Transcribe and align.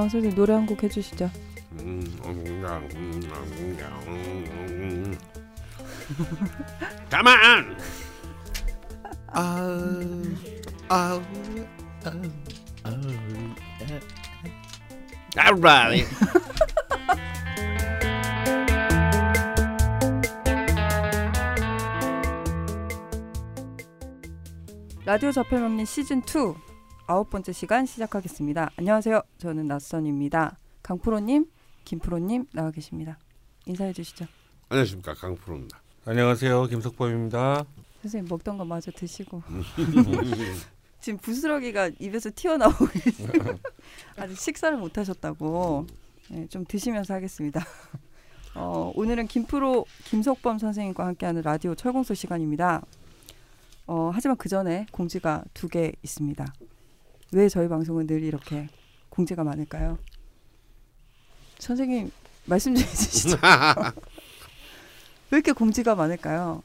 강 0.00 0.08
선생님 0.08 0.34
노래 0.34 0.54
한 0.54 0.64
곡 0.64 0.82
해주시죠. 0.82 1.30
가만. 7.10 7.76
아우 9.26 10.24
아우 10.88 11.22
아우 12.04 12.22
아우 12.82 13.00
Alright. 15.36 16.06
라디오 25.04 25.32
저팔명리 25.32 25.84
시즌 25.86 26.22
2 26.22 26.54
아홉 27.10 27.28
번째 27.28 27.50
시간 27.52 27.86
시작하겠습니다. 27.86 28.70
안녕하세요. 28.76 29.20
저는 29.38 29.66
낯선입니다. 29.66 30.56
강프로님, 30.80 31.44
김프로님 31.84 32.46
나와 32.52 32.70
계십니다. 32.70 33.18
인사해 33.66 33.92
주시죠. 33.92 34.26
안녕하십니까 34.68 35.14
강프로입니다. 35.14 35.82
안녕하세요 36.04 36.66
김석범입니다. 36.66 37.64
선생님 38.02 38.28
먹던 38.30 38.58
거 38.58 38.64
마저 38.64 38.92
드시고 38.92 39.42
지금 41.00 41.18
부스러기가 41.18 41.90
입에서 41.98 42.30
튀어나오고. 42.32 42.86
아직 44.16 44.38
식사를 44.38 44.78
못 44.78 44.96
하셨다고 44.96 45.88
네, 46.28 46.46
좀 46.46 46.64
드시면서 46.64 47.14
하겠습니다. 47.14 47.60
어, 48.54 48.92
오늘은 48.94 49.26
김프로 49.26 49.84
김석범 50.04 50.58
선생님과 50.58 51.04
함께하는 51.06 51.42
라디오 51.42 51.74
철공소 51.74 52.14
시간입니다. 52.14 52.82
어, 53.88 54.12
하지만 54.14 54.36
그 54.36 54.48
전에 54.48 54.86
공지가 54.92 55.42
두 55.54 55.66
개 55.68 55.90
있습니다. 56.04 56.46
왜 57.32 57.48
저희 57.48 57.68
방송은 57.68 58.06
늘 58.06 58.22
이렇게 58.22 58.68
공지가 59.08 59.44
많을까요? 59.44 59.98
선생님 61.58 62.10
말씀 62.44 62.74
좀 62.74 62.84
해주시죠. 62.84 63.36
왜 65.30 65.36
이렇게 65.38 65.52
공지가 65.52 65.94
많을까요? 65.94 66.62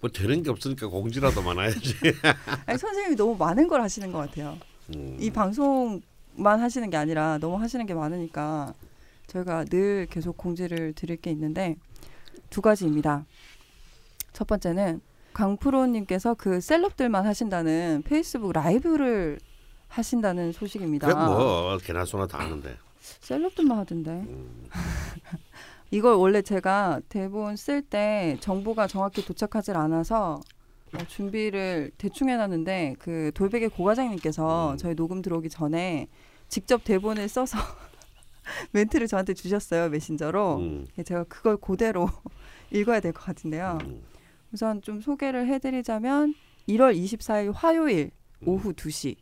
뭐 0.00 0.10
되는 0.10 0.42
게 0.42 0.50
없으니까 0.50 0.88
공지라도 0.88 1.42
많아야지. 1.42 1.94
아니, 2.66 2.76
선생님이 2.78 3.16
너무 3.16 3.36
많은 3.36 3.68
걸 3.68 3.80
하시는 3.80 4.10
것 4.10 4.18
같아요. 4.18 4.58
음. 4.94 5.16
이 5.20 5.30
방송만 5.30 6.60
하시는 6.60 6.90
게 6.90 6.96
아니라 6.96 7.38
너무 7.38 7.60
하시는 7.60 7.86
게 7.86 7.94
많으니까 7.94 8.74
저희가 9.28 9.64
늘 9.66 10.06
계속 10.10 10.36
공지를 10.36 10.92
드릴 10.94 11.16
게 11.16 11.30
있는데 11.30 11.76
두 12.50 12.60
가지입니다. 12.60 13.24
첫 14.32 14.46
번째는 14.46 15.00
강프로님께서 15.32 16.34
그 16.34 16.60
셀럽들만 16.60 17.24
하신다는 17.26 18.02
페이스북 18.04 18.52
라이브를 18.52 19.38
하신다는 19.98 20.50
소식입니다. 20.52 21.26
뭐 21.26 21.78
개나 21.78 22.04
소나 22.04 22.26
다 22.26 22.40
아는데. 22.40 22.76
셀럽들만 23.20 23.78
하던데. 23.78 24.10
음. 24.10 24.68
이걸 25.92 26.14
원래 26.16 26.42
제가 26.42 27.00
대본 27.08 27.54
쓸 27.56 27.80
때 27.82 28.36
정보가 28.40 28.88
정확히 28.88 29.24
도착하질 29.24 29.76
않아서 29.76 30.40
어, 30.94 30.98
준비를 31.06 31.92
대충 31.96 32.28
해놨는데 32.28 32.96
그 32.98 33.30
돌베개 33.34 33.68
고과장님께서 33.68 34.72
음. 34.72 34.76
저희 34.78 34.94
녹음 34.96 35.22
들어오기 35.22 35.48
전에 35.48 36.08
직접 36.48 36.82
대본을 36.82 37.28
써서 37.28 37.56
멘트를 38.72 39.06
저한테 39.06 39.34
주셨어요 39.34 39.88
메신저로. 39.90 40.56
음. 40.56 40.86
예, 40.98 41.02
제가 41.04 41.24
그걸 41.24 41.56
그대로 41.56 42.08
읽어야 42.72 42.98
될 42.98 43.12
것 43.12 43.22
같은데요. 43.24 43.78
음. 43.84 44.02
우선 44.52 44.82
좀 44.82 45.00
소개를 45.00 45.46
해드리자면 45.46 46.34
1월 46.68 46.96
24일 46.96 47.52
화요일 47.54 48.10
음. 48.42 48.48
오후 48.48 48.72
2시 48.72 49.16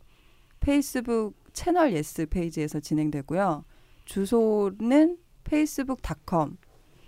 페이스북 0.63 1.35
채널 1.51 1.91
예스 1.91 2.25
페이지에서 2.25 2.79
진행되고요. 2.79 3.65
주소는 4.05 5.17
facebook.com 5.45 6.55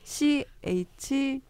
CHYES 0.04 1.42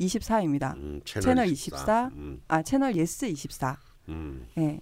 24입니다. 0.00 0.74
음, 0.76 1.02
채널 1.04 1.46
24. 1.48 2.10
음. 2.14 2.40
아, 2.48 2.62
채널 2.62 2.96
예스 2.96 3.26
24. 3.26 3.76
음. 4.08 4.46
예. 4.56 4.80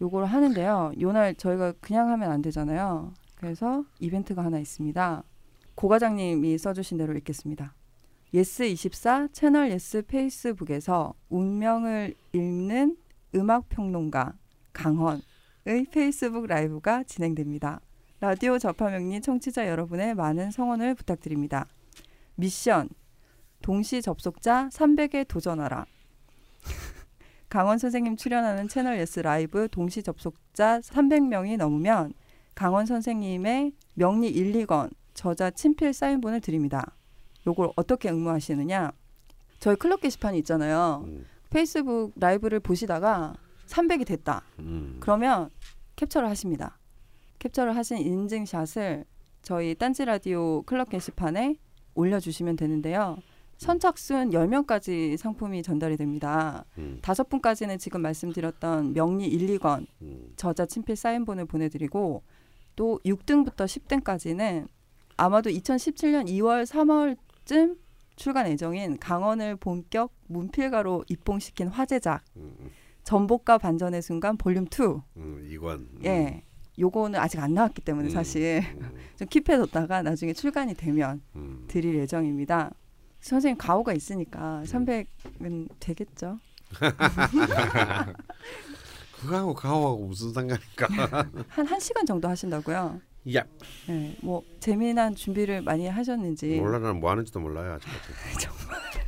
요걸 0.00 0.24
하는데요. 0.24 0.92
요날 0.98 1.34
저희가 1.34 1.72
그냥 1.80 2.08
하면 2.08 2.30
안 2.30 2.40
되잖아요. 2.40 3.12
그래서 3.34 3.84
이벤트가 4.00 4.42
하나 4.42 4.58
있습니다. 4.58 5.24
고 5.74 5.88
과장님이 5.88 6.56
써주신 6.56 6.96
대로 6.96 7.12
읽겠습니다. 7.18 7.74
예스24 8.32 9.34
채널 9.34 9.70
예스 9.70 10.02
페이스북에서 10.06 11.12
운명을 11.28 12.14
읽는 12.32 12.96
음악 13.36 13.68
평론가 13.68 14.32
강헌의 14.72 15.86
페이스북 15.92 16.46
라이브가 16.46 17.02
진행됩니다. 17.04 17.80
라디오 18.18 18.58
좌파명리 18.58 19.20
청취자 19.20 19.68
여러분의 19.68 20.14
많은 20.14 20.50
성원을 20.50 20.94
부탁드립니다. 20.94 21.66
미션 22.36 22.88
동시 23.60 24.00
접속자 24.00 24.70
300에 24.72 25.28
도전하라. 25.28 25.84
강헌 27.50 27.76
선생님 27.76 28.16
출연하는 28.16 28.68
채널 28.68 28.98
예스 28.98 29.20
라이브 29.20 29.68
동시 29.68 30.02
접속자 30.02 30.80
300명이 30.80 31.58
넘으면 31.58 32.14
강원 32.54 32.86
선생님의 32.86 33.72
명리 33.94 34.28
1, 34.28 34.52
2권 34.64 34.90
저자 35.12 35.50
친필 35.50 35.92
사인본을 35.92 36.40
드립니다. 36.40 36.96
요걸 37.46 37.70
어떻게 37.76 38.08
응모하시느냐? 38.08 38.92
저희 39.60 39.76
클럽 39.76 40.00
게시판이 40.00 40.38
있잖아요. 40.38 41.04
음. 41.06 41.26
페이스북 41.56 42.12
라이브를 42.16 42.60
보시다가 42.60 43.32
300이 43.66 44.06
됐다. 44.06 44.42
음. 44.58 44.98
그러면 45.00 45.48
캡처를 45.96 46.28
하십니다. 46.28 46.78
캡처를 47.38 47.74
하신 47.74 47.96
인증샷을 47.96 49.06
저희 49.40 49.74
딴지 49.74 50.04
라디오 50.04 50.60
클럽 50.64 50.90
게시판에 50.90 51.56
올려주시면 51.94 52.56
되는데요. 52.56 53.16
선착순 53.56 54.32
10명까지 54.32 55.16
상품이 55.16 55.62
전달이 55.62 55.96
됩니다. 55.96 56.66
음. 56.76 56.98
다섯 57.00 57.26
분까지는 57.30 57.78
지금 57.78 58.02
말씀드렸던 58.02 58.92
명리 58.92 59.26
1, 59.26 59.58
2권 59.58 59.86
음. 60.02 60.32
저자 60.36 60.66
친필 60.66 60.94
사인본을 60.94 61.46
보내드리고 61.46 62.22
또 62.74 63.00
6등부터 63.02 63.64
10등까지는 63.64 64.68
아마도 65.16 65.48
2017년 65.48 66.26
2월 66.26 66.66
3월쯤 66.66 67.78
출간 68.16 68.48
예정인 68.48 68.98
강원을 68.98 69.56
본격 69.56 70.12
문필가로 70.26 71.04
입봉시킨 71.08 71.68
화제작 71.68 72.24
음. 72.36 72.70
전복과 73.04 73.58
반전의 73.58 74.02
순간 74.02 74.36
볼륨 74.36 74.64
2 74.64 75.02
음. 75.18 75.46
이관. 75.48 75.74
음. 75.78 76.00
예. 76.04 76.42
요거는 76.78 77.18
아직 77.18 77.38
안 77.40 77.54
나왔기 77.54 77.82
때문에 77.82 78.08
음. 78.08 78.10
사실 78.10 78.62
음. 78.80 78.92
좀 79.16 79.28
킵해뒀다가 79.28 80.02
나중에 80.02 80.32
출간이 80.32 80.74
되면 80.74 81.22
음. 81.36 81.64
드릴 81.68 81.94
예정입니다. 81.96 82.72
선생님 83.20 83.56
가오가 83.58 83.92
있으니까 83.92 84.62
300은 84.66 85.68
되겠죠? 85.80 86.38
그거하고 89.20 89.54
가오하고 89.54 90.06
무슨 90.06 90.32
상관일까? 90.32 90.86
한 91.48 91.66
1시간 91.66 92.06
정도 92.06 92.28
하신다고요? 92.28 93.00
야. 93.34 93.44
네, 93.88 94.16
뭐 94.22 94.44
재미난 94.60 95.14
준비를 95.14 95.62
많이 95.62 95.88
하셨는지 95.88 96.60
몰라 96.60 96.78
나는 96.78 97.00
뭐 97.00 97.10
하는지도 97.10 97.40
몰라요 97.40 97.74
아직까지. 97.74 98.48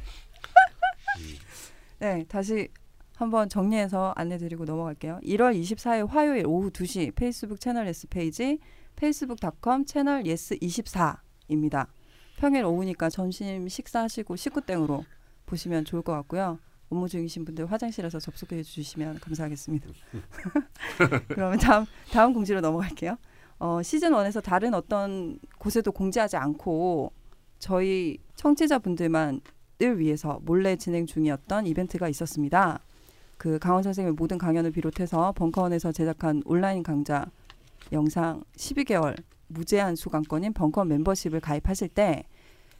네, 2.00 2.24
다시 2.28 2.68
한번 3.16 3.48
정리해서 3.48 4.12
안내드리고 4.16 4.64
넘어갈게요. 4.64 5.20
1월 5.24 5.60
24일 5.60 6.08
화요일 6.08 6.46
오후 6.46 6.70
2시 6.70 7.14
페이스북 7.14 7.60
채널 7.60 7.86
예스 7.88 8.06
페이지 8.08 8.58
facebook.com 8.96 9.84
채널 9.84 10.24
예스 10.26 10.56
24입니다. 10.56 11.88
평일 12.38 12.64
오후니까 12.64 13.10
점심 13.10 13.68
식사하시고 13.68 14.36
식후땡으로 14.36 15.04
보시면 15.46 15.84
좋을 15.84 16.02
것 16.02 16.12
같고요. 16.12 16.60
업무 16.90 17.08
중이신 17.08 17.44
분들 17.44 17.70
화장실에서 17.70 18.18
접속해 18.20 18.62
주시면 18.62 19.18
감사하겠습니다. 19.20 19.88
그러면 21.28 21.58
다음 21.58 21.84
다음 22.10 22.32
공지로 22.32 22.60
넘어갈게요. 22.60 23.16
어, 23.58 23.82
시즌 23.82 24.12
1에서 24.12 24.42
다른 24.42 24.74
어떤 24.74 25.38
곳에도 25.58 25.92
공지하지 25.92 26.36
않고 26.36 27.12
저희 27.58 28.18
청취자분들만 28.36 29.40
을 29.80 30.00
위해서 30.00 30.40
몰래 30.42 30.74
진행 30.74 31.06
중이었던 31.06 31.68
이벤트가 31.68 32.08
있었습니다. 32.08 32.80
그 33.36 33.60
강원 33.60 33.84
선생님의 33.84 34.16
모든 34.18 34.36
강연을 34.36 34.72
비롯해서 34.72 35.30
벙커원에서 35.32 35.92
제작한 35.92 36.42
온라인 36.44 36.82
강좌 36.82 37.26
영상 37.92 38.42
12개월 38.56 39.16
무제한 39.46 39.94
수강권인 39.94 40.52
벙커원 40.52 40.88
멤버십을 40.88 41.38
가입하실 41.38 41.90
때 41.90 42.24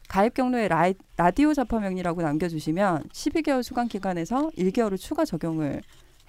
가입 0.08 0.34
경로에 0.34 0.66
라이, 0.66 0.94
라디오 1.16 1.54
자파명이라고 1.54 2.20
남겨주시면 2.20 3.04
12개월 3.04 3.62
수강 3.62 3.86
기간에서 3.86 4.50
1개월을 4.58 4.98
추가 4.98 5.24
적용을 5.24 5.82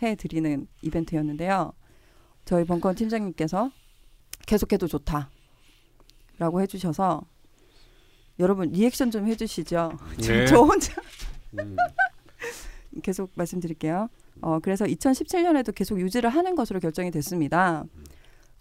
해드리는 0.04 0.68
이벤트였는데요. 0.84 1.74
저희 2.46 2.64
벙커원 2.64 2.96
팀장님께서 2.96 3.72
계속해도 4.50 4.88
좋다. 4.88 5.30
라고 6.40 6.60
해주셔서 6.62 7.22
여러분 8.40 8.70
리액션 8.72 9.12
좀 9.12 9.28
해주시죠. 9.28 9.92
네. 10.26 10.48
저 10.48 10.62
혼자 10.64 10.94
음. 11.60 11.76
계속 13.04 13.30
말씀드릴게요. 13.36 14.10
어, 14.42 14.60
그래서 14.60 14.86
2017년에도 14.86 15.76
계속 15.76 16.00
유지를 16.00 16.30
하는 16.32 16.56
것으로 16.56 16.80
결정이 16.80 17.12
됐습니다. 17.12 17.84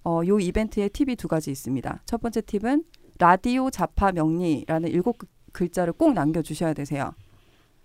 어, 0.05 0.21
요 0.27 0.39
이벤트에 0.39 0.89
팁이 0.89 1.17
두 1.17 1.27
가지 1.27 1.51
있습니다. 1.51 2.03
첫 2.05 2.21
번째 2.21 2.43
팁은 2.43 2.85
라디오 3.19 3.71
자파 3.71 4.13
명리라는 4.13 4.91
일곱 4.91 5.17
글- 5.19 5.29
글자를 5.53 5.93
꼭 5.95 6.13
남겨주셔야 6.13 6.75
되세요. 6.75 7.15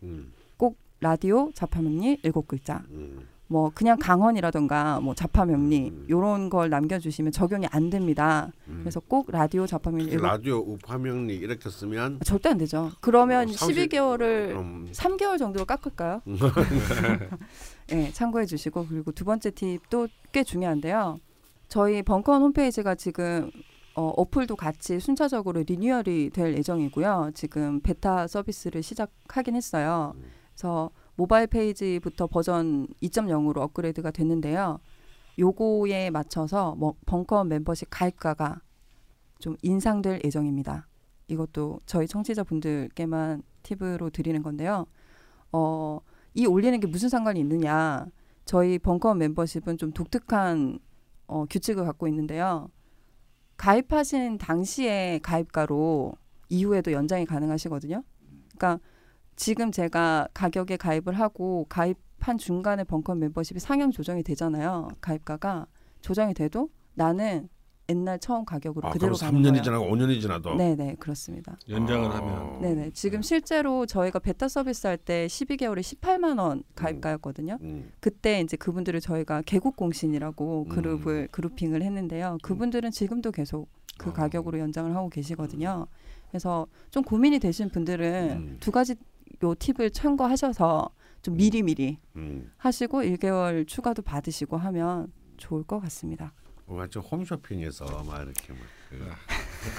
음, 0.03 0.33
꼭 0.57 0.77
라디오 0.99 1.51
자파 1.53 1.81
명리 1.81 2.19
일곱 2.23 2.47
글자. 2.47 2.83
음. 2.89 3.27
뭐 3.53 3.69
그냥 3.75 3.99
강헌이라던가 3.99 4.99
뭐 4.99 5.13
자파 5.13 5.45
명리 5.45 5.89
음. 5.89 6.07
요런 6.09 6.49
걸 6.49 6.71
남겨주시면 6.71 7.31
적용이 7.31 7.67
안 7.69 7.91
됩니다. 7.91 8.51
음. 8.67 8.79
그래서 8.81 8.99
꼭 8.99 9.29
라디오 9.29 9.67
자파 9.67 9.91
명리 9.91 10.05
일곱 10.11 10.25
라디오 10.25 10.57
우파명리 10.57 11.35
이렇게 11.35 11.69
쓰면 11.69 12.21
절대 12.25 12.49
안 12.49 12.57
되죠. 12.57 12.89
그러면 12.99 13.47
어, 13.47 13.51
삼십- 13.51 13.91
12개월을 13.91 14.47
그럼 14.47 14.87
3개월 14.91 15.37
정도로 15.37 15.65
깎을까요? 15.65 16.23
네, 17.89 18.11
참고해 18.11 18.47
주시고 18.47 18.87
그리고 18.87 19.11
두 19.11 19.23
번째 19.23 19.51
팁도 19.51 20.07
꽤 20.31 20.43
중요한데요. 20.43 21.19
저희 21.67 22.01
벙커원 22.01 22.41
홈페이지가 22.41 22.95
지금 22.95 23.51
어, 23.95 24.07
어플도 24.17 24.55
같이 24.55 24.99
순차적으로 24.99 25.61
리뉴얼이 25.61 26.31
될 26.31 26.57
예정이고요. 26.57 27.29
지금 27.35 27.81
베타 27.81 28.25
서비스를 28.25 28.81
시작하긴 28.81 29.55
했어요. 29.55 30.15
그래서 30.55 30.89
모바일 31.15 31.47
페이지부터 31.47 32.27
버전 32.27 32.87
2.0으로 33.01 33.57
업그레이드가 33.57 34.11
됐는데요. 34.11 34.79
요거에 35.37 36.09
맞춰서 36.09 36.75
뭐 36.75 36.95
벙커원 37.05 37.47
멤버십 37.49 37.87
가입가가 37.89 38.61
좀 39.39 39.55
인상될 39.61 40.21
예정입니다. 40.23 40.87
이것도 41.27 41.81
저희 41.85 42.07
청취자분들께만 42.07 43.43
팁으로 43.63 44.09
드리는 44.09 44.41
건데요. 44.43 44.85
어, 45.51 45.99
이 46.33 46.45
올리는 46.45 46.79
게 46.79 46.87
무슨 46.87 47.09
상관이 47.09 47.39
있느냐? 47.39 48.05
저희 48.45 48.77
벙커원 48.79 49.17
멤버십은 49.19 49.77
좀 49.77 49.91
독특한 49.91 50.79
어, 51.27 51.45
규칙을 51.45 51.85
갖고 51.85 52.07
있는데요. 52.07 52.69
가입하신 53.57 54.37
당시에 54.39 55.19
가입가로 55.23 56.13
이후에도 56.49 56.91
연장이 56.91 57.25
가능하시거든요. 57.25 58.03
그러니까 58.55 58.83
지금 59.35 59.71
제가 59.71 60.27
가격에 60.33 60.77
가입을 60.77 61.13
하고 61.13 61.65
가입한 61.69 62.37
중간에 62.37 62.83
벙커원 62.83 63.19
멤버십이 63.19 63.59
상향 63.59 63.91
조정이 63.91 64.23
되잖아요. 64.23 64.89
가입가가 65.01 65.67
조정이 66.01 66.33
돼도 66.33 66.69
나는 66.95 67.49
옛날 67.89 68.17
처음 68.17 68.45
가격으로 68.45 68.87
아, 68.87 68.91
그대로 68.91 69.13
그럼 69.13 69.31
가는 69.31 69.41
3년이 69.41 69.51
거예요. 69.51 69.63
지나고 69.63 69.85
5년이 69.87 70.21
지나도 70.21 70.55
네네 70.55 70.95
그렇습니다. 70.99 71.57
연장을 71.67 72.09
아. 72.11 72.15
하면 72.15 72.61
네네 72.61 72.91
지금 72.91 73.21
실제로 73.21 73.85
저희가 73.85 74.19
베타 74.19 74.47
서비스 74.47 74.87
할 74.87 74.97
때 74.97 75.27
12개월에 75.27 75.81
18만 75.81 76.39
원 76.39 76.63
가입가였거든요. 76.75 77.57
음, 77.61 77.91
그때 77.99 78.39
이제 78.39 78.55
그분들을 78.55 79.01
저희가 79.01 79.41
개국 79.41 79.75
공신이라고 79.75 80.63
음. 80.63 80.69
그룹을 80.69 81.27
그룹핑을 81.31 81.81
했는데요. 81.81 82.37
그분들은 82.41 82.91
지금도 82.91 83.31
계속 83.33 83.67
그 83.97 84.11
어. 84.11 84.13
가격으로 84.13 84.59
연장을 84.59 84.95
하고 84.95 85.09
계시거든요. 85.09 85.85
그래서 86.29 86.65
좀 86.89 87.03
고민이 87.03 87.39
되신 87.39 87.69
분들은 87.69 88.29
음. 88.31 88.57
두 88.61 88.71
가지 88.71 88.95
요 89.43 89.53
팁을 89.53 89.91
참고하셔서 89.91 90.89
좀 91.21 91.35
미리 91.35 91.61
미리 91.61 91.99
음. 92.15 92.51
하시고 92.57 93.01
1개월 93.03 93.67
추가도 93.67 94.01
받으시고 94.01 94.57
하면 94.57 95.11
좋을 95.37 95.63
것 95.63 95.79
같습니다. 95.81 96.33
뭔가 96.65 96.87
좀 96.87 97.03
홈쇼핑에서 97.03 97.85
막 98.03 98.21
이렇게 98.21 98.53
막 98.53 98.61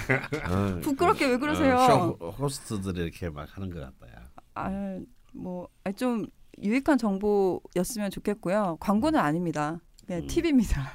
그, 0.07 0.15
어, 0.53 0.81
부끄럽게 0.81 1.27
왜 1.27 1.39
그러세요? 1.39 1.77
어, 1.77 2.17
쇼 2.19 2.31
호스트들이 2.31 3.03
이렇게 3.03 3.31
막 3.31 3.49
하는 3.57 3.71
것 3.71 3.81
같다야. 3.81 4.31
아뭐좀 4.55 6.27
유익한 6.63 6.99
정보였으면 6.99 8.11
좋겠고요. 8.11 8.77
광고는 8.81 9.19
아닙니다. 9.19 9.81
그냥 10.07 10.23
음. 10.23 10.27
팁입니다. 10.27 10.93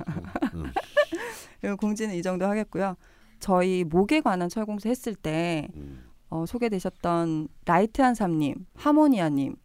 음. 0.54 0.64
그리고 1.60 1.78
공지는 1.78 2.16
이 2.16 2.22
정도 2.22 2.46
하겠고요. 2.46 2.96
저희 3.40 3.84
목에 3.84 4.22
관한 4.22 4.50
철공소 4.50 4.88
했을 4.88 5.16
때 5.16 5.68
음. 5.76 6.09
어, 6.30 6.46
소개되셨던 6.46 7.48
라이트한 7.66 8.16
삼님, 8.16 8.66
하모니아님, 8.76 9.56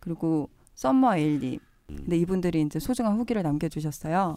그리고 0.00 0.48
썸머 0.74 1.16
에일님. 1.16 1.58
음. 1.90 1.96
근데 1.96 2.16
이분들이 2.16 2.62
이제 2.62 2.78
소중한 2.78 3.16
후기를 3.16 3.42
남겨주셨어요. 3.42 4.36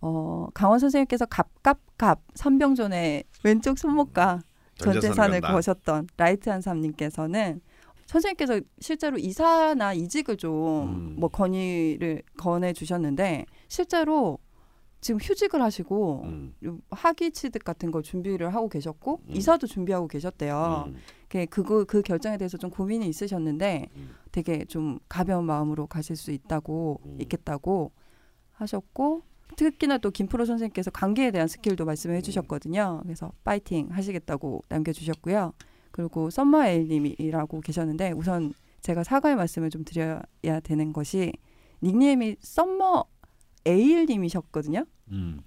어, 0.00 0.46
강헌 0.52 0.78
선생님께서 0.78 1.26
갑갑갑 1.26 2.20
삼병존의 2.34 3.24
왼쪽 3.44 3.78
손목과 3.78 4.40
전 4.78 5.00
재산을. 5.00 5.40
거셨던 5.40 6.08
라이트한 6.16 6.60
삼님께서는 6.60 7.60
선생님께서 8.06 8.60
실제로 8.78 9.18
이사나 9.18 9.94
이직을 9.94 10.36
좀 10.36 10.88
음. 10.88 11.16
뭐 11.18 11.28
건의를 11.28 12.22
권해 12.38 12.72
주셨는데 12.72 13.46
실제로 13.68 14.38
지금 15.00 15.20
휴직을 15.20 15.62
하시고 15.62 16.22
음. 16.24 16.54
학위 16.90 17.30
취득 17.30 17.64
같은 17.64 17.90
걸 17.90 18.02
준비를 18.02 18.54
하고 18.54 18.68
계셨고 18.68 19.20
음. 19.28 19.36
이사도 19.36 19.66
준비하고 19.66 20.08
계셨대요. 20.08 20.84
음. 20.88 20.96
그 21.28 21.46
그거 21.46 21.84
그 21.84 22.02
결정에 22.02 22.36
대해서 22.36 22.56
좀 22.56 22.70
고민이 22.70 23.06
있으셨는데 23.08 23.86
음. 23.94 24.10
되게 24.32 24.64
좀 24.64 24.98
가벼운 25.08 25.44
마음으로 25.44 25.86
가실 25.86 26.16
수 26.16 26.32
있다고 26.32 27.00
음. 27.04 27.18
있겠다고 27.20 27.92
하셨고 28.52 29.22
특히나 29.56 29.98
또 29.98 30.10
김프로 30.10 30.44
선생님께서 30.44 30.90
관계에 30.90 31.30
대한 31.30 31.46
스킬도 31.46 31.84
말씀해 31.84 32.20
주셨거든요. 32.22 33.00
그래서 33.04 33.32
파이팅 33.44 33.88
하시겠다고 33.90 34.64
남겨주셨고요. 34.68 35.52
그리고 35.92 36.30
썸머에일님이라고 36.30 37.60
계셨는데 37.60 38.12
우선 38.12 38.52
제가 38.80 39.04
사과의 39.04 39.36
말씀을 39.36 39.70
좀 39.70 39.84
드려야 39.84 40.60
되는 40.62 40.92
것이 40.92 41.32
닉네임이 41.82 42.36
썸머 42.40 43.04
에일님이셨거든요. 43.66 44.84
음. 45.12 45.40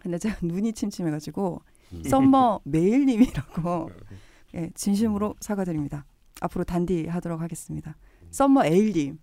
근데 0.00 0.18
제가 0.18 0.36
눈이 0.42 0.72
침침해가지고 0.72 1.62
음. 1.92 2.02
썸머 2.04 2.60
메일님이라고 2.64 3.90
예, 4.54 4.70
진심으로 4.74 5.36
사과드립니다. 5.40 6.06
앞으로 6.40 6.64
단디하도록 6.64 7.40
하겠습니다. 7.40 7.96
썸머 8.30 8.64
에일님, 8.64 9.18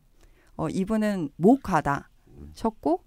어, 0.56 0.70
이분은 0.70 1.30
목가다 1.36 2.10
셨고 2.54 3.04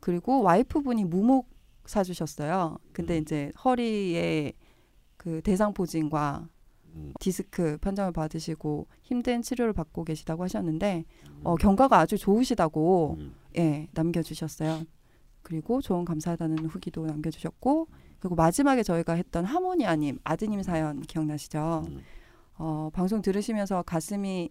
그리고 0.00 0.42
와이프분이 0.42 1.04
무목 1.04 1.48
사주셨어요. 1.86 2.78
근데 2.92 3.18
음. 3.18 3.22
이제 3.22 3.52
허리에 3.64 4.52
그 5.16 5.40
대상 5.42 5.72
포진과 5.72 6.48
음. 6.94 7.12
디스크 7.20 7.76
판정을 7.78 8.12
받으시고 8.12 8.86
힘든 9.02 9.42
치료를 9.42 9.72
받고 9.72 10.04
계시다고 10.04 10.42
하셨는데 10.44 11.04
어, 11.42 11.56
경과가 11.56 11.98
아주 11.98 12.16
좋으시다고 12.16 13.16
음. 13.18 13.34
예, 13.58 13.88
남겨주셨어요. 13.92 14.82
그리고 15.42 15.80
조언 15.80 16.04
감사하다는 16.04 16.66
후기도 16.66 17.06
남겨주셨고 17.06 17.88
그리고 18.18 18.34
마지막에 18.34 18.82
저희가 18.82 19.12
했던 19.14 19.44
하모니 19.44 19.86
아님 19.86 20.18
아드님 20.24 20.62
사연 20.62 21.02
기억나시죠? 21.02 21.84
음. 21.88 22.00
어, 22.56 22.90
방송 22.92 23.20
들으시면서 23.20 23.82
가슴이 23.82 24.50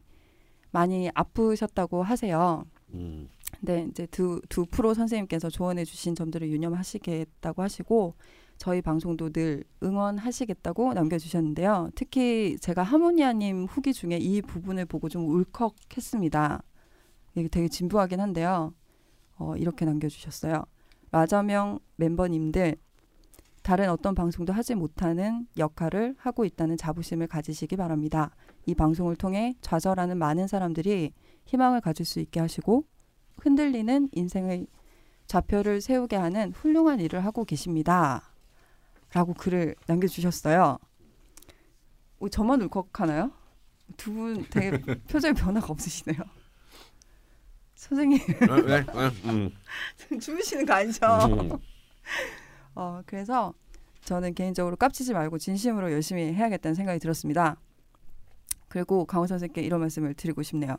많이 0.72 1.10
아프셨다고 1.14 2.04
하세요. 2.04 2.66
음. 2.94 3.30
근데 3.60 3.88
이제 3.90 4.06
두, 4.08 4.42
두 4.50 4.66
프로 4.66 4.94
선생님께서 4.94 5.50
조언해 5.50 5.86
주신 5.86 6.16
점들을 6.16 6.50
유념하시겠다고 6.50 7.62
하시고 7.62 8.16
저희 8.58 8.82
방송도 8.82 9.32
늘 9.32 9.64
응원하시겠다고 9.82 10.94
남겨주셨는데요. 10.94 11.90
특히 11.96 12.58
제가 12.60 12.84
하모니아님 12.84 13.66
후기 13.66 13.94
중에 13.94 14.18
이 14.18 14.42
부분을 14.42 14.86
보고 14.86 15.10
좀 15.10 15.28
울컥했습니다. 15.28 16.64
이게 17.36 17.48
되게 17.48 17.68
진부하긴 17.68 18.20
한데요. 18.20 18.74
어, 19.38 19.56
이렇게 19.58 19.86
남겨주셨어요. 19.86 20.64
라자명 21.12 21.80
멤버님들 21.98 22.78
다른 23.64 23.90
어떤 23.90 24.14
방송도 24.14 24.52
하지 24.52 24.76
못하는 24.76 25.48
역할을 25.58 26.16
하고 26.18 26.44
있다는 26.44 26.76
자부심을 26.76 27.28
가지시기 27.28 27.78
바랍니다. 27.78 28.36
이 28.66 28.76
방송을 28.76 29.16
통해 29.16 29.56
좌절하는 29.62 30.18
많은 30.18 30.48
사람들이 30.48 31.14
희망을 31.46 31.80
가질 31.80 32.06
수 32.06 32.20
있게 32.20 32.42
하시고 32.42 32.84
흔들리는 33.38 34.10
인생의 34.12 34.68
좌표를 35.28 35.80
세우게 35.80 36.18
하는 36.18 36.52
훌륭한 36.52 37.00
일을 37.00 37.24
하고 37.24 37.46
계십니다. 37.46 38.33
라고 39.14 39.34
글을 39.34 39.76
남겨주셨어요. 39.86 40.78
오, 42.20 42.30
저만 42.30 42.62
울컥하나요? 42.62 43.32
두 43.98 44.12
분 44.14 44.46
되게 44.50 44.72
표정에 45.10 45.34
변화가 45.34 45.68
없으시네요. 45.68 46.18
선생님 47.76 48.20
음. 49.26 49.52
주무시는 50.20 50.66
거 50.66 50.74
아니죠? 50.74 51.06
음. 51.06 51.50
어, 52.76 53.02
그래서 53.06 53.54
저는 54.06 54.34
개인적으로 54.34 54.76
깝치지 54.78 55.14
말고 55.14 55.38
진심으로 55.38 55.92
열심히 55.92 56.34
해야겠다는 56.34 56.76
생각이 56.76 57.00
들었습니다. 57.00 57.58
그리고 58.70 59.06
강호 59.06 59.28
선생님께 59.28 59.62
이런 59.62 59.82
말씀을 59.82 60.14
드리고 60.14 60.42
싶네요. 60.44 60.78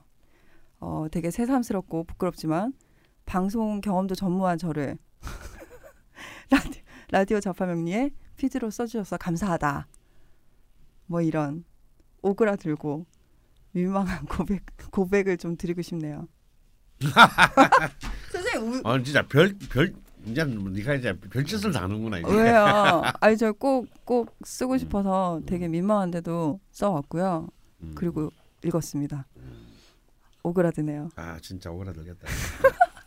어, 0.80 1.06
되게 1.10 1.30
새삼스럽고 1.30 2.04
부끄럽지만 2.04 2.72
방송 3.26 3.80
경험도 3.80 4.14
전무한 4.14 4.58
저를 4.58 4.98
라디오, 6.50 6.82
라디오 7.10 7.40
자파명리에 7.40 8.10
피드로 8.36 8.70
써주셔서 8.70 9.16
감사하다. 9.16 9.86
뭐 11.06 11.20
이런 11.20 11.64
오그라들고 12.22 13.06
민망한 13.72 14.24
고백 14.26 14.62
고백을 14.90 15.36
좀 15.36 15.56
드리고 15.56 15.82
싶네요. 15.82 16.28
선생님 18.32 18.72
우, 18.72 18.80
아 18.88 19.02
진짜 19.02 19.26
별 19.26 19.54
별 19.70 19.92
이제 20.26 20.42
네가 20.42 20.94
이제 20.94 21.12
별짓을 21.18 21.72
다 21.72 21.82
하는구나 21.82 22.18
이제. 22.18 22.30
왜요? 22.30 23.02
아니 23.20 23.36
저 23.36 23.52
꼭 23.52 23.86
꼭 24.04 24.34
쓰고 24.44 24.78
싶어서 24.78 25.40
되게 25.46 25.68
민망한데도 25.68 26.60
써왔고요. 26.70 27.48
음. 27.82 27.92
그리고 27.94 28.30
읽었습니다. 28.64 29.26
오그라드네요. 30.42 31.10
아 31.16 31.38
진짜 31.42 31.70
오그라들겠다. 31.70 32.26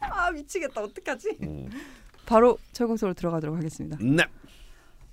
아 0.02 0.32
미치겠다. 0.32 0.82
어떡하지? 0.84 1.38
음. 1.44 1.70
바로 2.26 2.58
철공소로 2.74 3.14
들어가도록 3.14 3.56
하겠습니다. 3.58 3.98
네. 4.02 4.24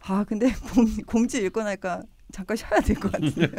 아 0.07 0.25
근데 0.25 0.53
공, 0.75 0.87
공지 1.07 1.43
읽고 1.45 1.63
나니까 1.63 2.03
잠깐 2.33 2.57
쉬어야 2.57 2.81
될 2.81 2.97
것 2.97 3.13
같은데. 3.13 3.47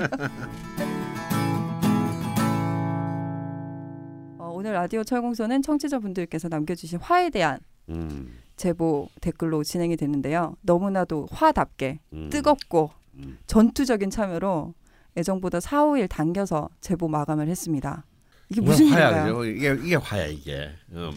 어, 4.37 4.51
오늘 4.53 4.73
라디오 4.73 5.03
철공소는 5.03 5.61
청취자분들께서 5.61 6.49
남겨주신 6.49 6.99
화에 6.99 7.29
대한 7.29 7.59
음. 7.89 8.37
제보 8.57 9.09
댓글로 9.21 9.63
진행이 9.63 9.97
됐는데요. 9.97 10.55
너무나도 10.61 11.27
화답게 11.31 11.99
음. 12.13 12.29
뜨겁고 12.29 12.91
음. 13.15 13.37
전투적인 13.47 14.09
참여로 14.09 14.73
예정보다 15.17 15.59
4, 15.59 15.85
5일 15.85 16.09
당겨서 16.09 16.69
제보 16.81 17.07
마감을 17.07 17.47
했습니다. 17.47 18.05
이게 18.49 18.61
뭐 18.61 18.71
무슨 18.71 18.87
화야 18.89 19.09
일인가요? 19.23 19.45
이게 19.45 19.73
이게 19.83 19.95
화야 19.95 20.25
이게. 20.27 20.69
음. 20.91 21.11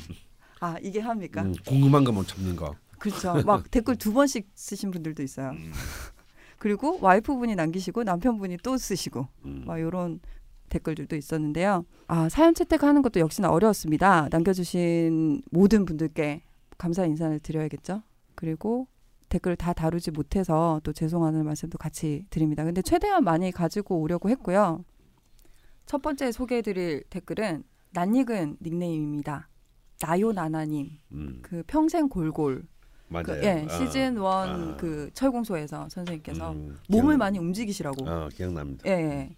아 0.60 0.76
이게 0.82 1.00
합니까? 1.00 1.42
음, 1.42 1.54
궁금한 1.66 2.04
거못 2.04 2.26
참는 2.28 2.56
거. 2.56 2.74
그렇죠. 2.98 3.34
막 3.44 3.70
댓글 3.70 3.96
두 3.96 4.12
번씩 4.12 4.48
쓰신 4.54 4.90
분들도 4.90 5.22
있어요. 5.22 5.50
음. 5.50 5.72
그리고 6.58 6.98
와이프분이 7.00 7.54
남기시고 7.54 8.02
남편분이 8.02 8.58
또 8.62 8.76
쓰시고 8.76 9.28
음. 9.44 9.62
막 9.66 9.78
이런 9.78 10.20
댓글들도 10.68 11.16
있었는데요. 11.16 11.84
아 12.08 12.28
사연 12.28 12.54
채택하는 12.54 13.02
것도 13.02 13.20
역시나 13.20 13.50
어려웠습니다. 13.50 14.28
남겨주신 14.30 15.42
모든 15.50 15.84
분들께 15.84 16.42
감사 16.76 17.04
인사를 17.04 17.38
드려야겠죠. 17.40 18.02
그리고 18.34 18.88
댓글을 19.28 19.56
다 19.56 19.72
다루지 19.72 20.10
못해서 20.10 20.80
또 20.84 20.92
죄송하는 20.92 21.44
말씀도 21.44 21.78
같이 21.78 22.26
드립니다. 22.30 22.64
근데 22.64 22.82
최대한 22.82 23.24
많이 23.24 23.50
가지고 23.50 24.00
오려고 24.00 24.30
했고요. 24.30 24.84
첫 25.86 26.02
번째 26.02 26.32
소개해드릴 26.32 27.04
댓글은 27.10 27.64
낯익은 27.92 28.58
닉네임입니다. 28.62 29.48
나요나나님 30.00 30.90
음. 31.12 31.40
그 31.42 31.62
평생 31.66 32.08
골골 32.08 32.66
맞아요. 33.08 33.24
그, 33.24 33.44
예 33.44 33.64
어. 33.64 33.68
시즌 33.68 34.16
원 34.18 34.72
아. 34.72 34.76
그 34.76 35.10
철공소에서 35.14 35.88
선생님께서 35.88 36.52
음, 36.52 36.78
몸을 36.88 37.14
기억- 37.14 37.18
많이 37.18 37.38
움직이시라고 37.38 38.08
어 38.08 38.28
기억납니다. 38.32 38.84
예, 38.86 38.92
예. 38.92 39.36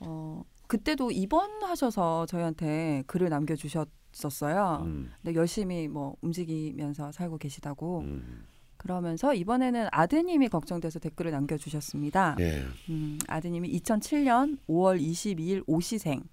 어, 0.00 0.42
그때도 0.66 1.10
입원하셔서 1.10 2.26
저희한테 2.26 3.04
글을 3.06 3.28
남겨주셨었어요. 3.28 4.82
음. 4.84 5.10
근데 5.22 5.34
열심히 5.38 5.86
뭐 5.88 6.16
움직이면서 6.22 7.12
살고 7.12 7.38
계시다고 7.38 8.00
음. 8.00 8.44
그러면서 8.76 9.32
이번에는 9.32 9.86
아드님이 9.92 10.48
걱정돼서 10.48 10.98
댓글을 10.98 11.30
남겨주셨습니다. 11.30 12.36
예. 12.40 12.64
음, 12.88 13.18
아드님이 13.28 13.70
2007년 13.80 14.58
5월 14.68 15.00
22일 15.00 15.62
오시생, 15.68 16.24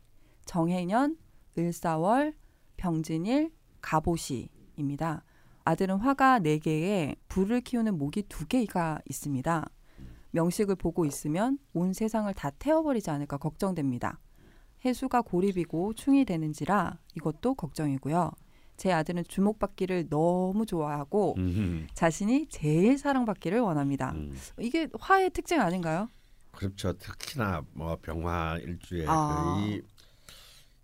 정해년, 0.45 1.15
을사월, 1.55 2.33
병진일, 2.77 3.51
가보시입니다. 3.81 5.23
아들은 5.69 5.97
화가 5.97 6.39
4개에 6.39 7.15
불을 7.27 7.61
키우는 7.61 7.95
목이 7.95 8.23
2개가 8.23 9.01
있습니다. 9.07 9.69
명식을 10.31 10.75
보고 10.75 11.05
있으면 11.05 11.59
온 11.73 11.93
세상을 11.93 12.33
다 12.33 12.49
태워버리지 12.49 13.11
않을까 13.11 13.37
걱정됩니다. 13.37 14.19
해수가 14.83 15.21
고립이고 15.21 15.93
충이 15.93 16.25
되는지라 16.25 16.97
이것도 17.15 17.53
걱정이고요. 17.53 18.31
제 18.77 18.91
아들은 18.91 19.25
주목받기를 19.27 20.09
너무 20.09 20.65
좋아하고 20.65 21.35
음. 21.37 21.87
자신이 21.93 22.47
제일 22.47 22.97
사랑받기를 22.97 23.59
원합니다. 23.59 24.13
음. 24.13 24.35
이게 24.59 24.87
화의 24.99 25.29
특징 25.29 25.61
아닌가요? 25.61 26.09
그렇죠. 26.51 26.93
특히나 26.93 27.63
뭐 27.73 27.95
병화 28.01 28.57
일주에 28.63 29.05
아. 29.07 29.53
거의 29.59 29.83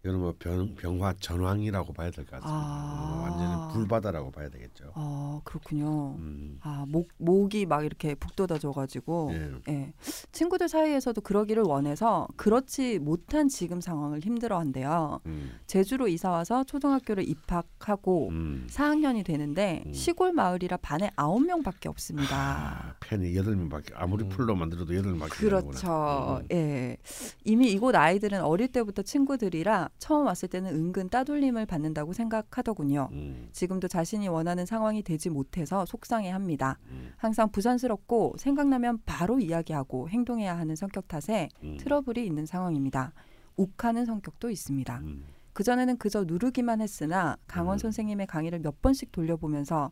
이거는 0.06 0.20
뭐 0.20 0.36
병, 0.38 0.76
병화 0.76 1.16
전황이라고 1.20 1.92
봐야 1.94 2.12
될 2.12 2.26
것 2.26 2.40
같습니다. 2.40 2.52
아. 2.54 3.22
완전히 3.24 3.74
불바다라고 3.74 4.30
봐야 4.32 4.50
되겠죠. 4.50 4.92
아 4.94 5.42
그렇군요. 5.44 6.16
음. 6.20 6.60
아목 6.62 7.10
목이 7.18 7.66
막 7.66 7.84
이렇게 7.84 8.14
북돋아져가지고 8.14 9.32
예. 9.34 9.52
예. 9.70 9.94
친구들 10.32 10.70
사이에서도 10.70 11.20
그러기를 11.22 11.64
원해서 11.64 12.28
그렇지 12.36 13.00
못한 13.00 13.48
지금 13.50 13.82
상황을 13.82 14.20
힘들어한대요. 14.20 15.22
음. 15.26 15.52
제주로 15.66 16.08
이사 16.08 16.30
와서 16.30 16.64
초등학교를 16.64 17.28
입학하고 17.28 18.30
음. 18.30 18.68
4학년이 18.70 19.26
되는데 19.26 19.82
음. 19.88 19.94
시골 19.94 20.34
마을이라 20.34 20.78
반에 20.78 21.10
9명밖에 21.16 21.88
없습니다. 21.88 22.36
아, 22.36 22.94
팬이 23.00 23.36
여덟 23.36 23.56
명밖에 23.56 23.94
아무리 23.96 24.24
음. 24.26 24.30
풀로 24.30 24.56
만들어도 24.56 24.96
여덟 24.96 25.14
명밖에 25.14 25.32
그렇죠. 25.36 26.42
음. 26.44 26.48
예. 26.52 26.98
이미 27.44 27.72
이곳 27.72 27.96
아이들은 27.96 28.42
어릴 28.44 28.68
때부터 28.68 29.02
친구들이라 29.02 29.90
처음 29.98 30.26
왔을 30.26 30.50
때는 30.50 30.74
은근 30.74 31.10
따돌림을 31.10 31.66
받는다고 31.66 32.14
생각하더군요. 32.14 33.10
음. 33.12 33.50
지금도 33.52 33.88
자신이 33.88 34.28
원하는 34.28 34.66
상황이 34.66 35.02
되지 35.02 35.30
못해서 35.30 35.86
속상해합니다. 35.86 36.78
음. 36.90 37.12
항상 37.18 37.50
부산스럽고 37.50 38.36
생각나면 38.38 39.00
바로 39.06 39.40
이야기하고 39.40 40.10
행동해야 40.10 40.58
하는 40.58 40.76
성격 40.76 41.08
탓에 41.08 41.50
음. 41.64 41.78
트러블이 41.80 42.26
있는 42.26 42.46
상황입니다. 42.46 43.14
욱하는 43.56 44.06
성격도 44.06 44.50
있습니다. 44.50 45.00
음. 45.00 45.26
그전에는 45.54 45.98
그저 45.98 46.26
누르기만 46.26 46.82
했으나 46.82 47.38
강원 47.48 47.76
음. 47.76 47.80
선생님의 47.80 48.28
강의를 48.28 48.60
몇 48.60 48.82
번씩 48.82 49.12
돌려보면서 49.14 49.92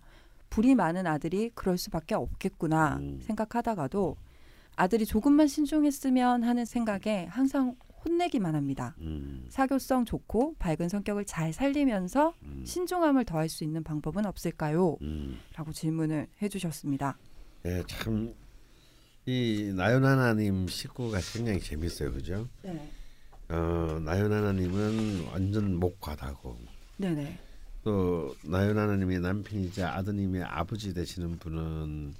불이 0.50 0.76
많은 0.76 1.08
아들이 1.08 1.50
그럴 1.56 1.78
수밖에 1.78 2.16
없겠구나 2.16 2.98
음. 2.98 3.20
생각하다가도 3.24 4.18
아들이 4.76 5.06
조금만 5.06 5.48
신중했으면 5.48 6.44
하는 6.44 6.66
생각에 6.66 7.28
항상 7.30 7.76
혼내기만 8.06 8.56
합니다. 8.56 8.96
음. 9.00 9.46
사교성 9.50 10.06
좋고 10.06 10.56
밝은 10.60 10.90
성격을 10.90 11.26
잘 11.26 11.54
살리면서 11.54 12.34
음. 12.44 12.64
신중함을 12.66 13.26
더할 13.26 13.50
수 13.50 13.64
있는 13.64 13.84
방법은 13.84 14.26
없을까요? 14.26 14.98
음. 15.02 15.40
라고 15.56 15.72
질문을 15.72 16.28
해주셨습니다. 16.42 17.18
예, 17.66 17.84
참. 17.88 18.34
이 19.26 19.72
나연 19.74 20.04
하나님 20.04 20.68
식구가 20.68 21.20
굉장히 21.34 21.60
재밌어요, 21.62 22.12
그죠? 22.12 22.50
네. 22.62 22.92
어, 23.48 24.00
나연 24.04 24.32
하나님은 24.32 25.28
완전 25.28 25.76
목과다고 25.76 26.58
네네. 26.98 27.40
또 27.84 28.36
나연 28.44 28.78
하나님의 28.78 29.20
남편이자 29.20 29.94
아드님의 29.96 30.44
아버지 30.44 30.94
되시는 30.94 31.40
분은 31.40 32.14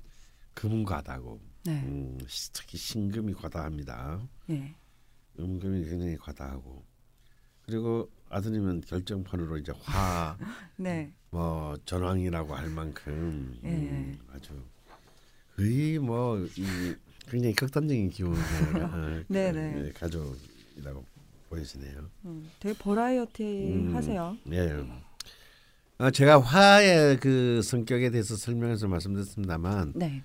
금과다고 0.54 1.40
네. 1.66 1.82
음, 1.86 2.18
특히 2.54 2.78
신금이 2.78 3.34
과다합니다. 3.34 4.22
네. 4.48 4.76
음금이 5.40 5.86
굉장히 5.86 6.18
과다하고 6.18 6.84
그리고 7.66 8.10
아드님은 8.30 8.82
결정판으로 8.82 9.58
이제 9.58 9.72
화 9.82 10.38
네. 10.78 11.12
뭐 11.30 11.76
전황이라고 11.86 12.56
할 12.56 12.70
만큼 12.70 13.58
예. 13.64 13.70
음, 13.70 14.20
아주 14.32 14.54
거의 15.56 16.00
뭐 16.00 16.40
이, 16.40 16.96
굉장히 17.28 17.56
극단적인 17.56 18.10
기운을 18.10 18.38
어, 18.84 19.24
네네. 19.28 19.86
예, 19.88 19.92
가족이라고 19.92 21.04
보여지네요. 21.50 22.10
음, 22.26 22.50
되게 22.60 22.78
버라이어티 22.78 23.44
음. 23.44 23.96
하세요. 23.96 24.38
예. 24.52 24.86
어, 26.00 26.10
제가 26.10 26.42
화의 26.42 27.18
그 27.20 27.62
성격에 27.62 28.10
대해서 28.10 28.36
설명해서 28.36 28.88
말씀드렸습니다만 28.88 29.94
네. 29.96 30.24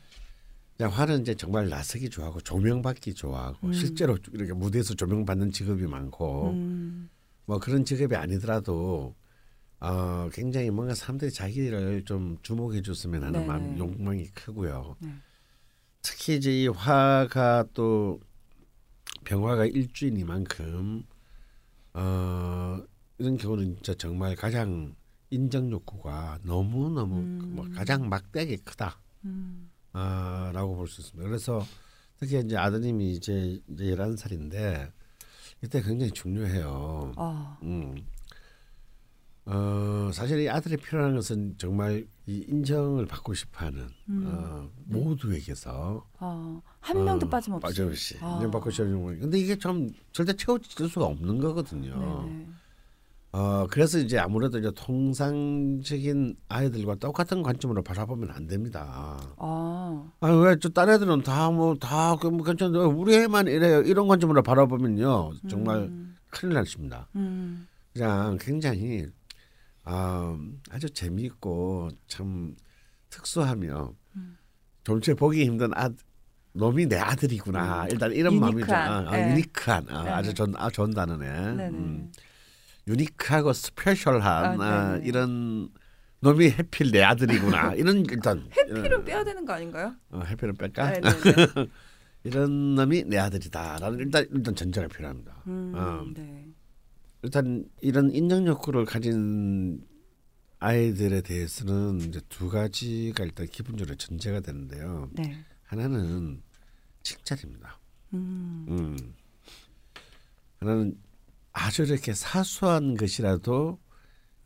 그냥 0.78 0.92
화는 0.92 1.22
이제 1.22 1.34
정말 1.34 1.68
나서기 1.68 2.08
좋아하고 2.08 2.40
조명받기 2.40 3.14
좋아하고 3.14 3.66
음. 3.66 3.72
실제로 3.72 4.16
이렇게 4.32 4.52
무대에서 4.52 4.94
조명받는 4.94 5.50
직업이 5.50 5.84
많고 5.88 6.52
음, 6.52 7.10
뭐 7.46 7.58
그런 7.58 7.84
직업이 7.84 8.14
아니더라도 8.14 9.16
어, 9.80 10.28
굉장히 10.32 10.70
뭔가 10.70 10.94
사람들이 10.94 11.32
자기를 11.32 12.04
좀 12.04 12.38
주목해 12.42 12.82
줬으면 12.82 13.24
하는 13.24 13.40
네네. 13.40 13.46
마음 13.46 13.76
욕망이 13.76 14.28
크고요. 14.28 14.96
네. 15.00 15.10
특히 16.00 16.36
이제 16.36 16.62
이 16.62 16.68
화가 16.68 17.66
또 17.74 18.20
병화가 19.24 19.66
일주이니만큼 19.66 21.02
어, 21.94 22.80
이런 23.18 23.36
경우는 23.36 23.74
진짜 23.74 23.94
정말 23.94 24.36
가장 24.36 24.94
인정 25.30 25.72
욕구가 25.72 26.38
너무 26.44 26.88
너무 26.88 27.16
음. 27.16 27.38
뭐 27.48 27.66
가장 27.74 28.08
막대하게 28.08 28.58
크다. 28.58 29.00
음, 29.24 29.72
아, 29.98 30.50
라고 30.54 30.76
볼 30.76 30.86
수 30.86 31.00
있습니다. 31.00 31.28
그래서 31.28 31.64
특히 32.18 32.38
이제 32.38 32.56
아드님이 32.56 33.12
이제 33.12 33.60
이제 33.68 33.84
11살인데 33.96 34.90
이때 35.64 35.82
굉장히 35.82 36.12
중요해요. 36.12 37.12
아, 37.16 37.58
음. 37.64 37.96
어, 39.46 40.10
사실 40.12 40.40
이 40.40 40.48
아들이 40.50 40.76
필요한 40.76 41.14
것은 41.14 41.54
정말 41.56 42.06
이 42.26 42.44
인정을 42.48 43.06
받고 43.06 43.32
싶어하는 43.34 43.88
음. 44.10 44.24
어, 44.26 44.70
모두에게서 44.84 46.06
아, 46.18 46.60
한 46.80 47.04
명도 47.04 47.26
어, 47.26 47.30
빠짐없이. 47.30 47.62
빠짐없이 47.62 48.18
아. 48.20 48.34
인정받고 48.36 48.70
싶어하는 48.70 49.02
거. 49.02 49.08
근데 49.20 49.38
이게 49.38 49.56
좀 49.56 49.88
절대 50.12 50.34
채워질 50.34 50.88
수가 50.88 51.06
없는 51.06 51.38
거거든요. 51.38 52.24
네네. 52.24 52.46
어 53.30 53.66
그래서 53.70 53.98
이제 53.98 54.18
아무래도 54.18 54.58
이제 54.58 54.70
통상적인 54.74 56.36
아이들과 56.48 56.94
똑같은 56.94 57.42
관점으로 57.42 57.82
바라보면 57.82 58.30
안 58.30 58.46
됩니다. 58.46 59.20
아, 59.36 60.10
아왜저딴 60.20 60.88
애들은 60.88 61.22
다 61.22 61.50
뭐다 61.50 62.16
뭐 62.22 62.42
괜찮은데 62.42 62.78
왜 62.78 62.84
우리 62.86 63.14
애만 63.16 63.48
이래요 63.48 63.82
이런 63.82 64.08
관점으로 64.08 64.42
바라보면요 64.42 65.32
정말 65.48 65.76
음, 65.80 66.16
큰일 66.30 66.54
났습니다. 66.54 67.08
음, 67.16 67.68
그냥 67.92 68.38
굉장히 68.40 69.06
아, 69.84 70.38
아주 70.70 70.88
재미있고 70.88 71.90
참 72.06 72.56
특수하며 73.10 73.92
음. 74.16 74.38
좀 74.84 75.00
전에 75.02 75.14
보기 75.14 75.44
힘든 75.44 75.70
아 75.74 75.90
놈이 76.54 76.86
내 76.86 76.96
아들이구나 76.96 77.88
일단 77.90 78.12
이런 78.12 78.40
마음이죠. 78.40 78.60
유니크한, 78.60 79.06
아, 79.06 79.10
아, 79.10 79.18
예. 79.18 79.30
유니크한 79.30 79.86
아, 79.90 80.04
네. 80.04 80.10
아주 80.10 80.34
좋은 80.34 80.54
아, 80.56 80.70
좋은 80.70 80.92
단어네. 80.92 81.26
네네. 81.54 81.68
음. 81.68 82.10
유니크하고 82.88 83.52
스페셜한 83.52 84.60
아, 84.60 84.64
아, 84.64 84.92
네네. 84.92 85.06
이런 85.06 85.68
놈이 86.20 86.50
해필 86.50 86.90
내 86.90 87.02
아들이구나 87.02 87.74
이런 87.76 88.04
일단 88.10 88.48
해피를 88.56 89.04
빼야 89.04 89.22
되는 89.22 89.44
거 89.44 89.52
아닌가요? 89.52 89.94
어, 90.10 90.22
해필은 90.22 90.56
뺄까? 90.56 90.90
네, 90.90 91.00
네, 91.00 91.10
네. 91.10 91.66
이런 92.24 92.74
놈이 92.74 93.04
내 93.04 93.18
아들이다라는 93.18 94.00
일단 94.00 94.26
일단 94.32 94.54
전제가 94.54 94.88
필요합니다. 94.88 95.42
음, 95.46 95.72
어. 95.76 96.04
네. 96.14 96.46
일단 97.22 97.64
이런 97.80 98.10
인정 98.10 98.46
욕구를 98.46 98.84
가진 98.84 99.86
아이들에 100.58 101.20
대해서는 101.20 102.00
이제 102.00 102.20
두 102.28 102.48
가지가 102.48 103.24
일단 103.24 103.46
기본적으로 103.46 103.96
전제가 103.96 104.40
되는데요. 104.40 105.08
네. 105.12 105.36
하나는 105.64 106.42
칭찬입니다. 107.02 107.78
음, 108.14 108.66
음. 108.68 109.14
하나는 110.58 110.96
아주 111.52 111.82
이렇게 111.84 112.14
사소한 112.14 112.96
것이라도 112.96 113.78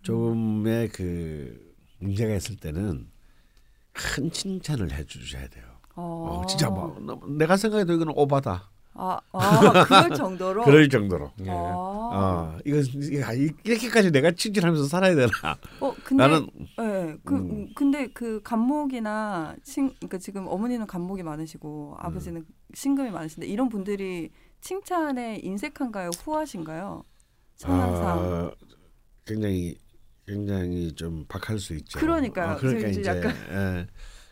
좀의 0.02 0.88
그 0.88 1.74
문제가 1.98 2.34
있을 2.34 2.56
때는 2.56 3.08
큰 3.92 4.30
칭찬을 4.30 4.92
해주셔야 4.92 5.48
돼요. 5.48 5.64
어, 5.94 6.42
어, 6.42 6.46
진짜 6.46 6.70
뭐 6.70 6.98
내가 7.38 7.56
생각해도 7.56 7.92
이거는 7.94 8.12
오바다. 8.16 8.70
아, 8.94 9.18
아, 9.32 9.84
그럴 9.84 10.10
정도로. 10.10 10.64
그럴 10.64 10.88
정도로. 10.88 11.30
예. 11.44 11.50
아, 11.50 11.54
어, 11.54 12.58
이거 12.64 12.78
이거 12.78 13.32
이렇게까지 13.64 14.10
내가 14.10 14.32
칭찬하면서 14.32 14.86
살아야 14.86 15.14
되나? 15.14 15.30
어, 15.80 15.94
근데 16.04 16.22
나는 16.22 16.46
예, 16.80 17.16
그 17.24 17.34
음. 17.34 17.50
음, 17.50 17.68
근데 17.74 18.08
그 18.08 18.42
간목이나 18.42 19.56
친 19.62 19.94
그러니까 19.96 20.18
지금 20.18 20.46
어머니는 20.46 20.86
간목이 20.86 21.22
많으시고 21.22 21.96
아버지는 21.98 22.44
신금이 22.74 23.10
많으신데 23.10 23.46
이런 23.46 23.68
분들이 23.70 24.30
칭찬에 24.62 25.40
인색한가요, 25.42 26.10
후하신가요? 26.24 27.02
성향상. 27.56 28.06
아, 28.18 28.50
굉장히 29.26 29.76
굉장히 30.26 30.92
좀 30.94 31.24
박할 31.26 31.58
수 31.58 31.74
있죠. 31.74 31.98
그러니까요. 31.98 32.52
어, 32.52 32.56
그러니까 32.56 32.88
이제 32.88 33.02
약간- 33.04 33.34
예. 33.50 33.86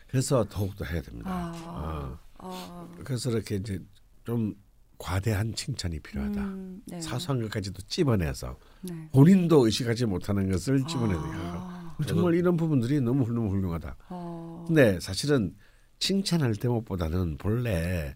그래서 0.07 0.45
더욱더 0.49 0.85
해야 0.85 1.01
됩니다. 1.01 1.29
아, 1.29 1.51
어. 1.67 2.17
아, 2.37 2.87
그래서 3.03 3.29
이렇게 3.29 3.55
이제 3.55 3.77
좀 4.23 4.55
과대한 4.97 5.53
칭찬이 5.53 5.99
필요하다. 5.99 6.41
음, 6.41 6.81
네. 6.85 7.01
사소한 7.01 7.41
것까지도 7.41 7.81
찝어내서 7.87 8.57
네. 8.83 9.09
본인도 9.11 9.65
의식하지 9.65 10.05
못하는 10.05 10.49
것을 10.49 10.85
찝어내야. 10.87 11.19
아, 11.19 11.95
정말 12.07 12.35
이런 12.35 12.55
부분들이 12.55 13.01
너무 13.01 13.23
훌륭하다. 13.25 13.97
어, 14.09 14.63
근데 14.67 14.97
사실은 15.01 15.55
칭찬할 15.99 16.55
대목보다는 16.55 17.37
본래 17.37 18.15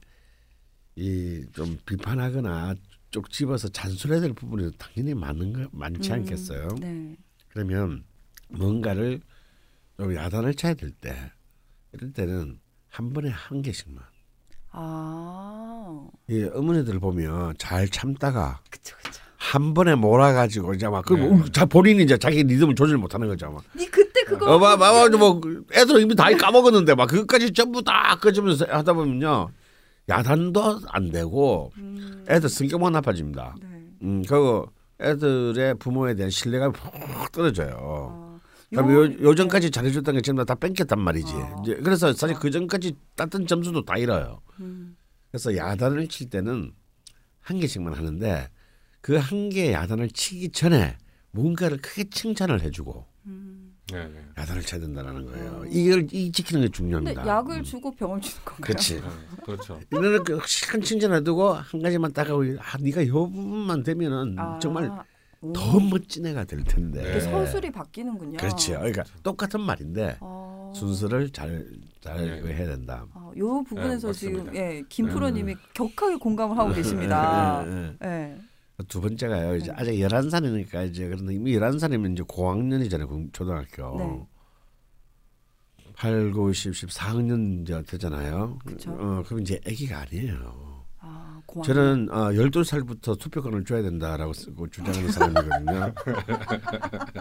이 0.97 1.45
좀 1.53 1.77
비판하거나 1.85 2.75
쪽 3.11 3.29
집어서 3.29 3.67
잔소리해야 3.69 4.21
될 4.21 4.33
부분이 4.33 4.71
당연히 4.77 5.13
많은 5.13 5.53
거 5.53 5.67
많지 5.71 6.09
음, 6.11 6.15
않겠어요. 6.15 6.70
네. 6.79 7.15
그러면 7.50 8.03
뭔가를 8.50 9.22
좀 9.98 10.13
야단을 10.15 10.53
쳐야 10.55 10.74
될 10.74 10.91
때 10.91 11.15
이럴 11.93 12.11
때는 12.13 12.59
한 12.89 13.13
번에 13.13 13.29
한 13.29 13.61
개씩만. 13.61 14.03
아, 14.72 16.07
이 16.29 16.43
어머니들 16.53 17.00
보면 17.00 17.55
잘 17.57 17.87
참다가 17.87 18.59
그쵸, 18.70 18.96
그쵸. 19.01 19.22
한 19.37 19.74
번에 19.74 19.96
몰아가지고 19.96 20.74
이제 20.74 20.87
막그 20.87 21.13
네. 21.13 21.51
자 21.53 21.65
본인이 21.65 22.03
이제 22.03 22.17
자기 22.17 22.43
리듬을 22.43 22.75
조절 22.75 22.98
못하는 22.98 23.27
거죠. 23.27 23.51
막. 23.51 23.63
니 23.77 23.85
그때 23.89 24.24
그거. 24.24 24.55
어, 24.55 24.59
막, 24.59 24.77
막, 24.77 24.93
막, 24.93 25.17
뭐, 25.17 25.41
애들 25.74 26.01
이미 26.01 26.15
다 26.15 26.35
까먹었는데, 26.35 26.96
막, 26.96 27.05
그것까지 27.07 27.53
전부 27.53 27.81
다 27.83 28.17
끄집어서 28.20 28.65
하다 28.65 28.93
보면요. 28.93 29.50
야단도 30.09 30.81
안 30.89 31.11
되고, 31.11 31.72
음, 31.77 32.25
애들 32.29 32.48
성격만 32.50 32.94
나빠집니다. 32.94 33.55
네. 33.59 33.68
음, 34.03 34.24
그리고 34.27 34.68
애들의 35.01 35.75
부모에 35.75 36.13
대한 36.15 36.29
신뢰감이 36.29 36.74
푹 36.74 37.31
떨어져요. 37.31 37.75
아, 37.81 38.39
그럼 38.70 38.91
요- 38.94 39.03
요, 39.05 39.13
요전까지 39.22 39.72
잘해줬던 39.72 40.15
게 40.15 40.22
지금 40.22 40.44
다 40.46 40.55
뺏겼단 40.55 41.00
말이지. 41.00 41.33
아. 41.33 41.55
이제 41.63 41.75
그래서 41.77 42.13
사실 42.13 42.35
그 42.37 42.51
전까지 42.51 42.96
땄던 43.15 43.48
점수도 43.48 43.83
다 43.83 43.98
잃어요. 43.98 44.41
음, 44.59 44.96
그래서 45.31 45.55
야단을 45.55 46.07
칠 46.07 46.29
때는 46.29 46.72
한 47.41 47.59
개씩만 47.59 47.94
하는데, 47.94 48.50
그 49.01 49.18
한 49.18 49.50
개의 49.50 49.74
야단을 49.74 50.09
치기 50.09 50.50
전에 50.50 50.98
뭔가를 51.31 51.77
크게 51.77 52.05
칭찬을 52.09 52.61
해주고, 52.61 53.05
음. 53.27 53.64
네, 53.91 54.07
네. 54.07 54.19
야단을 54.37 54.61
쳐야 54.63 54.81
된다는 54.81 55.25
거예요. 55.25 55.51
어. 55.61 55.65
이걸 55.67 56.07
이 56.11 56.31
지키는 56.31 56.63
게 56.63 56.69
중요합니다. 56.69 57.25
약을 57.27 57.57
음. 57.57 57.63
주고 57.63 57.93
병을 57.93 58.19
주는 58.21 58.37
건가요? 58.43 58.61
그렇지. 58.61 58.95
네, 59.01 59.07
그렇죠. 59.43 59.79
이거는 59.91 60.24
그 60.24 60.39
시간 60.48 60.81
칭찬해 60.81 61.24
두고 61.24 61.53
한 61.53 61.81
가지만 61.81 62.11
따가고 62.11 62.43
아 62.59 62.77
네가 62.79 63.01
이 63.01 63.09
부분만 63.11 63.83
되면은 63.83 64.39
아, 64.39 64.59
정말 64.59 64.89
오. 65.41 65.53
더 65.53 65.79
멋진 65.79 66.25
애가 66.25 66.45
될 66.45 66.63
텐데. 66.63 67.03
네. 67.03 67.13
그 67.13 67.21
서술이 67.21 67.71
바뀌는군요. 67.71 68.37
그렇죠. 68.37 68.74
그러니까 68.74 69.03
똑같은 69.21 69.61
말인데 69.61 70.17
어. 70.19 70.74
순서를 70.75 71.29
잘잘 71.29 72.41
네. 72.43 72.53
해야 72.55 72.67
된다. 72.67 73.05
어, 73.13 73.31
요 73.37 73.63
부분에서 73.63 74.11
네, 74.11 74.19
지금. 74.19 74.55
예, 74.55 74.83
김 74.89 75.07
프로님이 75.07 75.55
격하게 75.75 76.15
공감을 76.15 76.57
하고 76.57 76.74
계십니다. 76.74 77.63
예. 78.03 78.35
두 78.88 79.00
번째가요. 79.01 79.55
이제 79.55 79.68
네. 79.72 79.74
아직 79.77 79.92
11살이니까 79.94 80.90
이제 80.90 81.07
그런데 81.07 81.33
이미 81.33 81.53
11살이면 81.57 82.14
이제 82.14 82.24
고학년이잖아요. 82.27 83.07
고- 83.07 83.25
초등학교. 83.31 83.98
네. 83.98 84.27
8, 85.96 86.31
9, 86.31 86.51
10, 86.53 86.72
14학년 86.74 87.61
이제 87.61 87.81
되잖아요. 87.88 88.59
그쵸. 88.66 88.92
어, 88.92 89.24
그럼 89.25 89.42
이제 89.42 89.59
아기가 89.66 90.00
아니에요. 90.00 90.83
아. 91.00 91.40
저는 91.64 92.09
어, 92.11 92.31
12살부터 92.31 93.18
투표권을 93.18 93.64
줘야 93.64 93.81
된다라고 93.81 94.33
주장하는 94.33 95.09
사람이거든요. 95.09 95.94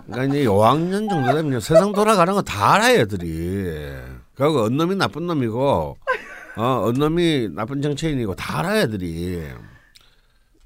그러니까 0.06 0.24
이제 0.24 0.44
5학년 0.46 1.08
정도 1.08 1.32
되면 1.34 1.60
세상 1.60 1.92
돌아가는 1.92 2.32
거 2.34 2.42
다 2.42 2.74
알아요, 2.74 2.98
애들이. 3.00 3.92
그리고 4.34 4.62
어느 4.64 4.74
놈이 4.74 4.96
나쁜 4.96 5.28
놈이고 5.28 5.96
어, 6.56 6.82
어느 6.84 6.98
놈이 6.98 7.50
나쁜 7.52 7.80
정치인이고 7.80 8.34
다 8.34 8.58
알아요, 8.58 8.80
애들이. 8.82 9.40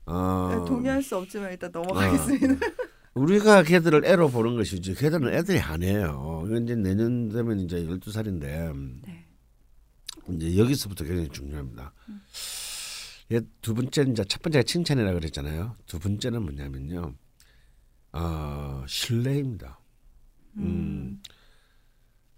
어, 0.08 0.48
네, 0.50 0.66
동의할 0.66 1.02
수 1.02 1.16
없지만 1.16 1.50
일단 1.52 1.70
넘어가겠습니다. 1.70 2.66
우리가 3.14 3.62
걔들을 3.62 4.04
애로 4.04 4.28
보는 4.30 4.56
것이지 4.56 4.94
걔들은 4.94 5.34
애들이 5.34 5.58
아니에요. 5.58 6.46
이제 6.62 6.74
내년 6.74 7.28
되면 7.28 7.60
이제 7.60 7.84
12살인데 7.84 9.02
네. 9.06 9.26
이제 10.30 10.56
여기서부터 10.56 11.04
굉장히 11.04 11.28
중요합니다. 11.28 11.92
예, 13.32 13.40
두 13.60 13.74
번째 13.74 14.06
이제 14.10 14.24
첫 14.24 14.40
번째가 14.40 14.62
칭찬이라 14.62 15.12
그랬잖아요. 15.12 15.76
두 15.86 15.98
번째는 15.98 16.42
뭐냐면요. 16.42 17.14
어, 18.12 18.84
신뢰입니다. 18.86 19.78
음. 20.56 21.20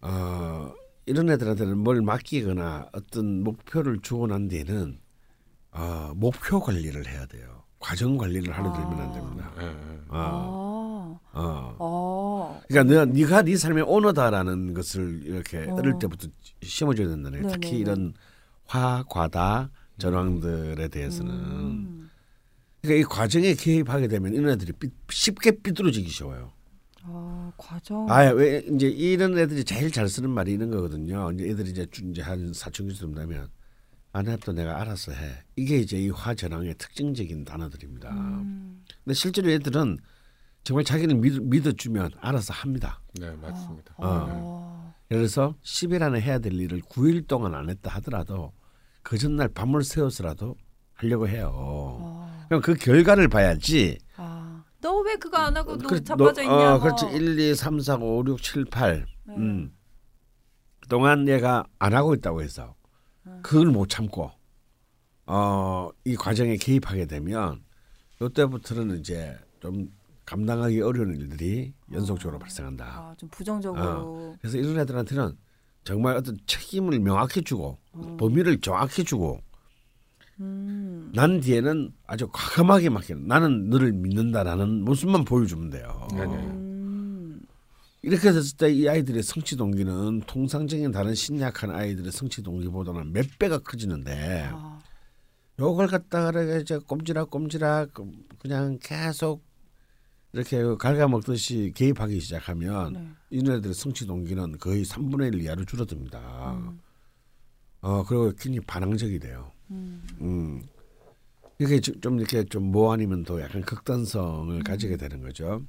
어, 0.01 0.73
이런 1.07 1.31
애들한테는 1.31 1.79
뭘 1.79 2.03
맡기거나 2.03 2.89
어떤 2.93 3.43
목표를 3.45 4.01
주고 4.01 4.27
난 4.27 4.49
뒤에는 4.49 4.99
어, 5.73 6.13
목표 6.17 6.61
관리를 6.61 7.07
해야 7.07 7.27
돼요. 7.27 7.63
과정 7.79 8.19
관리를 8.19 8.53
하려 8.53 8.73
들면 8.73 9.01
안 9.01 9.13
됩니다. 9.13 9.53
네, 9.57 9.65
네. 9.65 10.01
어, 10.09 11.21
아. 11.33 11.41
어. 11.41 11.77
어. 11.79 12.61
그러니까 12.69 12.93
내가 12.93 13.05
네가 13.07 13.43
네 13.43 13.57
삶의 13.57 13.85
오너다라는 13.85 14.75
것을 14.75 15.23
이렇게 15.25 15.67
어. 15.69 15.75
어릴 15.77 15.95
때부터 15.99 16.29
심어줘야 16.63 17.09
된다는 17.09 17.43
거예요. 17.43 17.55
특히. 17.55 17.79
이런 17.79 18.13
화, 18.67 19.03
과다 19.09 19.71
전황들에 19.99 20.89
대해서는 20.89 21.33
음. 21.33 22.11
그러니까 22.83 23.01
이 23.01 23.05
과정에 23.05 23.55
개입하게 23.55 24.09
되면 24.09 24.35
이런 24.35 24.51
애들이 24.51 24.73
삐- 24.73 24.91
쉽게 25.11 25.53
삐뚤어지기 25.63 26.09
쉬워요. 26.09 26.53
아, 27.03 27.51
과정. 27.57 28.11
아, 28.11 28.25
왜 28.31 28.59
이제 28.75 28.89
이런 28.89 29.39
애들이 29.39 29.65
제일 29.65 29.91
잘 29.91 30.09
쓰는 30.09 30.29
말이 30.31 30.53
이런 30.53 30.71
거거든요. 30.71 31.31
이제 31.33 31.49
애들이 31.49 31.71
이제 31.71 31.87
주- 31.91 32.05
이제 32.11 32.21
한 32.23 32.53
사춘기쯤 32.53 33.15
되면 33.15 33.49
안 34.12 34.27
해도 34.29 34.53
내가 34.53 34.81
알아서 34.81 35.12
해. 35.12 35.44
이게 35.57 35.79
이제 35.79 35.96
이 35.99 36.11
화전황의 36.11 36.75
특징적인 36.79 37.44
단어들입니다. 37.44 38.11
음. 38.11 38.85
근데 39.05 39.14
실제로 39.14 39.51
애들은 39.51 39.99
정말 40.64 40.85
자기를 40.85 41.14
믿, 41.16 41.40
믿어주면 41.42 42.11
알아서 42.20 42.53
합니다. 42.53 43.01
네, 43.18 43.31
맞습니다. 43.37 43.94
어. 43.99 44.94
예를 45.11 45.23
들어서 45.27 45.55
10일 45.62 46.03
안에 46.03 46.20
해야 46.20 46.38
될 46.38 46.53
일을 46.55 46.81
9일 46.83 47.27
동안 47.29 47.55
안 47.55 47.70
했다 47.70 47.90
하더라도 47.96 48.53
그 49.03 49.16
전날 49.16 49.49
밤을 49.49 49.83
새워서라도 49.85 50.57
하려고 50.94 51.29
해요. 51.29 51.51
어. 51.55 52.44
그럼 52.49 52.61
그 52.62 52.75
결과를 52.75 53.29
봐야지 53.29 53.99
아. 54.16 54.64
너왜 54.81 55.16
그거 55.16 55.37
안 55.38 55.57
하고 55.57 55.77
너 55.79 55.87
그래, 55.88 56.01
자빠져 56.03 56.33
너- 56.33 56.42
있냐? 56.42 56.75
어, 56.75 56.81
그렇지. 56.81 57.07
1, 57.07 57.38
2, 57.38 57.55
3, 57.55 57.81
4, 57.81 57.96
5, 57.96 58.25
6, 58.27 58.42
7, 58.42 58.64
8. 58.66 59.07
네. 59.25 59.35
음. 59.37 59.73
그동안 60.81 61.29
얘가 61.29 61.64
안 61.79 61.94
하고 61.94 62.14
있다고 62.14 62.42
해서 62.42 62.75
아. 62.80 62.80
그걸 63.43 63.67
못 63.69 63.89
참고 63.89 64.31
어, 65.27 65.91
이 66.05 66.17
과정에 66.17 66.57
개입하게 66.57 67.07
되면 67.07 67.63
이때부터는 68.21 69.01
이제 69.01 69.37
좀 69.61 69.91
감당하기 70.27 70.81
어려운 70.83 71.15
일들이 71.15 71.73
연속적으로 71.93 72.39
발생한다. 72.39 72.85
아, 72.85 73.15
좀 73.17 73.29
부정적으로. 73.31 74.37
그래서 74.41 74.59
이런 74.59 74.79
애들한테는 74.79 75.37
정말 75.85 76.17
어떤 76.17 76.39
책임을 76.47 76.99
명확히 77.01 77.43
주고 77.43 77.79
범위를 78.19 78.61
정확히 78.61 79.03
주고 79.03 79.41
음. 80.41 81.11
난 81.15 81.41
뒤에는 81.41 81.93
아주 82.07 82.29
과감하게 82.33 82.91
맡기는 82.91 83.27
나는 83.27 83.69
너를 83.71 83.93
믿는다라는 83.93 84.85
모습만 84.85 85.25
보여주면 85.25 85.71
돼요. 85.71 86.09
음. 86.13 86.70
이렇게 88.03 88.33
됐을 88.33 88.57
때 88.57 88.73
이 88.73 88.89
아이들의 88.89 89.23
성취 89.23 89.57
동기는 89.57 90.23
통상적인 90.27 90.91
다른 90.91 91.15
신약한 91.15 91.71
아이들의 91.71 92.11
성취 92.13 92.43
동기보다는 92.43 93.13
몇 93.13 93.27
배가 93.39 93.59
커지는데 93.59 94.49
아, 94.53 94.79
요걸 95.59 95.87
갖다가 95.89 96.43
이제 96.59 96.79
꼼지락 96.79 97.31
꼼지락 97.31 97.91
그냥 98.39 98.79
계속 98.83 99.45
이렇게 100.33 100.63
갉아먹듯이 100.79 101.73
개입하기 101.75 102.21
시작하면 102.21 102.93
네. 102.93 103.09
이네들의 103.31 103.75
성취 103.75 104.07
동기는 104.07 104.59
거의 104.59 104.85
3분의 104.85 105.35
1 105.35 105.43
이하로 105.43 105.65
줄어듭니다. 105.65 106.53
음. 106.53 106.81
어 107.83 108.05
그리고 108.05 108.27
굉장히 108.39 108.61
반항적이 108.61 109.19
돼요. 109.19 109.51
음. 109.71 110.07
음. 110.21 110.63
이게 111.59 111.81
좀- 111.81 112.01
좀 112.01 112.19
이렇게 112.19 112.45
좀뭐 112.45 112.93
아니면 112.95 113.25
더 113.25 113.41
약간 113.43 113.61
극단성을 113.63 114.55
음. 114.57 114.63
가지게 114.63 114.97
되는 114.97 115.21
거죠. 115.21 115.63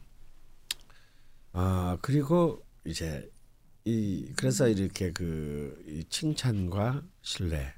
아 1.53 1.97
그리고 2.01 2.63
이제 2.85 3.29
이 3.85 4.31
그래서 4.37 4.65
음. 4.67 4.71
이렇게 4.77 5.11
그 5.11 5.83
이 5.87 6.03
칭찬과 6.09 7.03
신뢰 7.21 7.73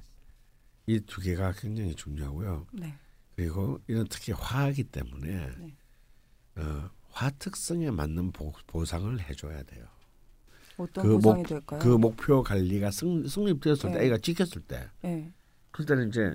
이 0.86 1.00
두 1.00 1.20
개가 1.20 1.52
굉장히 1.52 1.94
중요하고요. 1.94 2.66
네. 2.72 2.94
그리고 3.36 3.80
이런 3.88 4.06
특히 4.08 4.32
화이기 4.32 4.84
때문에 4.84 5.50
네. 5.58 5.74
어, 6.56 6.90
화 7.10 7.30
특성에 7.30 7.90
맞는 7.90 8.32
보, 8.32 8.52
보상을 8.66 9.18
해줘야 9.20 9.62
돼요. 9.64 9.86
어떤 10.76 11.04
그 11.06 11.14
보상이 11.14 11.42
목- 11.42 11.48
될까요? 11.48 11.80
그 11.82 11.88
목표 11.88 12.42
관리가 12.42 12.90
승, 12.90 13.26
성립되었을 13.26 13.92
때 13.92 13.98
네. 13.98 14.06
애가 14.06 14.18
지켰을 14.18 14.62
때 14.68 14.88
네. 15.02 15.32
그때는 15.70 16.08
이제 16.08 16.34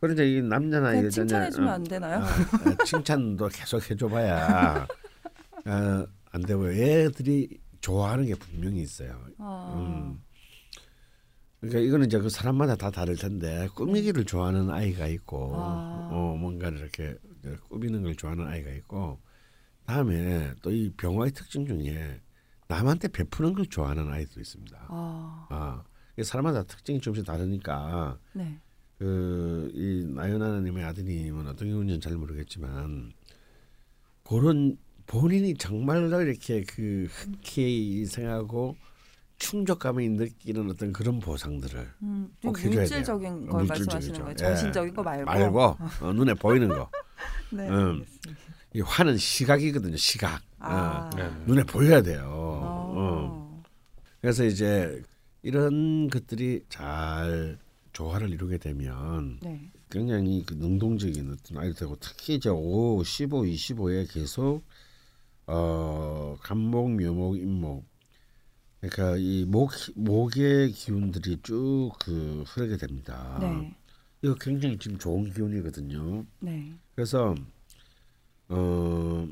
그런데 0.00 0.30
이 0.36 0.42
남자나 0.42 0.90
여자나 0.96 1.10
칭찬해주면 1.10 1.68
어, 1.68 1.72
안 1.72 1.84
되나요? 1.84 2.18
어, 2.20 2.22
어, 2.24 2.84
칭찬도 2.84 3.48
계속 3.48 3.88
해줘봐야 3.90 4.86
어, 5.66 6.06
안 6.36 6.42
되고 6.42 6.70
애들이 6.70 7.58
좋아하는 7.80 8.26
게 8.26 8.34
분명히 8.34 8.82
있어요. 8.82 9.18
아, 9.38 9.72
음. 9.74 10.22
그러니까 11.60 11.80
이거는 11.80 12.06
이제 12.06 12.18
그 12.18 12.28
사람마다 12.28 12.76
다 12.76 12.90
다를 12.90 13.16
텐데 13.16 13.68
꾸미기를 13.74 14.24
좋아하는 14.26 14.68
아이가 14.70 15.06
있고 15.06 15.52
아. 15.56 16.10
어, 16.12 16.36
뭔가를 16.38 16.78
이렇게 16.78 17.16
꾸미는 17.70 18.02
걸 18.02 18.14
좋아하는 18.14 18.46
아이가 18.46 18.70
있고 18.72 19.18
다음에 19.86 20.52
또 20.60 20.70
이 20.70 20.90
병화의 20.98 21.32
특징 21.32 21.66
중에 21.66 22.20
남한테 22.68 23.08
베푸는 23.08 23.54
걸 23.54 23.64
좋아하는 23.66 24.08
아이도 24.12 24.38
있습니다. 24.38 24.86
아, 24.90 25.46
아, 25.48 25.84
사람마다 26.22 26.64
특징이 26.64 27.00
조금씩 27.00 27.24
다르니까 27.24 28.18
네. 28.34 28.60
그이 28.98 30.04
나연아님의 30.14 30.84
아드님은 30.84 31.46
어떤 31.46 31.68
경우인지는 31.68 32.00
잘 32.02 32.14
모르겠지만 32.16 33.12
그런 34.24 34.76
본인이 35.06 35.54
정말로 35.54 36.20
이렇게 36.22 36.62
그 36.64 37.06
흔쾌히 37.10 38.04
생각하고 38.06 38.76
충족감이 39.38 40.08
느끼는 40.08 40.70
어떤 40.70 40.92
그런 40.92 41.20
보상들을 41.20 41.88
음, 42.02 42.28
좀꼭 42.40 42.58
해줘야 42.58 42.80
물질적인 42.80 43.40
돼요. 43.40 43.50
걸 43.50 43.64
물질적이죠. 43.64 43.92
말씀하시는 43.92 44.18
거예요? 44.20 44.30
예. 44.32 44.36
정신적인 44.36 44.94
거 44.94 45.02
말고. 45.02 45.24
말고 45.24 45.60
어, 46.00 46.12
눈에 46.12 46.34
보이는 46.34 46.68
거. 46.68 46.90
네. 47.52 47.68
음. 47.68 48.04
이 48.74 48.80
화는 48.80 49.16
시각이거든요. 49.16 49.96
시각. 49.96 50.42
아. 50.58 51.10
어, 51.12 51.16
네. 51.16 51.30
눈에 51.46 51.62
보여야 51.64 52.02
돼요. 52.02 52.24
어. 52.26 52.94
어. 52.96 53.62
그래서 54.20 54.44
이제 54.44 55.02
이런 55.42 56.08
것들이 56.08 56.64
잘 56.68 57.58
조화를 57.92 58.30
이루게 58.30 58.58
되면 58.58 59.38
네. 59.42 59.70
굉장히 59.90 60.44
그 60.44 60.54
능동적인 60.54 61.32
어떤 61.32 61.58
아이들 61.58 61.74
되고 61.74 61.96
특히 62.00 62.34
이제 62.34 62.48
5, 62.48 63.02
15, 63.04 63.42
25에 63.42 64.12
계속 64.12 64.64
어 65.46 66.36
간목, 66.42 66.90
묘목, 66.96 67.36
임목 67.38 67.86
그러니까 68.80 69.16
이 69.18 69.44
목 69.48 69.70
목의 69.94 70.72
기운들이 70.72 71.38
쭉 71.42 71.92
그 72.00 72.44
흐르게 72.46 72.76
됩니다. 72.76 73.38
네. 73.40 73.76
이거 74.22 74.34
굉장히 74.34 74.78
지금 74.78 74.98
좋은 74.98 75.32
기운이거든요. 75.32 76.24
네. 76.40 76.72
그래서 76.94 77.34
어. 78.48 79.28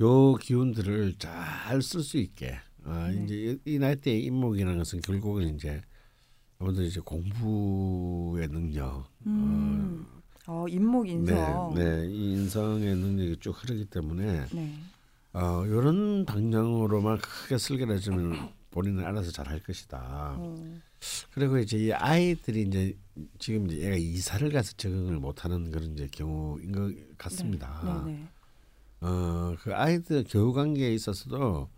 요 0.00 0.34
기운들을 0.34 1.14
잘 1.18 1.80
쓸 1.80 2.02
수 2.02 2.18
있게 2.18 2.58
아, 2.84 3.08
네. 3.08 3.22
이제 3.24 3.34
이, 3.64 3.74
이 3.74 3.78
나이 3.78 3.94
때 3.96 4.16
임목이라는 4.18 4.76
것은 4.78 5.00
결국은 5.02 5.54
이제 5.54 5.80
아무래도 6.58 6.82
이제 6.82 7.00
공부의 7.00 8.48
능력 8.48 9.08
음. 9.26 10.06
어, 10.08 10.21
인목 10.68 11.08
인성. 11.08 11.74
네, 11.74 11.84
네, 11.84 12.08
이 12.08 12.32
인성의 12.32 12.96
능력이 12.96 13.36
쭉 13.40 13.52
흐르기 13.52 13.84
때문에 13.86 14.46
네. 14.52 14.78
어, 15.32 15.64
이런 15.66 16.24
방향으로만 16.26 17.18
크게 17.18 17.58
설계해주면 17.58 18.50
본인은 18.70 19.04
알아서 19.04 19.30
잘 19.30 19.46
할 19.48 19.60
것이다. 19.60 20.34
어. 20.38 20.80
그리고 21.32 21.58
이제 21.58 21.76
이 21.78 21.92
아이들이 21.92 22.62
이제 22.62 22.96
지금 23.38 23.70
이제 23.70 23.82
얘가 23.86 23.96
이사를 23.96 24.50
가서 24.50 24.72
적응을 24.76 25.18
못하는 25.18 25.70
그런 25.70 25.92
이제 25.92 26.08
경우인 26.10 26.72
것 26.72 26.94
같습니다. 27.18 28.02
네. 28.06 28.12
네. 28.12 28.28
어, 29.00 29.54
그 29.60 29.74
아이들 29.74 30.24
교우 30.28 30.52
관계에 30.52 30.92
있어서도 30.94 31.68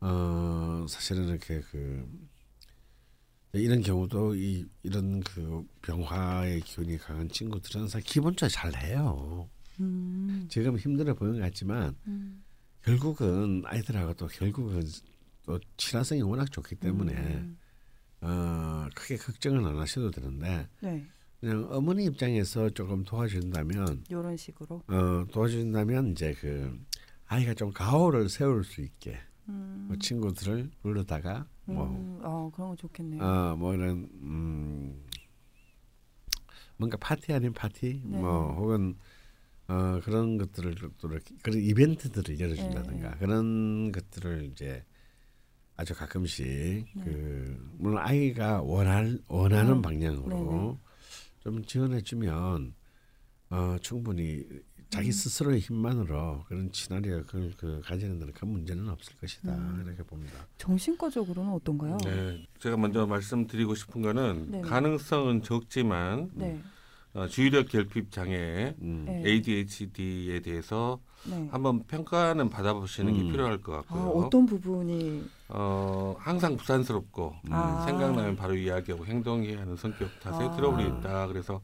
어, 0.00 0.86
사실은 0.88 1.28
이렇게 1.28 1.60
그 1.70 2.06
이런 3.60 3.80
경우도 3.82 4.34
이 4.34 4.66
이런 4.82 5.20
그 5.20 5.64
병화의 5.82 6.60
기운이 6.62 6.98
강한 6.98 7.28
친구들은 7.28 7.88
사실 7.88 8.06
기본적으로 8.06 8.48
잘 8.50 8.74
해요. 8.76 9.48
음. 9.80 10.46
지금 10.48 10.76
힘들어 10.78 11.14
보이는 11.14 11.38
것 11.38 11.44
같지만 11.46 11.96
음. 12.06 12.42
결국은 12.82 13.62
아이들하고 13.64 14.14
또 14.14 14.26
결국은 14.26 14.82
또 15.44 15.58
친화성이 15.76 16.22
워낙 16.22 16.50
좋기 16.50 16.76
때문에 16.76 17.12
음. 17.12 17.58
어, 18.20 18.88
크게 18.94 19.16
걱정은 19.16 19.64
안 19.66 19.78
하셔도 19.78 20.10
되는데 20.10 20.68
네. 20.80 21.04
그냥 21.40 21.66
어머니 21.70 22.04
입장에서 22.04 22.70
조금 22.70 23.04
도와준다면 23.04 24.04
이런 24.08 24.36
식으로. 24.36 24.82
어, 24.86 25.26
도와준다면 25.30 26.12
이제 26.12 26.34
그 26.40 26.78
아이가 27.26 27.52
좀 27.54 27.72
가오를 27.72 28.28
세울 28.28 28.64
수 28.64 28.80
있게 28.80 29.18
음. 29.48 29.84
뭐 29.88 29.96
친구들을 29.98 30.70
부르다가 30.80 31.46
뭐 31.66 31.86
음. 31.86 32.20
어, 32.22 32.50
그런 32.54 32.70
거 32.70 32.76
좋겠네요. 32.76 33.22
어, 33.22 33.56
뭐 33.56 33.74
이런 33.74 34.08
음, 34.22 35.04
뭔가 36.76 36.96
파티 36.98 37.32
아닌 37.32 37.52
파티 37.52 38.00
네. 38.04 38.18
뭐 38.18 38.54
혹은 38.54 38.96
어, 39.68 40.00
그런 40.02 40.36
것들을 40.36 40.74
또 40.98 41.08
이렇게 41.08 41.34
그런 41.42 41.58
이벤트들을 41.58 42.38
열어준다든가 42.38 43.10
네. 43.12 43.16
그런 43.18 43.92
것들을 43.92 44.44
이제 44.52 44.84
아주 45.76 45.94
가끔씩 45.94 46.44
네. 46.94 47.02
그 47.04 47.72
물론 47.78 47.98
아이가 47.98 48.62
원할 48.62 49.18
원하는 49.28 49.76
음, 49.76 49.82
방향으로. 49.82 50.78
좀 51.40 51.62
지원해주면 51.64 52.74
어, 53.50 53.76
충분히 53.82 54.46
자기 54.94 55.08
음. 55.08 55.12
스스로의 55.12 55.58
힘만으로 55.58 56.44
그런 56.46 56.70
시나리오를 56.72 57.24
그 57.56 57.80
가지는 57.84 58.20
데는 58.20 58.32
큰 58.32 58.46
문제는 58.46 58.88
없을 58.88 59.16
것이다 59.20 59.52
음. 59.52 59.82
이렇게 59.84 60.04
봅니다. 60.04 60.34
정신과적으로는 60.56 61.50
어떤가요? 61.50 61.98
네, 62.04 62.46
제가 62.60 62.76
먼저 62.76 63.04
말씀드리고 63.04 63.74
싶은 63.74 64.02
거는 64.02 64.52
네네. 64.52 64.62
가능성은 64.62 65.42
적지만 65.42 66.30
네. 66.34 66.60
어, 67.12 67.26
주의력 67.26 67.68
결핍 67.70 68.12
장애 68.12 68.76
음. 68.82 69.04
네. 69.06 69.22
ADHD에 69.26 70.40
대해서 70.40 71.00
네. 71.28 71.48
한번 71.50 71.82
평가는 71.84 72.48
받아보시는 72.48 73.12
음. 73.12 73.18
게 73.18 73.32
필요할 73.32 73.58
것 73.62 73.72
아, 73.72 73.76
같고요. 73.78 74.26
어떤 74.26 74.46
부분이 74.46 75.24
어, 75.48 76.14
항상 76.20 76.56
부산스럽고 76.56 77.34
아. 77.50 77.82
생각나면 77.84 78.36
바로 78.36 78.54
이야기하고 78.54 79.06
행동해야 79.06 79.60
하는 79.60 79.74
성격 79.76 80.08
탓에 80.20 80.44
아. 80.44 80.50
트러블이 80.52 80.86
있다. 80.86 81.26
그래서 81.26 81.60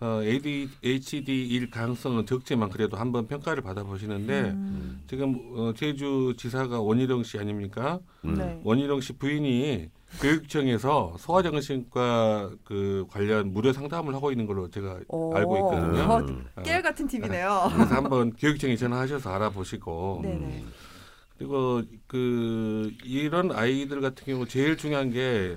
어, 0.00 0.20
ADHD일 0.22 1.70
가능성은 1.70 2.26
적지만 2.26 2.70
그래도 2.70 2.96
한번 2.96 3.28
평가를 3.28 3.62
받아보시는데 3.62 4.40
음. 4.50 5.02
지금 5.06 5.38
어, 5.56 5.72
제주 5.76 6.34
지사가 6.36 6.80
원희룡 6.80 7.22
씨 7.22 7.38
아닙니까? 7.38 8.00
음. 8.24 8.34
네. 8.34 8.60
원희룡 8.64 9.00
씨 9.00 9.12
부인이 9.12 9.90
교육청에서 10.20 11.14
소아정신과 11.18 12.50
그 12.64 13.06
관련 13.10 13.52
무료 13.52 13.72
상담을 13.72 14.12
하고 14.14 14.32
있는 14.32 14.46
걸로 14.46 14.68
제가 14.68 14.98
오. 15.08 15.34
알고 15.36 15.56
있거든요. 15.58 16.02
어, 16.02 16.18
음. 16.18 16.46
깨알 16.64 16.82
같은 16.82 17.06
팁이네요. 17.06 17.70
그래서 17.72 17.94
한번 17.94 18.32
교육청에 18.32 18.76
전화하셔서 18.76 19.30
알아보시고 19.32 20.20
네네. 20.24 20.64
그리고 21.38 21.82
그 22.08 22.90
이런 23.04 23.52
아이들 23.52 24.00
같은 24.00 24.26
경우 24.26 24.46
제일 24.46 24.76
중요한 24.76 25.10
게 25.10 25.56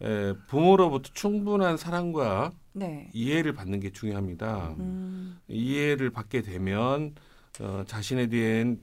에, 0.00 0.32
부모로부터 0.48 1.10
충분한 1.12 1.76
사랑과 1.76 2.52
네. 2.72 3.10
이해를 3.12 3.52
받는 3.52 3.80
게 3.80 3.90
중요합니다. 3.90 4.74
음. 4.78 5.38
이해를 5.48 6.10
받게 6.10 6.42
되면 6.42 7.14
어, 7.60 7.82
자신에 7.86 8.28
대한 8.28 8.80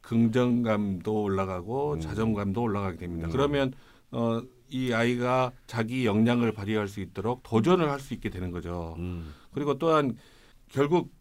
긍정감도 0.00 1.22
올라가고 1.22 1.94
음. 1.94 2.00
자존감도 2.00 2.62
올라가게 2.62 2.98
됩니다. 2.98 3.28
음. 3.28 3.30
그러면 3.32 3.72
어, 4.10 4.40
이 4.68 4.92
아이가 4.92 5.52
자기 5.66 6.04
역량을 6.06 6.52
발휘할 6.52 6.88
수 6.88 7.00
있도록 7.00 7.42
도전을 7.42 7.90
할 7.90 8.00
수 8.00 8.14
있게 8.14 8.28
되는 8.30 8.50
거죠. 8.50 8.94
음. 8.98 9.32
그리고 9.52 9.78
또한 9.78 10.16
결국 10.68 11.12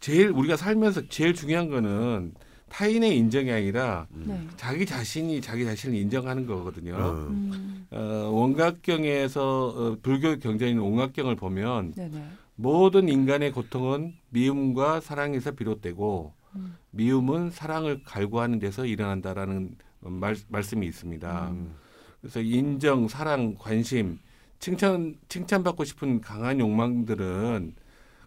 제일 0.00 0.28
우리가 0.30 0.56
살면서 0.56 1.08
제일 1.08 1.34
중요한 1.34 1.68
거는 1.68 2.34
타인의 2.72 3.18
인정이 3.18 3.52
아니라 3.52 4.06
네. 4.10 4.48
자기 4.56 4.86
자신이 4.86 5.42
자기 5.42 5.62
자신을 5.66 5.94
인정하는 5.94 6.46
거거든요. 6.46 6.96
음. 7.28 7.50
음. 7.52 7.86
어, 7.90 8.30
원각경에서 8.32 9.68
어, 9.68 9.96
불교 10.02 10.38
경전인 10.38 10.78
원각경을 10.78 11.36
보면 11.36 11.92
네네. 11.92 12.24
모든 12.54 13.10
인간의 13.10 13.52
고통은 13.52 14.14
미움과 14.30 15.02
사랑에서 15.02 15.50
비롯되고 15.50 16.32
음. 16.56 16.76
미움은 16.92 17.50
사랑을 17.50 18.02
갈구하는 18.04 18.58
데서 18.58 18.86
일어난다라는 18.86 19.76
말, 20.00 20.34
말씀이 20.48 20.86
있습니다. 20.86 21.50
음. 21.50 21.74
그래서 22.22 22.40
인정, 22.40 23.06
사랑, 23.06 23.54
관심, 23.58 24.18
칭찬 24.60 25.16
칭찬받고 25.28 25.84
싶은 25.84 26.22
강한 26.22 26.58
욕망들은 26.58 27.74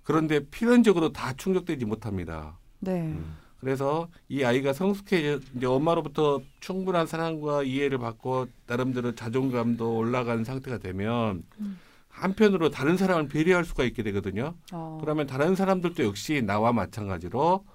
그런데 0.04 0.40
필연적으로 0.52 1.12
다 1.12 1.34
충족되지 1.34 1.86
못합니다. 1.86 2.60
네. 2.80 3.18
음. 3.56 3.60
그래서 3.60 4.10
이 4.30 4.44
아이가 4.44 4.74
성숙해 4.74 5.40
이제 5.56 5.66
엄마로부터 5.66 6.42
충분한 6.60 7.08
사랑과 7.08 7.64
이해를 7.64 7.98
받고 7.98 8.48
나름대로 8.68 9.16
자존감도 9.16 9.98
올라간 9.98 10.44
상태가 10.44 10.78
되면 10.78 11.44
음. 11.60 11.80
한편으로 12.10 12.70
다른 12.70 12.96
사람을 12.96 13.28
배려할 13.28 13.66
수가 13.66 13.84
있게 13.84 14.04
되거든요. 14.04 14.54
어. 14.72 14.98
그러면 15.02 15.28
다른 15.28 15.56
사람들도 15.56 16.04
역시 16.04 16.42
나와 16.42 16.72
마찬가지로 16.72 17.66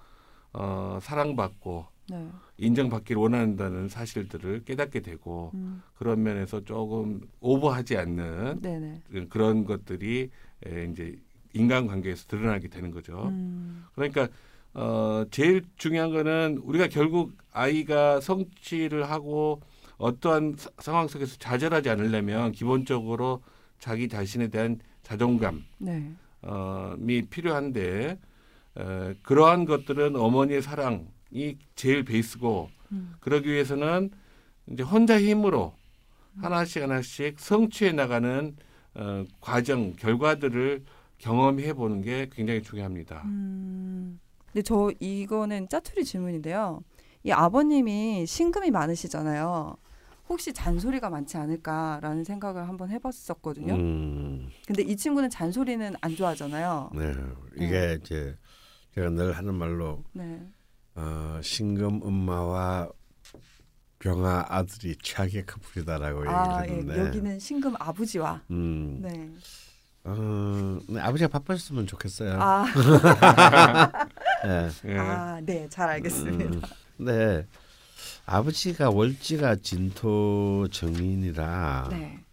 어, 0.52 0.98
사랑받고 1.02 1.86
네. 2.08 2.28
인정받기를 2.56 3.20
원한다는 3.20 3.88
사실들을 3.88 4.64
깨닫게 4.64 5.00
되고 5.00 5.50
음. 5.54 5.82
그런 5.96 6.22
면에서 6.22 6.64
조금 6.64 7.20
오버하지 7.40 7.96
않는 7.96 8.60
네네. 8.60 9.02
그런 9.28 9.64
것들이 9.64 10.30
에, 10.66 10.84
이제 10.90 11.16
인간관계에서 11.52 12.26
드러나게 12.26 12.68
되는 12.68 12.90
거죠. 12.90 13.28
음. 13.28 13.84
그러니까 13.94 14.28
어 14.74 15.24
제일 15.30 15.62
중요한 15.76 16.10
거는 16.12 16.60
우리가 16.62 16.86
결국 16.88 17.32
아이가 17.52 18.20
성취를 18.20 19.10
하고 19.10 19.60
어떠한 19.98 20.54
사- 20.56 20.70
상황 20.78 21.08
속에서 21.08 21.36
좌절하지 21.38 21.90
않으려면 21.90 22.52
기본적으로 22.52 23.42
자기 23.78 24.08
자신에 24.08 24.48
대한 24.48 24.78
자존감 25.02 25.64
네. 25.78 26.12
어이 26.42 27.22
필요한데 27.28 28.18
에, 28.78 29.14
그러한 29.22 29.64
것들은 29.64 30.14
어머니의 30.16 30.62
사랑이 30.62 31.58
제일 31.74 32.04
베이스고 32.04 32.70
음. 32.92 33.12
그러기 33.20 33.50
위해서는 33.50 34.10
이제 34.70 34.82
혼자 34.82 35.20
힘으로 35.20 35.74
하나씩 36.40 36.82
하나씩 36.82 37.40
성취해 37.40 37.92
나가는 37.92 38.56
어, 38.94 39.24
과정 39.40 39.92
결과들을 39.94 40.84
경험해 41.18 41.74
보는 41.74 42.02
게 42.02 42.28
굉장히 42.32 42.62
중요합니다. 42.62 43.22
음. 43.26 44.20
근데 44.52 44.62
저 44.62 44.90
이거는 44.98 45.68
짜투리 45.68 46.04
질문인데요. 46.04 46.82
이 47.22 47.30
아버님이 47.30 48.26
신금이 48.26 48.70
많으시잖아요. 48.70 49.76
혹시 50.28 50.52
잔소리가 50.52 51.10
많지 51.10 51.36
않을까라는 51.36 52.24
생각을 52.24 52.68
한번 52.68 52.88
해봤었거든요. 52.90 53.74
음. 53.74 54.48
근데 54.66 54.82
이 54.82 54.96
친구는 54.96 55.28
잔소리는 55.28 55.94
안 56.00 56.16
좋아하잖아요. 56.16 56.90
네. 56.94 57.14
이게 57.56 57.98
이제 58.00 58.36
제가 58.94 59.10
늘 59.10 59.32
하는 59.32 59.54
말로 59.54 60.02
네. 60.12 60.40
어, 60.94 61.40
신금 61.42 62.00
엄마와 62.02 62.90
병아 63.98 64.46
아들이 64.48 64.96
최악의 65.02 65.46
커플이다라고 65.46 66.24
아, 66.28 66.62
얘기를 66.62 66.76
예. 66.76 66.78
했는데 66.80 67.00
여기는 67.06 67.38
신금 67.38 67.74
아버지와. 67.78 68.42
음, 68.50 69.00
네. 69.02 69.30
어, 70.04 70.78
네, 70.88 71.00
아버지가 71.00 71.28
바빴으면 71.28 71.86
좋겠어요. 71.86 72.38
아, 72.40 72.64
예. 74.46 74.70
예. 74.90 74.96
아, 74.96 75.40
네, 75.42 75.68
잘 75.68 75.88
알겠습니다. 75.88 76.44
음, 76.44 76.60
네. 77.04 77.46
아버지가 78.26 78.90
월지가 78.90 79.56
진토 79.56 80.68
정인이라 80.68 81.88
네. 81.90 82.24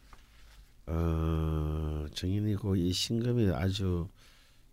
어, 0.86 2.06
정인이고 2.14 2.76
이 2.76 2.94
신금이 2.94 3.52
아주 3.54 4.08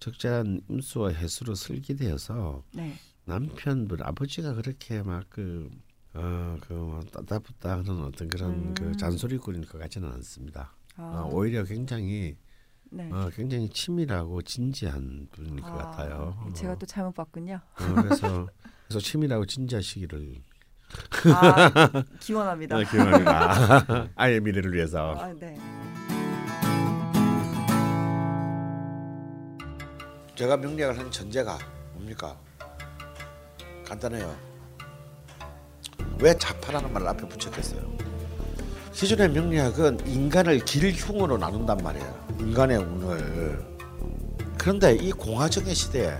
적절한 0.00 0.62
임수와 0.68 1.10
해수로 1.10 1.54
설계되어서 1.54 2.62
네. 2.72 2.94
남편분 3.24 4.02
아버지가 4.02 4.54
그렇게 4.54 5.02
막그 5.02 5.70
어, 6.14 6.56
그뭐 6.60 7.00
따따붙다 7.10 7.78
하는 7.78 8.04
어떤 8.04 8.28
그런 8.28 8.50
음. 8.50 8.74
그 8.74 8.96
잔소리꾼일 8.96 9.66
것 9.66 9.78
같지는 9.78 10.08
않습니다. 10.12 10.72
아, 10.96 11.24
어, 11.24 11.30
오히려 11.32 11.64
굉장히 11.64 12.36
네. 12.96 13.10
어, 13.12 13.28
굉장히 13.34 13.68
치밀하고 13.68 14.42
진지한 14.42 15.26
분일 15.32 15.60
것 15.60 15.68
아, 15.68 15.90
같아요. 15.90 16.36
제가 16.54 16.76
또 16.76 16.86
잘못 16.86 17.12
봤군요. 17.12 17.60
어, 17.80 17.94
그래서 18.02 18.46
그래서 18.86 19.00
치밀하고 19.00 19.46
진지하시기를 19.46 20.36
아, 21.34 22.04
기원합니다. 22.20 22.78
네, 22.78 22.84
기원합니다. 22.84 24.08
아이의 24.14 24.40
미래를 24.40 24.72
위해서. 24.72 25.12
아, 25.18 25.32
네. 25.32 25.58
제가 30.36 30.56
명리학을 30.56 30.96
한 30.96 31.10
전제가 31.10 31.58
뭡니까? 31.94 32.38
간단해요. 33.84 34.36
왜 36.20 36.36
자파라는 36.38 36.92
말을 36.92 37.08
앞에 37.08 37.28
붙였겠어요? 37.28 38.13
기존의 38.94 39.30
명리학은 39.30 40.06
인간을 40.06 40.60
길흉으로 40.64 41.36
나눈단 41.36 41.78
말이에요. 41.78 42.26
인간의 42.40 42.78
운을. 42.78 43.64
그런데 44.56 44.94
이 44.94 45.10
공화정의 45.12 45.74
시대에 45.74 46.16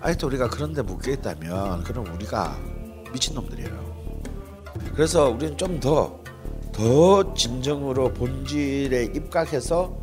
아직도 0.00 0.28
우리가 0.28 0.48
그런데 0.48 0.82
묶여 0.82 1.10
있다면 1.10 1.84
그럼 1.84 2.06
우리가 2.14 2.56
미친놈들이에요. 3.12 3.90
그래서 4.94 5.28
우리는 5.30 5.56
좀 5.56 5.80
더 5.80 6.20
더 6.72 7.34
진정으로 7.34 8.12
본질에 8.14 9.10
입각해서 9.14 9.94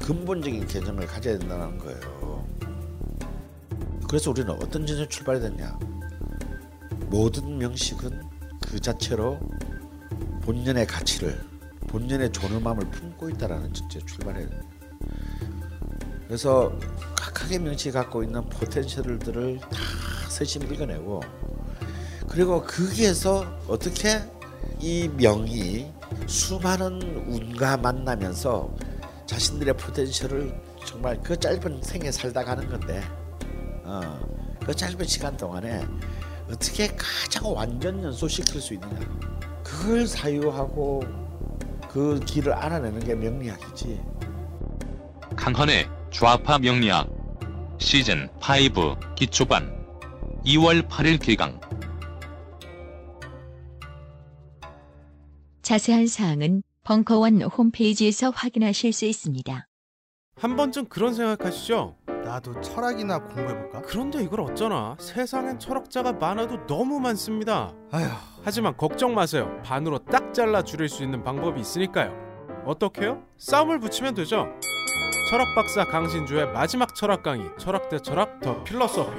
근본적인 0.00 0.66
개념을 0.66 1.06
가져야 1.06 1.38
된다는 1.38 1.76
거예요. 1.76 2.46
그래서 4.08 4.30
우리는 4.30 4.50
어떤 4.50 4.86
전제 4.86 5.06
출발이 5.08 5.40
됐냐? 5.40 5.78
모든 7.10 7.58
명식은 7.58 8.22
그 8.62 8.80
자체로 8.80 9.38
본연의 10.46 10.86
가치를 10.86 11.44
본연의 11.88 12.30
존엄함을 12.30 12.88
품고 12.90 13.30
있다라는 13.30 13.74
전제 13.74 13.98
출발해야 14.06 14.48
돼요. 14.48 14.60
그래서 16.28 16.72
각각의 17.16 17.58
명식이 17.58 17.90
갖고 17.90 18.22
있는 18.22 18.48
포텐셜들을 18.48 19.58
다 19.58 19.78
세심 20.28 20.72
읽어내고 20.72 21.20
그리고 22.28 22.62
거기에서 22.62 23.44
어떻게 23.66 24.20
이 24.80 25.08
명이 25.08 25.92
수많은 26.28 27.02
운과 27.26 27.76
만나면서 27.78 28.72
자신들의 29.26 29.76
포텐셜을 29.76 30.60
정말 30.84 31.20
그 31.24 31.36
짧은 31.36 31.82
생에 31.82 32.12
살다 32.12 32.44
가는 32.44 32.68
건데 32.68 33.02
어, 33.82 34.00
그 34.64 34.72
짧은 34.72 35.04
시간 35.06 35.36
동안에 35.36 35.84
어떻게 36.48 36.86
가장 36.96 37.52
완전 37.52 38.02
연소시킬 38.04 38.60
수 38.60 38.74
있느냐 38.74 39.35
그걸 39.86 40.04
사유하고 40.04 41.00
그 41.88 42.18
길을 42.26 42.52
알아내는 42.52 42.98
게 43.04 43.14
명리학이지 43.14 44.02
강헌의 45.36 45.88
좌파 46.10 46.58
명리학 46.58 47.08
시즌 47.78 48.28
5 48.38 49.14
기초반 49.14 49.86
2월 50.44 50.88
8일 50.88 51.22
개강 51.22 51.60
자세한 55.62 56.08
사항은 56.08 56.64
벙커원 56.82 57.42
홈페이지에서 57.42 58.30
확인하실 58.30 58.92
수 58.92 59.04
있습니다. 59.04 59.68
한 60.34 60.56
번쯤 60.56 60.86
그런 60.86 61.14
생각하시죠? 61.14 61.96
나도 62.26 62.60
철학이나 62.60 63.20
공부해볼까? 63.20 63.82
그런데 63.82 64.20
이걸 64.20 64.40
어쩌나 64.40 64.96
세상엔 64.98 65.60
철학자가 65.60 66.12
많아도 66.12 66.66
너무 66.66 66.98
많습니다. 66.98 67.72
아휴 67.92 68.04
하지만 68.42 68.76
걱정 68.76 69.14
마세요. 69.14 69.60
반으로 69.64 70.00
딱 70.00 70.34
잘라 70.34 70.62
줄일 70.62 70.88
수 70.88 71.04
있는 71.04 71.22
방법이 71.22 71.60
있으니까요. 71.60 72.12
어떻게요? 72.64 73.22
싸움을 73.38 73.78
붙이면 73.78 74.14
되죠. 74.14 74.48
철학 75.30 75.46
박사 75.54 75.84
강신주의 75.84 76.46
마지막 76.52 76.94
철학 76.96 77.22
강의 77.22 77.48
철학 77.58 77.88
대 77.88 77.98
철학 78.00 78.40
The 78.40 78.62
Philosophy. 78.64 79.16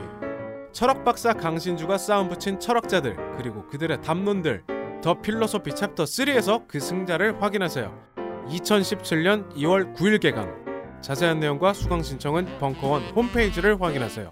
철학 0.74 1.06
박사 1.06 1.34
강신주가 1.34 1.98
싸움 1.98 2.28
붙인 2.28 2.60
철학자들 2.60 3.16
그리고 3.38 3.66
그들의 3.68 4.02
담론들 4.02 4.66
The 5.02 5.22
Philosophy 5.22 5.74
챕터 5.74 6.04
3에서 6.04 6.68
그 6.68 6.82
승자를 6.82 7.42
확인하세요. 7.42 8.08
2017년 8.50 9.54
2월 9.56 9.96
9일 9.96 10.20
개강. 10.22 10.67
자세한 11.02 11.40
내용과 11.40 11.74
수강 11.74 12.04
신청은 12.04 12.60
벙커원 12.60 13.02
홈페이지를 13.16 13.82
확인하세요. 13.82 14.32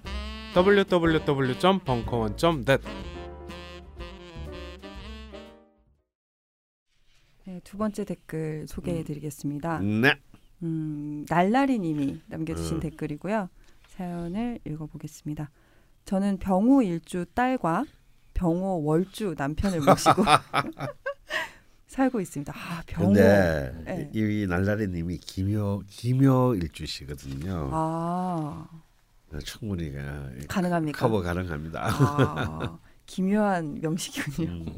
www.벙커원.net 0.56 2.84
네, 7.46 7.60
두 7.64 7.78
번째 7.78 8.06
댓글 8.06 8.68
소개해 8.68 9.04
드리겠습니다. 9.04 9.80
네. 9.80 10.16
음, 10.64 11.26
날라리 11.30 11.78
님이 11.80 12.22
남겨 12.28 12.56
주신 12.56 12.78
음. 12.78 12.80
댓글이고요. 12.80 13.50
사연을 13.88 14.60
읽어 14.66 14.86
보겠습니다. 14.88 15.52
저는 16.06 16.38
병호 16.38 16.82
일주 16.82 17.26
딸과 17.34 17.84
병호 18.34 18.84
월주 18.84 19.36
남편을 19.38 19.82
모시고 19.82 20.24
살고 21.96 22.20
있습니다. 22.20 22.54
아, 22.54 22.84
병호. 22.86 23.08
근데 23.08 23.74
네. 23.86 24.12
이 24.14 24.46
날라리 24.48 24.88
님이 24.90 25.18
김효 25.18 25.84
김효 25.88 26.56
일주시거든요. 26.56 27.70
아, 27.72 28.68
충분히 29.46 29.92
그 29.92 30.46
가능합니까? 30.50 31.00
커버 31.00 31.22
가능합니다. 31.22 31.82
아, 31.86 32.80
기묘한 33.06 33.80
명식이군요. 33.80 34.50
음. 34.50 34.78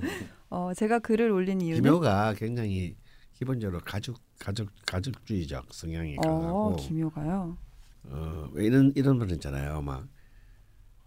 어, 0.51 0.71
제가 0.75 0.99
글을 0.99 1.32
올린 1.32 1.60
이유는 1.60 1.82
김효가 1.82 2.36
굉장히 2.36 2.95
기본적으로 3.34 3.82
가족 3.84 4.19
가족 4.38 4.69
가족주의적 4.86 5.73
성향이 5.73 6.17
어, 6.19 6.21
강하고 6.21 6.75
기묘가요. 6.75 7.58
어, 8.03 8.49
왜 8.53 8.65
이런 8.67 8.93
이런 8.95 9.17
분 9.17 9.32
있잖아요. 9.32 9.82
막 9.82 10.08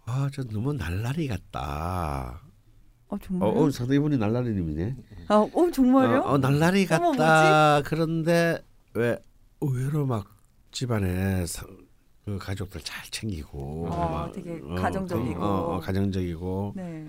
아, 0.03 0.29
저 0.33 0.43
너무 0.43 0.73
날라리 0.73 1.29
같다. 1.29 2.41
어, 3.11 3.15
어, 3.15 3.19
정말요? 3.19 3.51
어 3.51 3.71
상당히 3.71 3.97
이분이 3.97 4.17
날라리님이네. 4.17 4.95
아, 5.27 5.35
어, 5.35 5.71
정말요? 5.71 6.19
어, 6.21 6.31
어, 6.33 6.37
날라리 6.37 6.87
어머, 6.91 7.11
같다. 7.11 7.81
그런데 7.83 8.63
왜 8.93 9.17
의외로 9.59 10.05
막 10.05 10.25
집안에 10.71 11.45
사- 11.45 11.65
그 12.23 12.37
가족들 12.37 12.81
잘 12.81 13.03
챙기고 13.11 13.87
어, 13.87 14.09
막, 14.11 14.31
되게 14.31 14.61
어, 14.63 14.75
가정적이고. 14.75 15.41
어, 15.43 15.75
어, 15.75 15.79
가정적이고 15.79 16.73
네. 16.75 17.07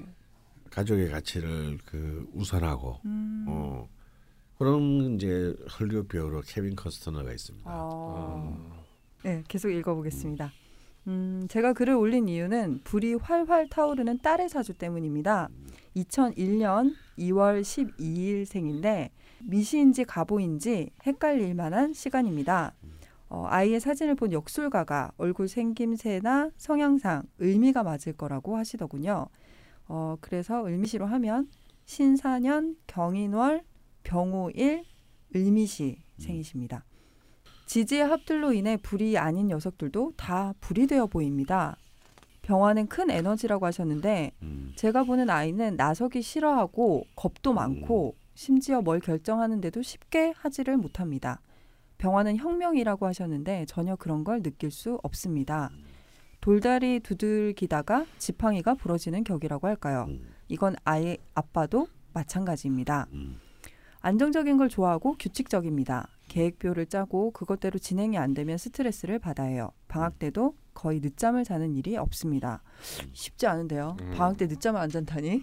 가족의 0.71 1.11
가치를 1.11 1.79
그 1.85 2.27
우선하고 2.35 2.99
음. 3.05 3.45
어, 3.47 3.88
그런 4.59 5.15
이제 5.17 5.55
헐리우드 5.79 6.09
배우로 6.09 6.41
케빈 6.47 6.75
커스터너가 6.75 7.31
있습니다. 7.31 7.65
어. 7.71 8.73
네, 9.23 9.45
계속 9.47 9.71
읽어보겠습니다. 9.71 10.51
음, 11.09 11.47
제가 11.49 11.73
글을 11.75 11.95
올린 11.95 12.29
이유는 12.29 12.81
불이 12.85 13.15
활활 13.15 13.69
타오르는 13.69 14.19
딸의 14.23 14.49
사주 14.49 14.75
때문입니다. 14.75 15.49
2001년 15.97 16.95
2월 17.19 17.61
12일 17.61 18.45
생인데 18.45 19.11
미시인지 19.45 20.05
가보인지 20.05 20.91
헷갈릴 21.07 21.55
만한 21.55 21.93
시간입니다. 21.93 22.75
어, 23.29 23.47
아이의 23.49 23.81
사진을 23.81 24.15
본 24.15 24.33
역술가가 24.33 25.13
얼굴 25.17 25.49
생김새나 25.49 26.51
성향상 26.57 27.23
을미가 27.41 27.83
맞을 27.83 28.13
거라고 28.13 28.57
하시더군요. 28.57 29.27
어, 29.89 30.17
그래서 30.21 30.65
을미시로 30.67 31.07
하면 31.07 31.49
신사년 31.85 32.77
경인월 32.87 33.63
병호일 34.05 34.85
을미시 35.35 35.99
생이십니다. 36.19 36.85
지지의 37.67 38.07
합들로 38.07 38.53
인해 38.53 38.77
불이 38.77 39.17
아닌 39.17 39.49
녀석들도 39.49 40.13
다 40.17 40.53
불이 40.61 40.87
되어 40.87 41.07
보입니다. 41.07 41.79
병화는 42.43 42.89
큰 42.89 43.11
에너지라고 43.11 43.67
하셨는데 43.67 44.33
음. 44.43 44.73
제가 44.77 45.05
보는 45.05 45.31
아이는 45.31 45.77
나서기 45.77 46.23
싫어하고 46.23 47.07
겁도 47.15 47.53
많고 47.53 48.17
심지어 48.35 48.83
뭘 48.83 49.01
결정하는데도 49.01 49.83
쉽게 49.83 50.33
하지를 50.37 50.77
못합니다. 50.77 51.41
병화는 51.99 52.37
혁명이라고 52.37 53.07
하셨는데 53.07 53.67
전혀 53.67 53.95
그런 53.95 54.25
걸 54.25 54.43
느낄 54.43 54.73
수 54.73 54.99
없습니다. 55.03 55.71
돌다리 56.41 56.99
두들기다가 56.99 58.05
지팡이가 58.19 58.75
부러지는 58.75 59.23
격이라고 59.23 59.69
할까요? 59.69 60.07
음. 60.09 60.27
이건 60.49 60.75
아이 60.85 61.17
아빠도 61.35 61.87
마찬가지입니다. 62.13 63.07
음. 63.13 63.39
안정적인 64.01 64.57
걸 64.57 64.69
좋아하고 64.69 65.15
규칙적입니다. 65.21 66.09
계획표를 66.27 66.87
짜고 66.87 67.31
그것대로 67.31 67.79
진행이 67.79 68.19
안 68.19 68.35
되면 68.35 68.59
스트레스를 68.59 69.21
받아요. 69.21 69.71
방학 69.87 70.19
때도 70.19 70.57
거의 70.75 71.01
늦잠을 71.01 71.45
자는 71.45 71.75
일이 71.75 71.97
없습니다. 71.97 72.63
쉽지 73.13 73.47
않은데요. 73.47 73.97
음. 74.01 74.15
방학 74.17 74.37
때 74.37 74.47
늦잠을 74.47 74.81
안 74.81 74.89
잔다니. 74.89 75.43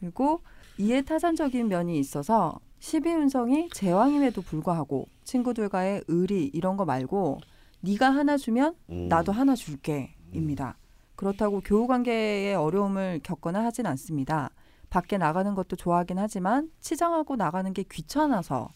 그리고 0.00 0.40
이해타산적인 0.78 1.68
면이 1.68 1.98
있어서 1.98 2.58
12운성이 2.80 3.72
제왕임에도 3.72 4.42
불구하고 4.42 5.06
친구들과의 5.24 6.04
의리 6.08 6.50
이런 6.52 6.76
거 6.76 6.84
말고 6.84 7.40
네가 7.80 8.10
하나 8.10 8.36
주면 8.36 8.74
음. 8.90 9.08
나도 9.08 9.32
하나 9.32 9.54
줄게입니다. 9.54 10.76
그렇다고 11.14 11.60
교우 11.60 11.86
관계의 11.86 12.54
어려움을 12.56 13.20
겪거나 13.22 13.64
하진 13.64 13.86
않습니다. 13.86 14.50
밖에 14.90 15.18
나가는 15.18 15.54
것도 15.54 15.76
좋아하긴 15.76 16.18
하지만 16.18 16.70
치장하고 16.80 17.36
나가는 17.36 17.72
게 17.72 17.84
귀찮아서 17.84 18.68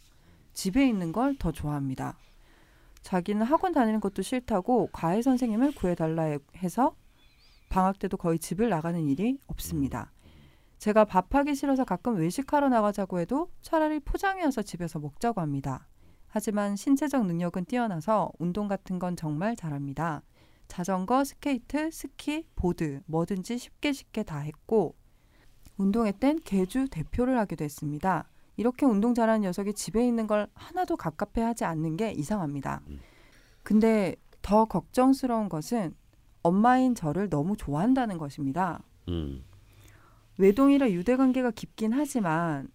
집에 0.52 0.86
있는 0.88 1.12
걸 1.12 1.36
더 1.38 1.50
좋아합니다. 1.52 2.16
자기는 3.06 3.46
학원 3.46 3.70
다니는 3.70 4.00
것도 4.00 4.22
싫다고 4.22 4.88
과외 4.92 5.22
선생님을 5.22 5.76
구해달라 5.76 6.36
해서 6.56 6.96
방학 7.68 8.00
때도 8.00 8.16
거의 8.16 8.40
집을 8.40 8.68
나가는 8.68 9.00
일이 9.06 9.38
없습니다. 9.46 10.10
제가 10.78 11.04
밥하기 11.04 11.54
싫어서 11.54 11.84
가끔 11.84 12.16
외식하러 12.16 12.68
나가자고 12.68 13.20
해도 13.20 13.48
차라리 13.62 14.00
포장해 14.00 14.42
와서 14.42 14.60
집에서 14.60 14.98
먹자고 14.98 15.40
합니다. 15.40 15.86
하지만 16.26 16.74
신체적 16.74 17.26
능력은 17.26 17.66
뛰어나서 17.66 18.32
운동 18.40 18.66
같은 18.66 18.98
건 18.98 19.14
정말 19.14 19.54
잘합니다. 19.54 20.22
자전거, 20.66 21.22
스케이트, 21.22 21.92
스키, 21.92 22.44
보드 22.56 23.02
뭐든지 23.06 23.56
쉽게 23.56 23.92
쉽게 23.92 24.24
다 24.24 24.38
했고 24.38 24.96
운동회 25.76 26.10
땐 26.10 26.40
개주 26.44 26.88
대표를 26.88 27.38
하기도 27.38 27.62
했습니다. 27.62 28.28
이렇게 28.56 28.86
운동 28.86 29.14
잘하는 29.14 29.42
녀석이 29.42 29.74
집에 29.74 30.06
있는 30.06 30.26
걸 30.26 30.48
하나도 30.54 30.96
갑갑해 30.96 31.42
하지 31.42 31.64
않는 31.64 31.96
게 31.96 32.12
이상합니다. 32.12 32.82
근데 33.62 34.16
더 34.42 34.64
걱정스러운 34.64 35.48
것은 35.48 35.94
엄마인 36.42 36.94
저를 36.94 37.28
너무 37.28 37.56
좋아한다는 37.56 38.18
것입니다. 38.18 38.82
음. 39.08 39.44
외동이라 40.38 40.90
유대 40.90 41.16
관계가 41.16 41.50
깊긴 41.50 41.92
하지만 41.92 42.68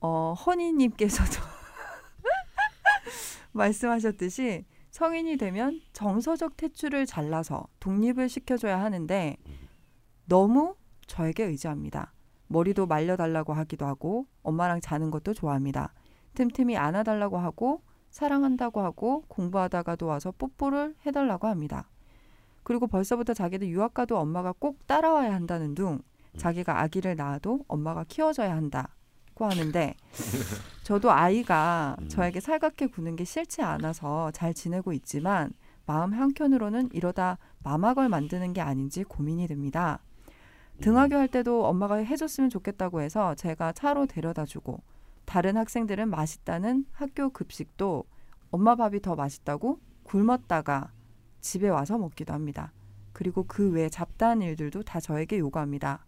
어, 0.00 0.34
허니님께서도 0.34 1.30
말씀하셨듯이 3.52 4.64
성인이 4.90 5.36
되면 5.36 5.80
정서적 5.92 6.56
태출을 6.56 7.06
잘라서 7.06 7.66
독립을 7.80 8.28
시켜줘야 8.28 8.80
하는데 8.80 9.36
너무 10.24 10.74
저에게 11.06 11.44
의지합니다. 11.44 12.12
머리도 12.48 12.86
말려달라고 12.86 13.52
하기도 13.52 13.86
하고 13.86 14.26
엄마랑 14.42 14.80
자는 14.80 15.10
것도 15.10 15.34
좋아합니다. 15.34 15.92
틈틈이 16.34 16.76
안아달라고 16.76 17.38
하고 17.38 17.82
사랑한다고 18.10 18.80
하고 18.80 19.24
공부하다가도 19.28 20.06
와서 20.06 20.32
뽀뽀를 20.36 20.94
해달라고 21.04 21.48
합니다. 21.48 21.88
그리고 22.62 22.86
벌써부터 22.86 23.34
자기도 23.34 23.66
유학 23.66 23.94
가도 23.94 24.18
엄마가 24.18 24.52
꼭 24.58 24.86
따라와야 24.86 25.34
한다는 25.34 25.74
둥 25.74 26.00
자기가 26.36 26.80
아기를 26.80 27.16
낳아도 27.16 27.64
엄마가 27.68 28.04
키워줘야 28.08 28.54
한다고 28.54 29.44
하는데 29.44 29.94
저도 30.82 31.10
아이가 31.10 31.96
저에게 32.08 32.40
살갑게 32.40 32.88
구는 32.88 33.16
게 33.16 33.24
싫지 33.24 33.62
않아서 33.62 34.30
잘 34.32 34.54
지내고 34.54 34.92
있지만 34.92 35.52
마음 35.86 36.12
한켠으로는 36.12 36.90
이러다 36.92 37.38
마막을 37.62 38.08
만드는 38.08 38.52
게 38.52 38.60
아닌지 38.60 39.04
고민이 39.04 39.46
됩니다. 39.46 40.00
등하교 40.80 41.16
할 41.16 41.28
때도 41.28 41.64
엄마가 41.66 41.96
해줬으면 41.96 42.50
좋겠다고 42.50 43.00
해서 43.00 43.34
제가 43.34 43.72
차로 43.72 44.06
데려다주고 44.06 44.80
다른 45.24 45.56
학생들은 45.56 46.08
맛있다는 46.10 46.86
학교 46.92 47.30
급식도 47.30 48.04
엄마 48.50 48.74
밥이 48.76 49.00
더 49.00 49.14
맛있다고 49.16 49.80
굶었다가 50.04 50.92
집에 51.40 51.68
와서 51.68 51.98
먹기도 51.98 52.32
합니다. 52.32 52.72
그리고 53.12 53.44
그 53.44 53.70
외 53.72 53.88
잡다한 53.88 54.42
일들도 54.42 54.82
다 54.82 55.00
저에게 55.00 55.38
요구합니다. 55.38 56.04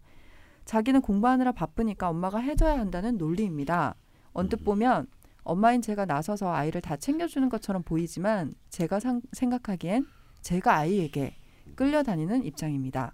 자기는 0.65 1.01
공부하느라 1.01 1.51
바쁘니까 1.51 2.07
엄마가 2.09 2.37
해줘야 2.39 2.77
한다는 2.79 3.17
논리입니다. 3.17 3.95
언뜻 4.33 4.63
보면 4.63 5.07
엄마인 5.43 5.81
제가 5.81 6.05
나서서 6.05 6.53
아이를 6.53 6.81
다 6.81 6.95
챙겨주는 6.95 7.49
것처럼 7.49 7.81
보이지만 7.81 8.53
제가 8.69 8.99
상- 8.99 9.21
생각하기엔 9.31 10.05
제가 10.41 10.75
아이에게 10.75 11.35
끌려다니는 11.75 12.45
입장입니다. 12.45 13.13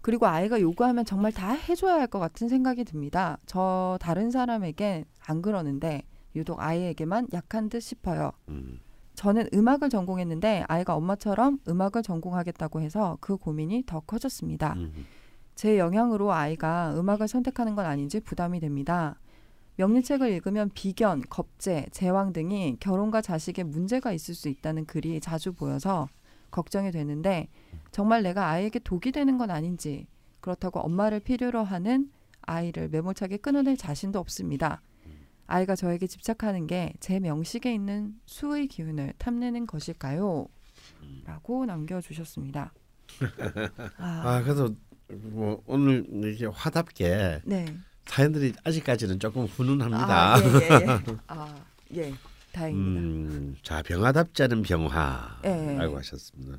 그리고 0.00 0.26
아이가 0.26 0.60
요구하면 0.60 1.04
정말 1.04 1.32
다 1.32 1.50
해줘야 1.52 1.94
할 1.94 2.08
것 2.08 2.18
같은 2.18 2.48
생각이 2.48 2.84
듭니다. 2.84 3.38
저 3.46 3.98
다른 4.00 4.30
사람에겐 4.30 5.04
안 5.26 5.42
그러는데 5.42 6.02
유독 6.36 6.60
아이에게만 6.60 7.28
약한 7.32 7.68
듯 7.68 7.80
싶어요. 7.80 8.32
음. 8.48 8.80
저는 9.14 9.48
음악을 9.52 9.90
전공했는데 9.90 10.64
아이가 10.68 10.94
엄마처럼 10.94 11.58
음악을 11.68 12.02
전공하겠다고 12.02 12.80
해서 12.80 13.18
그 13.20 13.36
고민이 13.36 13.82
더 13.86 14.00
커졌습니다. 14.00 14.74
음. 14.74 15.06
제 15.54 15.76
영향으로 15.78 16.32
아이가 16.32 16.94
음악을 16.98 17.26
선택하는 17.26 17.74
건 17.74 17.84
아닌지 17.84 18.20
부담이 18.20 18.60
됩니다. 18.60 19.18
명리책을 19.76 20.30
읽으면 20.30 20.70
비견, 20.72 21.22
겁제, 21.28 21.86
제왕 21.90 22.32
등이 22.32 22.76
결혼과 22.80 23.20
자식에 23.20 23.64
문제가 23.64 24.12
있을 24.12 24.34
수 24.34 24.48
있다는 24.48 24.86
글이 24.86 25.20
자주 25.20 25.52
보여서 25.52 26.08
걱정이 26.50 26.90
되는데 26.92 27.48
정말 27.98 28.22
내가 28.22 28.48
아이에게 28.48 28.78
독이 28.78 29.10
되는 29.10 29.38
건 29.38 29.50
아닌지 29.50 30.06
그렇다고 30.40 30.78
엄마를 30.78 31.18
필요로 31.18 31.64
하는 31.64 32.12
아이를 32.42 32.90
매몰차게 32.90 33.38
끊어낼 33.38 33.76
자신도 33.76 34.20
없습니다. 34.20 34.80
아이가 35.48 35.74
저에게 35.74 36.06
집착하는 36.06 36.68
게 36.68 36.92
제 37.00 37.18
명식에 37.18 37.74
있는 37.74 38.14
수의 38.24 38.68
기운을 38.68 39.14
탐내는 39.18 39.66
것일까요? 39.66 40.46
라고 41.24 41.66
남겨주셨습니다. 41.66 42.72
아 43.98 44.42
그래도 44.44 44.76
뭐 45.08 45.60
오늘 45.66 46.06
이렇게 46.08 46.46
화답게 46.46 47.40
네. 47.46 47.66
사연들이 48.06 48.52
아직까지는 48.62 49.18
조금 49.18 49.46
훈훈합니다. 49.46 50.34
아, 50.36 50.38
예, 50.38 50.44
예, 50.44 50.86
예. 50.86 51.16
아, 51.26 51.52
예. 51.96 52.14
다행입니다. 52.52 53.00
음, 53.00 53.56
자 53.64 53.82
병화답지 53.82 54.44
않은 54.44 54.62
병화라고 54.62 55.42
예. 55.46 55.96
하셨습니다. 55.96 56.58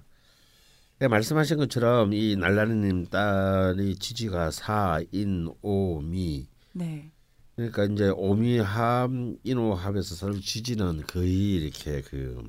네, 1.00 1.08
말씀하신 1.08 1.56
것처럼 1.56 2.12
이 2.12 2.36
날라리님 2.36 3.06
딸이 3.06 3.96
지지가 4.00 4.52
사인 4.52 5.48
오미 5.62 6.50
네. 6.74 7.10
그러니까 7.56 7.86
이제 7.86 8.10
오미합 8.10 9.10
인오합에서 9.46 10.16
서로 10.16 10.38
지지는 10.42 11.04
거의 11.08 11.56
이렇게 11.56 12.02
그 12.02 12.44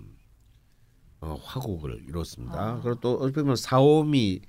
어, 1.20 1.36
화곡을 1.40 2.02
이뤘습니다. 2.08 2.60
아. 2.60 2.80
그리고 2.80 2.98
또 2.98 3.14
어떻게 3.18 3.40
보면 3.42 3.54
사오미 3.54 4.40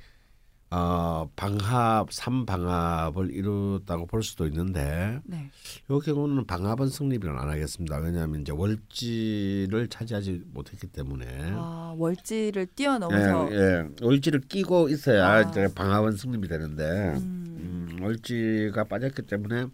어, 0.74 1.30
방합 1.36 2.13
삼방합을 2.13 3.36
이뤘다고 3.36 4.05
볼 4.05 4.24
수도 4.24 4.47
있는데 4.47 5.19
네. 5.26 5.51
이 5.89 5.99
경우는 5.99 6.45
방합은 6.45 6.88
성립은 6.88 7.38
안 7.38 7.49
하겠습니다. 7.49 7.97
왜냐하면 7.97 8.41
이제 8.41 8.53
월지를 8.53 9.89
차지하지 9.89 10.43
못했기 10.53 10.88
때문에 10.88 11.26
아, 11.55 11.93
월지를 11.97 12.67
뛰어넘어서 12.67 13.49
예, 13.51 13.57
예. 13.57 13.89
월지를 14.01 14.39
끼고 14.47 14.88
있어야 14.88 15.28
아. 15.28 15.41
이제 15.41 15.67
방합은 15.76 16.15
성립이 16.15 16.47
되는데 16.47 16.84
음, 17.17 17.89
음, 17.91 18.03
월지가 18.03 18.86
빠졌기 18.86 19.24
때문에 19.24 19.65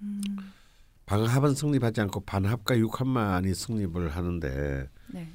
음, 0.00 0.20
방합은 1.04 1.54
성립하지 1.54 2.00
않고 2.00 2.20
반합과 2.20 2.78
육합만이 2.78 3.54
성립을 3.54 4.08
하는데 4.08 4.88
네. 5.08 5.28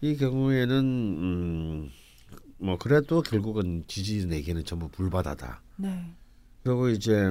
이 0.00 0.16
경우에는 0.16 0.78
음, 0.78 1.90
뭐 2.58 2.78
그래도 2.78 3.22
결국은 3.22 3.84
지지 3.86 4.26
내기는 4.26 4.64
전부 4.64 4.88
불바다다. 4.88 5.62
네. 5.76 6.14
그리고 6.62 6.88
이제 6.88 7.30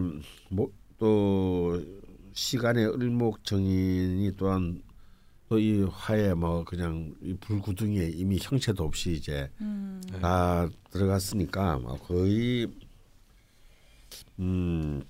뭐 0.50 0.70
또 0.98 1.82
시간의 2.34 2.86
을목 2.88 3.44
정인이 3.44 4.36
또한 4.38 4.82
또 5.50 5.60
이 5.60 5.84
화에 5.92 6.34
뭐 6.34 6.64
그냥 6.64 7.14
이 7.22 7.36
불구덩이에 7.36 8.10
이미 8.10 8.38
형체도 8.42 8.84
없이 8.84 9.12
이제 9.14 9.50
음, 9.62 10.02
다 10.22 10.68
들어갔으니까 10.90 11.78
뭐 11.80 11.98
거의 11.98 12.68
음 14.40 15.04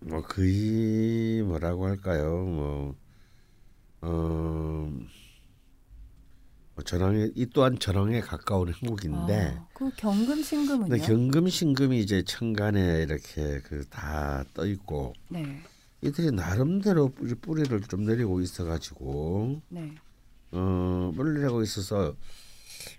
뭐 0.00 0.20
거의 0.22 1.42
뭐라고 1.42 1.86
할까요 1.86 2.44
뭐 2.44 2.96
어. 4.02 4.92
뭐 6.74 6.82
전황에 6.84 7.28
이 7.34 7.46
또한 7.52 7.78
전황에 7.78 8.20
가까운 8.20 8.72
행복인데 8.72 9.56
아, 9.58 9.66
그 9.74 9.90
경금 9.96 10.42
신금은요? 10.42 10.88
근데 10.88 11.04
경금 11.06 11.48
신금이 11.48 12.00
이제 12.00 12.22
천간에 12.24 13.02
이렇게 13.02 13.60
그 13.60 13.84
다 13.90 14.44
떠 14.54 14.64
있고 14.66 15.12
네. 15.28 15.60
이들이 16.00 16.30
나름대로 16.32 17.08
뿌리, 17.10 17.34
뿌리를 17.34 17.80
좀 17.82 18.04
내리고 18.04 18.40
있어가지고 18.40 19.60
네. 19.68 19.94
어 20.52 21.12
뿌리를 21.14 21.42
내고 21.42 21.62
있어서 21.62 22.16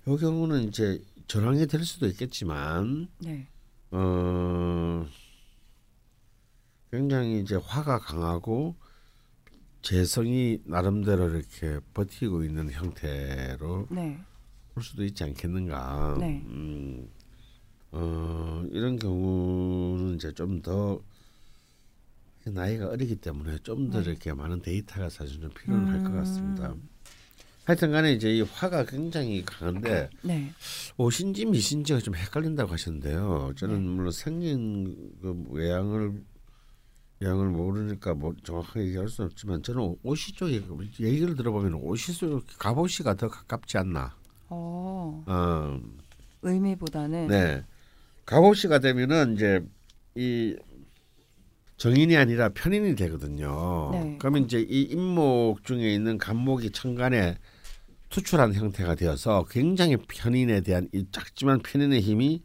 이 0.07 0.17
경우는 0.17 0.63
이제 0.69 1.01
전황이 1.28 1.65
될 1.67 1.84
수도 1.84 2.05
있겠지만 2.07 3.07
네. 3.19 3.47
어 3.91 5.05
굉장히 6.91 7.39
이제 7.41 7.55
화가 7.55 7.99
강하고 7.99 8.76
재성이 9.84 10.59
나름대로 10.65 11.29
이렇게 11.29 11.79
버티고 11.93 12.43
있는 12.43 12.71
형태로 12.71 13.88
네. 13.91 14.17
볼 14.73 14.81
수도 14.81 15.03
있지 15.03 15.23
않겠는가. 15.23 16.17
네. 16.19 16.41
음, 16.47 17.07
어, 17.91 18.63
이런 18.71 18.97
경우는 18.97 20.15
이제 20.15 20.34
좀 20.34 20.61
더 20.61 20.99
나이가 22.45 22.89
어리기 22.89 23.17
때문에 23.17 23.57
좀더 23.63 24.01
네. 24.01 24.09
이렇게 24.09 24.34
많은 24.34 24.61
데이터가 24.61 25.09
사실 25.09 25.39
좀 25.39 25.49
필요는 25.51 25.88
할것 25.88 26.07
음. 26.07 26.15
같습니다. 26.15 26.75
하여튼간에 27.65 28.11
이제 28.13 28.36
이 28.36 28.41
화가 28.41 28.86
굉장히 28.86 29.43
강한데 29.45 30.09
네. 30.23 30.51
오신지 30.97 31.45
미신지가 31.45 31.99
좀 31.99 32.15
헷갈린다고 32.15 32.71
하셨는데요. 32.73 33.53
저는 33.55 33.81
네. 33.81 33.89
물론 33.89 34.11
생긴 34.11 35.13
그 35.21 35.45
외양을 35.49 36.09
외 36.09 36.21
양을 37.24 37.47
모르니까 37.49 38.13
뭐 38.13 38.34
정확하게 38.43 38.88
얘기할 38.88 39.07
수는 39.07 39.30
없지만 39.30 39.63
저는 39.63 39.95
오시 40.03 40.34
쪽에 40.34 40.61
얘기를 40.99 41.36
들어보면 41.36 41.76
오시 41.76 42.13
쪽 42.13 42.43
갑오시가 42.59 43.15
더 43.15 43.30
가깝지 43.30 43.78
않나. 43.78 44.15
어, 44.49 45.24
어, 45.26 45.80
의미보다는 46.41 47.28
네. 47.28 47.63
갑오시가 48.26 48.80
되면은 48.80 49.36
이제 49.36 49.65
이 50.15 50.55
정인이 51.78 52.15
아니라 52.15 52.49
편인이 52.49 52.95
되거든요. 52.95 53.89
네. 53.91 54.17
그러면 54.19 54.45
이제 54.45 54.59
이 54.61 54.84
임목 54.84 55.63
중에 55.63 55.93
있는 55.93 56.17
간목이 56.17 56.71
천간에 56.71 57.38
투출한 58.09 58.53
형태가 58.53 58.95
되어서 58.95 59.45
굉장히 59.49 59.97
편인에 59.97 60.61
대한 60.61 60.88
이 60.93 61.05
작지만 61.11 61.59
편인의 61.59 62.01
힘이 62.01 62.43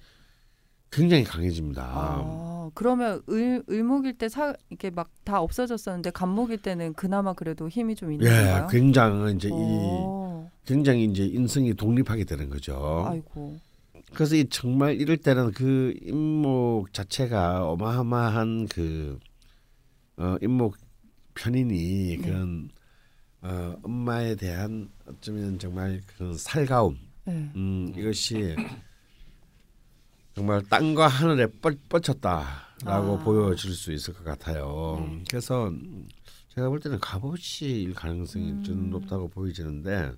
굉장히 0.90 1.24
강해집니다. 1.24 1.82
아, 1.84 2.70
그러면 2.74 3.22
을, 3.28 3.62
을목일 3.68 4.18
때 4.18 4.28
사, 4.28 4.54
이게 4.70 4.90
막 4.90 5.10
다 5.28 5.42
없어졌었는데 5.42 6.10
간목일 6.12 6.62
때는 6.62 6.94
그나마 6.94 7.34
그래도 7.34 7.68
힘이 7.68 7.94
좀 7.94 8.10
있는 8.12 8.26
예, 8.26 8.30
건가요? 8.30 8.66
굉장히 8.70 9.34
이제 9.34 9.48
이 9.48 9.52
어, 9.52 10.50
굉장히 10.64 11.04
이제 11.04 11.26
인성이 11.26 11.74
독립하게 11.74 12.24
되는 12.24 12.48
거죠. 12.48 13.04
아이고. 13.06 13.58
그래서 14.14 14.34
이 14.36 14.48
정말 14.48 14.98
이럴 14.98 15.18
때는 15.18 15.52
그 15.52 15.94
임목 16.00 16.94
자체가 16.94 17.68
어마어마한 17.68 18.68
그 18.68 19.18
어, 20.16 20.36
임목 20.40 20.78
편인이 21.34 22.16
네. 22.16 22.16
그런 22.16 22.70
어, 23.42 23.76
엄마에 23.82 24.34
대한 24.34 24.88
어쩌면 25.06 25.58
정말 25.58 26.00
그런 26.06 26.38
살가움 26.38 26.96
네. 27.26 27.50
음, 27.54 27.92
이것이 27.94 28.56
정말 30.38 30.62
땅과 30.62 31.08
하늘에 31.08 31.48
뻗, 31.60 31.76
뻗쳤다라고 31.88 33.18
아. 33.18 33.24
보여질 33.24 33.72
수 33.74 33.92
있을 33.92 34.14
것 34.14 34.22
같아요. 34.22 34.96
네. 35.00 35.24
그래서 35.28 35.72
제가 36.54 36.68
볼 36.68 36.78
때는 36.78 37.00
값없이일 37.00 37.92
가능성이 37.92 38.52
음. 38.52 38.62
좀 38.62 38.90
높다고 38.90 39.28
보이지는데 39.28 40.12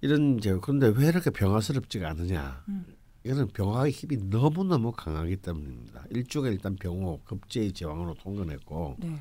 이런 0.00 0.38
이제 0.38 0.58
그런데 0.60 0.88
왜 0.88 1.06
이렇게 1.06 1.30
병화스럽지가 1.30 2.10
않느냐? 2.10 2.64
음. 2.68 2.86
이거는 3.22 3.48
병화의 3.48 3.92
힘이 3.92 4.16
너무 4.28 4.64
너무 4.64 4.90
강하기 4.90 5.36
때문입니다. 5.36 6.04
일주가 6.10 6.48
일단 6.48 6.74
병호 6.74 7.20
급제의 7.24 7.72
제왕으로 7.72 8.14
통근했고 8.14 8.96
네. 8.98 9.16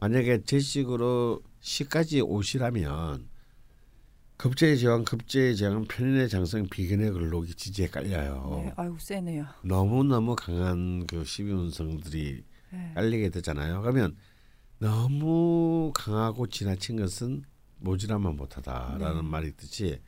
만약에 0.00 0.42
제식으로 0.42 1.40
시까지 1.60 2.20
오시라면 2.20 3.28
급제의 4.42 4.76
제왕 4.76 5.04
급제의 5.04 5.54
제왕은 5.54 5.84
편인의 5.84 6.28
장성 6.28 6.66
비견의 6.66 7.12
근록이 7.12 7.54
지지에 7.54 7.86
깔려요. 7.86 8.62
네. 8.64 8.72
아이고 8.74 8.98
세네요. 8.98 9.46
너무 9.62 10.02
너무 10.02 10.34
강한 10.34 11.06
그 11.06 11.24
십이운성들이 11.24 12.42
네. 12.72 12.92
깔리게 12.96 13.30
되잖아요. 13.30 13.80
그러면 13.82 14.16
너무 14.80 15.92
강하고 15.94 16.48
지나친 16.48 16.96
것은 16.96 17.44
모질하면 17.78 18.34
못하다라는 18.34 19.22
네. 19.22 19.28
말이 19.28 19.46
있듯이 19.46 20.00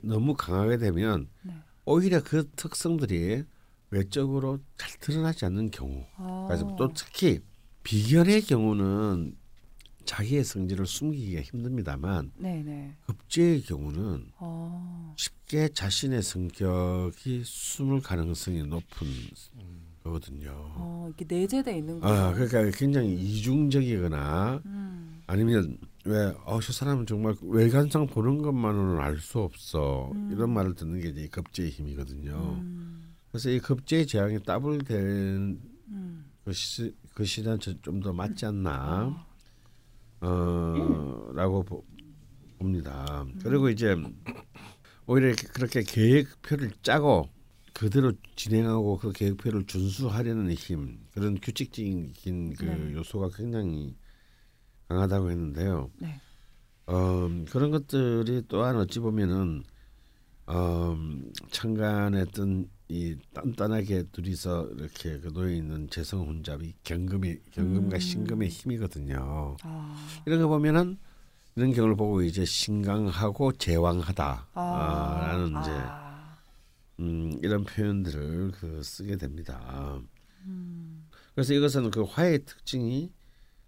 너무 0.00 0.34
강하게 0.34 0.78
되면 0.78 1.28
네. 1.42 1.54
오히려 1.84 2.20
그 2.20 2.50
특성들이 2.56 3.44
외적으로 3.90 4.58
잘 4.76 4.90
드러나지 4.98 5.44
않는 5.44 5.70
경우. 5.70 6.04
아. 6.16 6.46
그래서 6.48 6.74
또 6.76 6.92
특히 6.92 7.38
비견의 7.84 8.42
경우는 8.42 9.36
자기의 10.08 10.42
성질을 10.42 10.86
숨기기가 10.86 11.42
힘듭니다만 11.42 12.32
네네. 12.38 12.96
급제의 13.06 13.60
경우는 13.62 14.30
어. 14.38 15.14
쉽게 15.18 15.68
자신의 15.68 16.22
성격이 16.22 17.42
숨을 17.44 18.00
가능성이 18.00 18.62
높은 18.62 19.06
거거든요. 20.02 20.50
어, 20.76 21.04
이렇게 21.08 21.26
내재돼 21.28 21.76
있는 21.76 22.00
거. 22.00 22.08
아, 22.08 22.32
그러니까 22.32 22.70
굉장히 22.78 23.12
이중적이거나 23.14 24.62
음. 24.64 25.20
아니면 25.26 25.76
왜, 26.06 26.32
어, 26.46 26.58
저 26.62 26.72
사람은 26.72 27.04
정말 27.04 27.34
외관상 27.42 28.06
보는 28.06 28.40
것만으로는 28.40 29.00
알 29.00 29.18
수 29.18 29.40
없어. 29.40 30.10
음. 30.14 30.30
이런 30.32 30.50
말을 30.54 30.74
듣는 30.74 31.00
게 31.00 31.10
이제 31.10 31.28
급제의 31.28 31.68
힘이거든요. 31.68 32.32
음. 32.62 33.14
그래서 33.30 33.50
이 33.50 33.58
급제의 33.58 34.06
재앙이 34.06 34.42
더블된 34.42 35.60
음. 35.88 36.24
것이, 36.46 36.94
것이란 37.14 37.58
좀 37.58 38.00
더 38.00 38.14
맞지 38.14 38.46
않나, 38.46 39.26
어. 40.20 40.28
어, 40.28 41.32
라고 41.32 41.62
보, 41.62 41.84
봅니다. 42.58 43.22
음. 43.22 43.38
그리고 43.42 43.68
이제 43.68 43.96
오히려 45.06 45.28
이렇게 45.28 45.46
그렇게 45.48 45.82
계획표를 45.82 46.72
짜고 46.82 47.28
그대로 47.72 48.12
진행하고 48.34 48.98
그 48.98 49.12
계획표를 49.12 49.64
준수하려는 49.66 50.52
힘, 50.52 50.98
그런 51.12 51.38
규칙적인 51.40 52.54
그 52.54 52.64
네. 52.64 52.92
요소가 52.94 53.30
굉장히 53.36 53.96
강하다고 54.88 55.30
했는데요. 55.30 55.90
네. 55.98 56.20
어, 56.86 57.28
그런 57.50 57.70
것들이 57.70 58.42
또한 58.48 58.76
어찌 58.76 58.98
보면은 58.98 59.62
어, 60.46 60.96
창간에 61.50 62.24
뜬 62.32 62.68
이 62.88 63.16
단단하게 63.34 64.04
둘이서 64.12 64.70
이렇게 64.78 65.20
그 65.20 65.32
놓여 65.32 65.50
있는 65.50 65.88
재성 65.90 66.26
혼잡이 66.26 66.72
경금이 66.84 67.36
경금과 67.52 67.96
음. 67.96 68.00
신금의 68.00 68.48
힘이거든요. 68.48 69.56
아. 69.62 70.22
이런 70.26 70.40
거 70.40 70.48
보면은 70.48 70.96
이런 71.54 71.72
경우를 71.72 71.96
보고 71.96 72.22
이제 72.22 72.44
신강하고 72.44 73.52
제왕하다라는 73.52 74.46
아. 74.54 75.60
이제 75.60 75.70
아. 75.70 76.36
음, 77.00 77.38
이런 77.42 77.64
표현들을 77.64 78.52
그 78.52 78.82
쓰게 78.82 79.16
됩니다. 79.16 80.00
음. 80.46 81.06
그래서 81.34 81.52
이것은 81.52 81.90
그 81.90 82.04
화의 82.04 82.44
특징이 82.46 83.12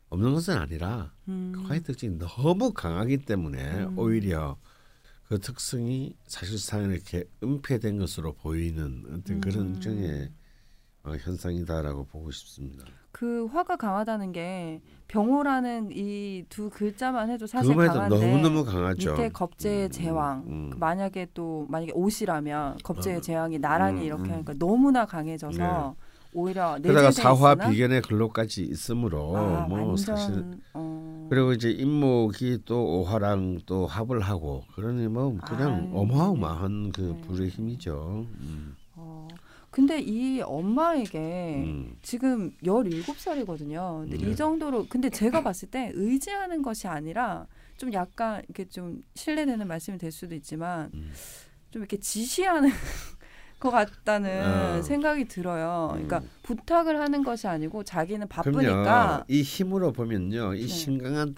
없는 0.09 0.33
것은 0.33 0.57
아니라 0.57 1.12
음. 1.29 1.53
그 1.55 1.62
화의 1.62 1.83
특징이 1.83 2.18
너무 2.18 2.73
강하기 2.73 3.18
때문에 3.18 3.85
음. 3.85 3.99
오히려 3.99 4.57
그 5.31 5.39
특성이 5.39 6.16
사실상 6.26 6.91
이렇게 6.91 7.22
은폐된 7.41 7.99
것으로 7.99 8.33
보이는 8.33 9.05
어떤 9.07 9.41
그런 9.41 9.66
음. 9.68 9.74
일종의 9.76 10.28
어, 11.05 11.12
현상이다라고 11.12 12.07
보고 12.07 12.33
싶습니다. 12.33 12.85
그 13.12 13.47
화가 13.47 13.76
강하다는 13.76 14.33
게 14.33 14.81
병호라는 15.07 15.91
이 15.93 16.45
두 16.49 16.68
글자만 16.68 17.31
해도 17.31 17.47
사실 17.47 17.72
강한데 17.76 18.18
너무 18.18 18.39
너무 18.39 18.64
강하죠. 18.64 19.12
밑에 19.12 19.28
겁제의 19.28 19.85
음, 19.85 19.91
제왕 19.91 20.45
음. 20.49 20.70
그 20.70 20.78
만약에 20.78 21.28
또 21.33 21.64
만약에 21.68 21.93
옷이라면 21.95 22.78
겁제의 22.83 23.18
어. 23.18 23.20
제왕이 23.20 23.61
나란히 23.61 24.01
음, 24.01 24.05
이렇게 24.07 24.31
음. 24.31 24.33
하니까 24.33 24.55
너무나 24.59 25.07
강해져서 25.07 25.95
오히려 26.33 26.78
내재돼 26.78 27.11
사화 27.11 27.53
있으나 27.53 27.68
비견의 27.68 28.03
근로까지 28.03 28.62
있으므로 28.62 29.37
아, 29.37 29.66
뭐 29.68 29.78
완전 29.78 29.97
사실 30.16 30.45
어, 30.74 31.26
그리고 31.31 31.53
이제 31.53 31.70
임목이 31.70 32.61
또 32.64 33.01
오화랑 33.01 33.61
또 33.66 33.87
합을 33.87 34.20
하고 34.20 34.64
그러니 34.74 35.09
뭐 35.09 35.37
그냥 35.47 35.89
아유, 35.91 35.91
어마어마한 35.93 36.93
그 36.93 37.01
네. 37.01 37.20
불의 37.22 37.49
힘이죠. 37.49 38.26
음, 38.41 38.76
어. 38.95 39.28
근데 39.70 40.01
이 40.01 40.41
엄마에게 40.41 41.62
음. 41.64 41.97
지금 42.03 42.51
17살이거든요. 42.64 44.01
근데 44.01 44.18
네. 44.18 44.31
이 44.31 44.37
정도로 44.37 44.87
근데 44.89 45.09
제가 45.09 45.43
봤을 45.43 45.70
때 45.70 45.93
의지하는 45.95 46.62
것이 46.62 46.89
아니라 46.89 47.47
좀 47.76 47.93
약간 47.93 48.43
이렇게 48.49 48.68
좀 48.68 49.03
신뢰되는 49.14 49.66
말씀이 49.66 49.97
될 49.97 50.11
수도 50.11 50.35
있지만 50.35 50.91
음. 50.95 51.12
좀 51.70 51.83
이렇게 51.83 51.99
지시하는 51.99 52.70
것 53.61 53.71
같다는 53.71 54.79
어. 54.79 54.83
생각이 54.83 55.27
들어요. 55.27 55.91
그러니까 55.93 56.19
음. 56.19 56.31
부탁을 56.43 56.99
하는 56.99 57.23
것이 57.23 57.47
아니고 57.47 57.85
자기는 57.85 58.27
그럼요. 58.27 58.53
바쁘니까 58.59 59.25
이 59.29 59.43
힘으로 59.43 59.93
보면요, 59.93 60.55
이 60.55 60.63
네. 60.63 60.67
신강한 60.67 61.35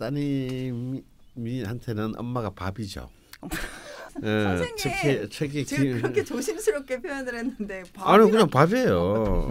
따님한테는 1.35 2.13
엄마가 2.17 2.51
밥이죠. 2.51 3.09
예, 4.25 4.27
선생님, 4.27 4.77
특히 4.77 5.29
특히 5.31 5.65
지금 5.65 5.85
기- 5.85 5.93
그렇게 6.03 6.23
조심스럽게 6.25 7.01
표현을 7.01 7.35
했는데 7.35 7.83
아니 7.97 8.31
그냥 8.31 8.47
밥이에요. 8.49 8.95
어, 9.01 9.49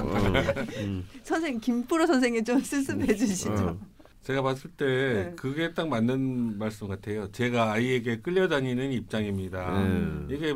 음, 0.78 1.06
선생님 1.24 1.60
김프로 1.60 2.06
선생님 2.06 2.44
좀 2.46 2.60
수습해 2.62 3.16
주시죠. 3.16 3.52
어. 3.54 3.78
제가 4.22 4.44
봤을 4.44 4.70
때 4.72 4.86
네. 4.86 5.34
그게 5.36 5.74
딱 5.74 5.88
맞는 5.90 6.60
말씀 6.60 6.88
같아요. 6.88 7.32
제가 7.32 7.72
아이에게 7.74 8.20
끌려다니는 8.22 8.92
입장입니다. 8.92 9.80
음. 9.82 10.28
이게 10.30 10.56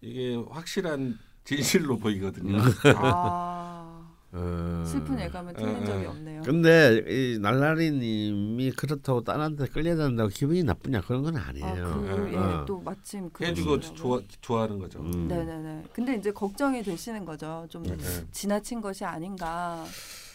이게 0.00 0.36
확실한 0.48 1.18
진실로 1.56 1.98
보이거든요. 1.98 2.58
음. 2.58 2.62
아 2.96 3.76
어. 4.32 4.84
슬픈 4.86 5.18
예감은 5.18 5.54
틀린 5.54 5.74
어, 5.74 5.84
적이 5.84 6.06
어. 6.06 6.10
없네요. 6.10 6.42
근데 6.42 7.04
이 7.08 7.38
날라리님이 7.40 8.70
그렇다고 8.72 9.24
딸한테 9.24 9.66
끌려다닌다고 9.66 10.28
기분이 10.28 10.62
나쁘냐 10.62 11.00
그런 11.00 11.22
건 11.22 11.36
아니에요. 11.36 11.66
아 11.86 11.92
그 11.92 12.30
예, 12.32 12.36
어. 12.36 12.64
또 12.64 12.78
마침 12.80 13.28
그 13.32 13.44
해주고 13.44 13.80
좋아 13.80 14.20
좋아하는 14.40 14.78
거죠. 14.78 15.00
음. 15.00 15.26
네네네. 15.26 15.84
근데 15.92 16.14
이제 16.14 16.30
걱정이 16.30 16.84
되시는 16.84 17.24
거죠. 17.24 17.66
좀 17.68 17.82
네, 17.82 17.96
네. 17.96 18.04
지나친 18.30 18.80
것이 18.80 19.04
아닌가. 19.04 19.84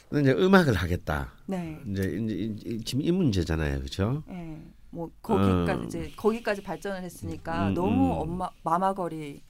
근데 0.10 0.32
이제 0.32 0.44
음악을 0.44 0.74
하겠다. 0.74 1.32
네. 1.46 1.80
이제, 1.90 2.04
이제 2.04 2.78
지금 2.84 3.02
이 3.02 3.12
문제잖아요, 3.12 3.80
그렇죠? 3.80 4.24
예. 4.30 4.62
뭐 4.92 5.10
거기까지 5.22 5.72
어. 5.72 5.84
이제 5.88 6.12
거기까지 6.18 6.62
발전을 6.62 7.02
했으니까 7.02 7.70
음, 7.70 7.74
너무 7.74 8.08
음. 8.08 8.12
엄마 8.20 8.50
마마거리 8.64 9.42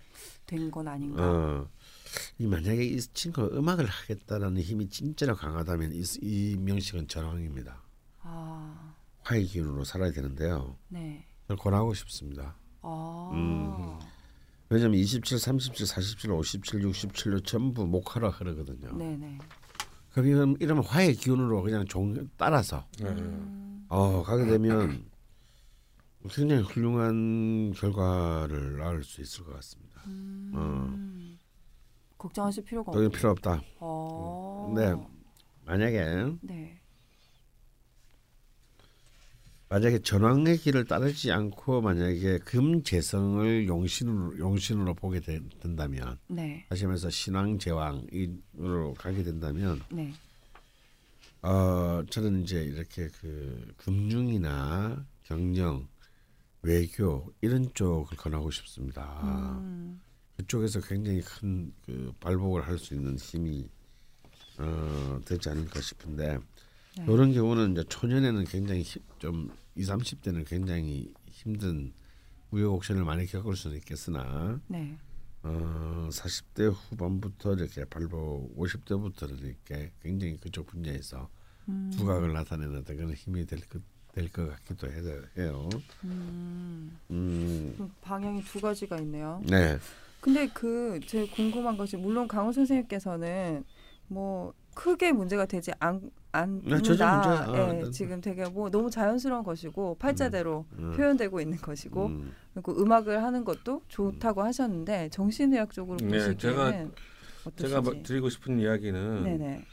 된 0.45 0.69
건 0.71 0.87
아닌가. 0.87 1.21
어, 1.23 1.69
이 2.37 2.45
만약에 2.47 2.83
이 2.83 2.99
친구가 2.99 3.57
음악을 3.57 3.85
하겠다라는 3.85 4.61
힘이 4.61 4.87
진짜로 4.89 5.35
강하다면 5.35 5.93
이, 5.93 6.03
이 6.21 6.57
명식은 6.59 7.07
전황입니다. 7.07 7.81
아 8.21 8.95
화의 9.21 9.45
기운으로 9.45 9.83
살아야 9.83 10.11
되는데요. 10.11 10.77
네. 10.89 11.25
저는 11.47 11.57
권하고 11.59 11.93
싶습니다. 11.93 12.55
아 12.81 13.31
음. 13.33 13.99
왜냐하면 14.69 14.99
27, 14.99 15.37
37, 15.39 15.85
47, 15.85 16.31
57, 16.31 16.81
67로 16.81 17.45
전부 17.45 17.85
목화라 17.85 18.29
흐르거든요. 18.29 18.97
네네. 18.97 19.37
그럼 20.11 20.27
이러면, 20.27 20.57
이러면 20.59 20.83
화의 20.85 21.13
기운으로 21.15 21.61
그냥 21.61 21.85
종 21.85 22.29
따라서 22.37 22.85
네. 22.99 23.09
음. 23.09 23.85
어, 23.89 24.23
가게 24.23 24.45
되면 24.45 25.05
굉장히 26.31 26.63
훌륭한 26.63 27.71
결과를 27.73 28.77
낳을 28.77 29.03
수 29.03 29.21
있을 29.21 29.43
것 29.45 29.53
같습니다. 29.55 30.01
음. 30.07 31.37
걱정하실 32.17 32.63
필요가 32.63 32.91
없네요. 32.91 33.09
필요 33.09 33.31
없다. 33.31 33.61
어. 33.79 34.73
네. 34.75 34.93
만약에 35.65 36.05
네. 36.41 36.79
만약에 39.67 39.99
전왕의 39.99 40.57
길을 40.59 40.85
따르지 40.85 41.31
않고 41.31 41.81
만약에 41.81 42.37
금재성을 42.39 43.67
용신으로 43.67 44.37
용신으로 44.37 44.93
보게 44.93 45.19
되- 45.19 45.41
된다면 45.59 46.17
네. 46.27 46.65
다시 46.69 46.85
말해서 46.85 47.09
신왕 47.09 47.57
제왕으로 47.57 48.93
가게 48.97 49.23
된다면 49.23 49.81
네. 49.91 50.13
어 51.41 52.03
저는 52.09 52.43
이제 52.43 52.63
이렇게 52.63 53.09
그 53.19 53.73
금융이나 53.77 55.03
경영 55.23 55.87
외교 56.65 57.31
이런 57.41 57.71
쪽을 57.73 58.17
권하고 58.17 58.49
싶습니다. 58.51 59.21
음. 59.59 60.01
그쪽에서 60.37 60.81
굉장히 60.81 61.21
큰 61.21 61.71
그 61.85 62.11
발복을 62.19 62.65
할 62.67 62.77
수 62.77 62.93
있는 62.95 63.17
힘이 63.17 63.69
어, 64.57 65.19
되지 65.25 65.49
않을까 65.49 65.79
싶은데 65.81 66.37
네. 66.97 67.03
이런 67.07 67.33
경우는 67.33 67.73
이제 67.73 67.83
초년에는 67.87 68.45
굉장히 68.45 68.81
힘- 68.81 69.01
좀 69.19 69.49
20, 69.75 69.93
30대는 69.93 70.45
굉장히 70.47 71.13
힘든 71.27 71.93
우여곡절을 72.51 73.03
많이 73.03 73.25
겪을 73.25 73.55
수는 73.55 73.77
있겠으나 73.77 74.59
네. 74.67 74.97
어, 75.43 76.09
40대 76.11 76.73
후반부터 76.73 77.53
이렇게 77.53 77.85
발복 77.85 78.55
50대부터는 78.57 79.39
이렇게 79.43 79.91
굉장히 80.01 80.37
그쪽 80.37 80.65
분야에서 80.67 81.29
음. 81.69 81.91
두각을 81.95 82.33
나타내는 82.33 82.83
그런 82.85 83.13
힘이 83.13 83.45
될 83.45 83.59
것 83.67 83.81
될 84.15 84.29
것 84.31 84.49
같기도 84.49 84.87
해- 84.87 85.41
해요. 85.41 85.67
음. 86.05 86.97
음, 87.11 87.91
방향이 88.01 88.41
두 88.45 88.61
가지가 88.61 88.97
있네요. 88.99 89.41
네, 89.45 89.77
근데 90.21 90.47
그제 90.47 91.27
궁금한 91.27 91.75
것이 91.77 91.97
물론 91.97 92.27
강호 92.27 92.51
선생님께서는 92.53 93.65
뭐 94.07 94.53
크게 94.73 95.11
문제가 95.11 95.45
되지 95.45 95.71
않, 95.79 95.99
네, 95.99 96.09
않는다. 96.31 97.51
아, 97.51 97.57
예, 97.75 97.83
네. 97.83 97.91
지금 97.91 98.21
되게 98.21 98.45
뭐 98.45 98.69
너무 98.69 98.89
자연스러운 98.89 99.43
것이고 99.43 99.95
팔자대로 99.99 100.65
음. 100.79 100.93
표현되고 100.95 101.39
있는 101.41 101.57
것이고 101.57 102.05
음, 102.07 102.33
그리고 102.53 102.81
음악을 102.81 103.21
하는 103.23 103.43
것도 103.43 103.81
좋다고 103.89 104.43
하셨는데 104.43 105.09
정신의학적으로 105.09 105.97
네, 105.97 106.07
보시기에는 106.07 106.37
제가- 106.37 106.91
어떠신지? 107.45 107.61
제가 107.67 107.81
뭐 107.81 107.93
드리고 108.03 108.29
싶은 108.29 108.59
이야기는 108.59 109.23
네네. 109.23 109.65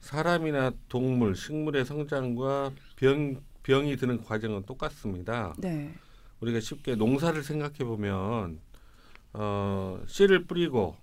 사람이나 0.00 0.72
동물, 0.88 1.34
식물의 1.36 1.84
성장과 1.84 2.72
변 2.96 3.40
병이 3.62 3.96
드는 3.96 4.24
과정은 4.24 4.64
똑같습니다. 4.64 5.54
네. 5.58 5.94
우리가 6.40 6.60
쉽게 6.60 6.96
농사를 6.96 7.42
생각해 7.42 7.78
보면 7.78 8.60
어, 9.32 10.02
씨를 10.06 10.46
뿌리고 10.46 10.96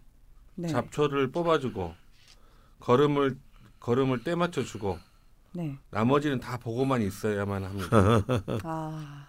네. 0.55 0.67
잡초를 0.67 1.31
뽑아주고 1.31 1.93
거름을 2.79 3.37
거름을 3.79 4.23
때 4.23 4.35
맞춰 4.35 4.63
주고 4.63 4.99
네. 5.53 5.77
나머지는 5.89 6.39
다 6.39 6.57
보고만 6.57 7.01
있어야만 7.01 7.63
합니다. 7.63 7.89
아. 8.63 9.28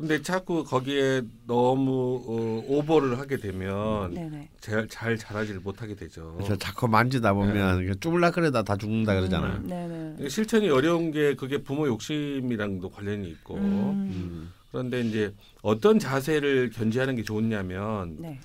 근데 0.00 0.22
자꾸 0.22 0.64
거기에 0.64 1.22
너무 1.46 2.24
어, 2.26 2.64
오버를 2.66 3.18
하게 3.18 3.36
되면 3.36 4.14
네네. 4.14 4.48
잘, 4.60 4.88
잘 4.88 5.18
자라지를 5.18 5.60
못하게 5.60 5.94
되죠. 5.94 6.34
그래서 6.36 6.56
자꾸 6.56 6.88
만지다 6.88 7.34
보면 7.34 7.84
네. 7.84 7.94
쭈물락거리다 8.00 8.62
다 8.62 8.76
죽는다 8.76 9.14
그러잖아요. 9.14 9.56
음, 9.58 9.68
네네. 9.68 10.28
실천이 10.28 10.70
어려운 10.70 11.10
게 11.10 11.34
그게 11.34 11.62
부모 11.62 11.86
욕심이랑도 11.86 12.88
관련이 12.88 13.28
있고 13.28 13.56
음. 13.56 13.62
음. 13.62 14.52
그런데 14.70 15.02
이제 15.02 15.34
어떤 15.60 15.98
자세를 15.98 16.70
견지하는 16.70 17.14
게 17.16 17.22
좋냐면 17.22 18.16
네. 18.18 18.40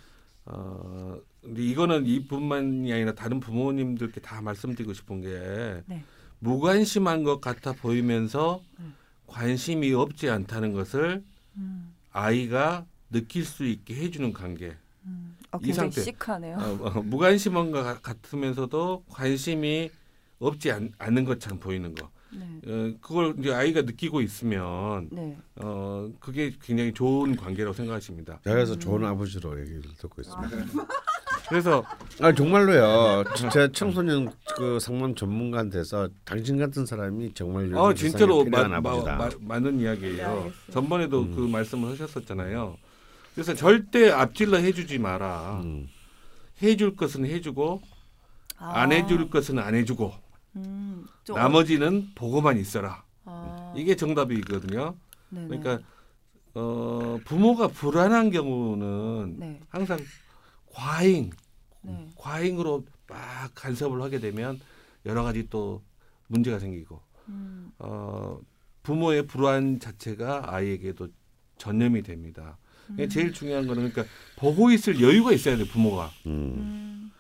어 0.46 1.18
근데 1.42 1.64
이거는 1.64 2.06
이뿐만이 2.06 2.92
아니라 2.92 3.14
다른 3.14 3.40
부모님들께 3.40 4.20
다 4.20 4.42
말씀드리고 4.42 4.94
싶은 4.94 5.22
게 5.22 5.82
네. 5.86 6.04
무관심한 6.40 7.24
것 7.24 7.40
같아 7.40 7.72
보이면서 7.72 8.62
음. 8.80 8.94
관심이 9.26 9.94
없지 9.94 10.30
않다는 10.30 10.74
것을 10.74 11.24
음. 11.58 11.94
아이가 12.12 12.86
느낄 13.12 13.46
수 13.46 13.66
있게 13.66 13.96
해주는 13.96 14.34
관계. 14.34 14.76
음. 15.06 15.36
어, 15.52 15.60
이 15.62 15.72
상태. 15.74 16.02
시크하네요. 16.02 16.58
어, 16.58 16.80
어, 16.88 17.02
무관심한 17.02 17.72
것 17.72 17.84
같- 17.84 18.02
같으면서도 18.02 19.04
관심이 19.10 19.90
없지 20.40 20.72
않, 20.72 20.92
않는 20.98 21.24
것처럼 21.26 21.60
보이는 21.60 21.94
거. 21.96 22.10
네. 22.38 22.60
어, 22.68 22.94
그걸 23.02 23.36
이제 23.40 23.54
아이가 23.54 23.82
느끼고 23.82 24.22
있으면 24.22 25.10
네. 25.12 25.38
어, 25.56 26.10
그게 26.20 26.54
굉장히 26.62 26.94
좋은 26.94 27.36
관계라고 27.36 27.74
생각하십니다. 27.74 28.40
제가 28.44 28.56
그래서 28.56 28.78
좋은 28.78 29.04
아버지로 29.06 29.60
얘기를 29.62 29.82
듣고 29.98 30.22
있습니다. 30.22 30.50
그래서 31.48 31.84
아 32.22 32.34
정말로요. 32.34 33.24
제 33.52 33.72
청소년 33.72 34.32
그 34.58 34.80
상담 34.80 35.14
전문가한테서 35.14 36.10
당신 36.24 36.58
같은 36.58 36.86
사람이 36.86 37.34
정말 37.34 37.74
어 37.76 37.94
진짜로 37.94 38.44
마, 38.46 38.68
마. 38.68 38.80
마, 38.82 39.30
맞는 39.40 39.78
네, 39.78 39.84
이야기예요. 39.84 40.28
알겠어요. 40.28 40.52
전번에도 40.72 41.22
음. 41.22 41.36
그 41.36 41.42
말씀을 41.42 41.92
하셨었잖아요. 41.92 42.78
그래서 43.34 43.54
절대 43.54 44.10
앞질러 44.10 44.58
해주지 44.58 44.98
마라. 44.98 45.62
음. 45.64 45.88
해줄 46.64 46.96
것은 46.96 47.26
해주고 47.26 47.82
아. 48.58 48.82
안 48.82 48.92
해줄 48.92 49.30
것은 49.30 49.60
안 49.60 49.76
해주고 49.76 50.14
음, 50.56 51.06
좀 51.24 51.36
나머지는 51.36 52.10
보고만 52.16 52.58
있어라. 52.58 53.04
아. 53.26 53.74
이게 53.76 53.96
정답이거든요. 53.96 54.96
네네. 55.30 55.48
그러니까 55.48 55.80
어, 56.54 57.20
부모가 57.26 57.68
불안한 57.68 58.32
경우는 58.32 59.36
네. 59.40 59.60
항상 59.70 60.00
과잉, 60.68 61.32
네. 61.82 62.10
과잉으로 62.16 62.86
막 63.08 63.52
간섭을 63.54 64.02
하게 64.02 64.20
되면 64.20 64.60
여러 65.06 65.24
가지 65.24 65.50
또 65.50 65.84
문제가 66.28 66.60
생기고 66.60 67.02
음. 67.30 67.72
어, 67.80 68.40
부모의 68.84 69.28
불안 69.28 69.80
자체가 69.80 70.54
아이에게도 70.54 71.10
전염이 71.58 72.04
됩니다. 72.04 72.58
음. 72.90 73.10
제일 73.10 73.34
중요한 73.34 73.68
거는 73.68 73.90
그러니까 73.92 74.14
보고 74.38 74.70
있을 74.72 75.02
여유가 75.02 75.32
있어야 75.32 75.58
돼 75.58 75.66
부모가. 75.66 76.12
음. 76.28 76.32
음. 76.32 77.12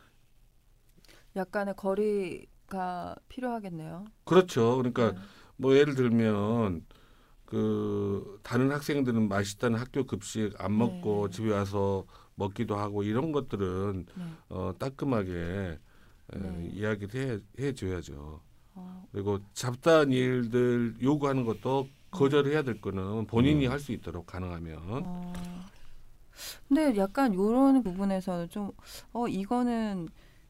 약간의 1.35 1.75
거리 1.75 2.45
가 2.67 3.15
필요하겠네요. 3.29 4.05
그렇죠. 4.25 4.77
그러니까 4.77 5.11
네. 5.13 5.17
뭐 5.57 5.75
예를 5.75 5.95
들면 5.95 6.85
그 7.45 8.39
다른 8.43 8.71
학생들은 8.71 9.27
맛있다는 9.29 9.79
학교 9.79 10.05
급식 10.05 10.53
안 10.59 10.77
먹고 10.77 11.29
네. 11.29 11.35
집에 11.35 11.51
와서 11.53 12.05
먹기도 12.35 12.75
하고 12.75 13.03
이런 13.03 13.31
것들은 13.31 14.05
네. 14.15 14.23
어, 14.49 14.73
따끔하게 14.79 15.79
에, 16.33 16.37
네. 16.39 16.69
이야기를 16.73 17.43
해, 17.59 17.63
해줘야죠. 17.63 18.41
어, 18.75 19.07
그리고 19.11 19.39
잡다한 19.53 20.11
일들 20.11 20.95
요구하는 21.01 21.45
것도 21.45 21.87
거절해야 22.11 22.63
될 22.63 22.81
거는 22.81 23.27
본인이 23.27 23.67
음. 23.67 23.71
할수 23.71 23.91
있도록 23.91 24.25
가능하면 24.25 24.79
어. 25.05 25.33
근데 26.67 26.95
약간 26.97 27.33
요런 27.33 27.83
부분에서는 27.83 28.49
좀 28.49 28.71
어 29.13 29.27
이거는 29.27 30.09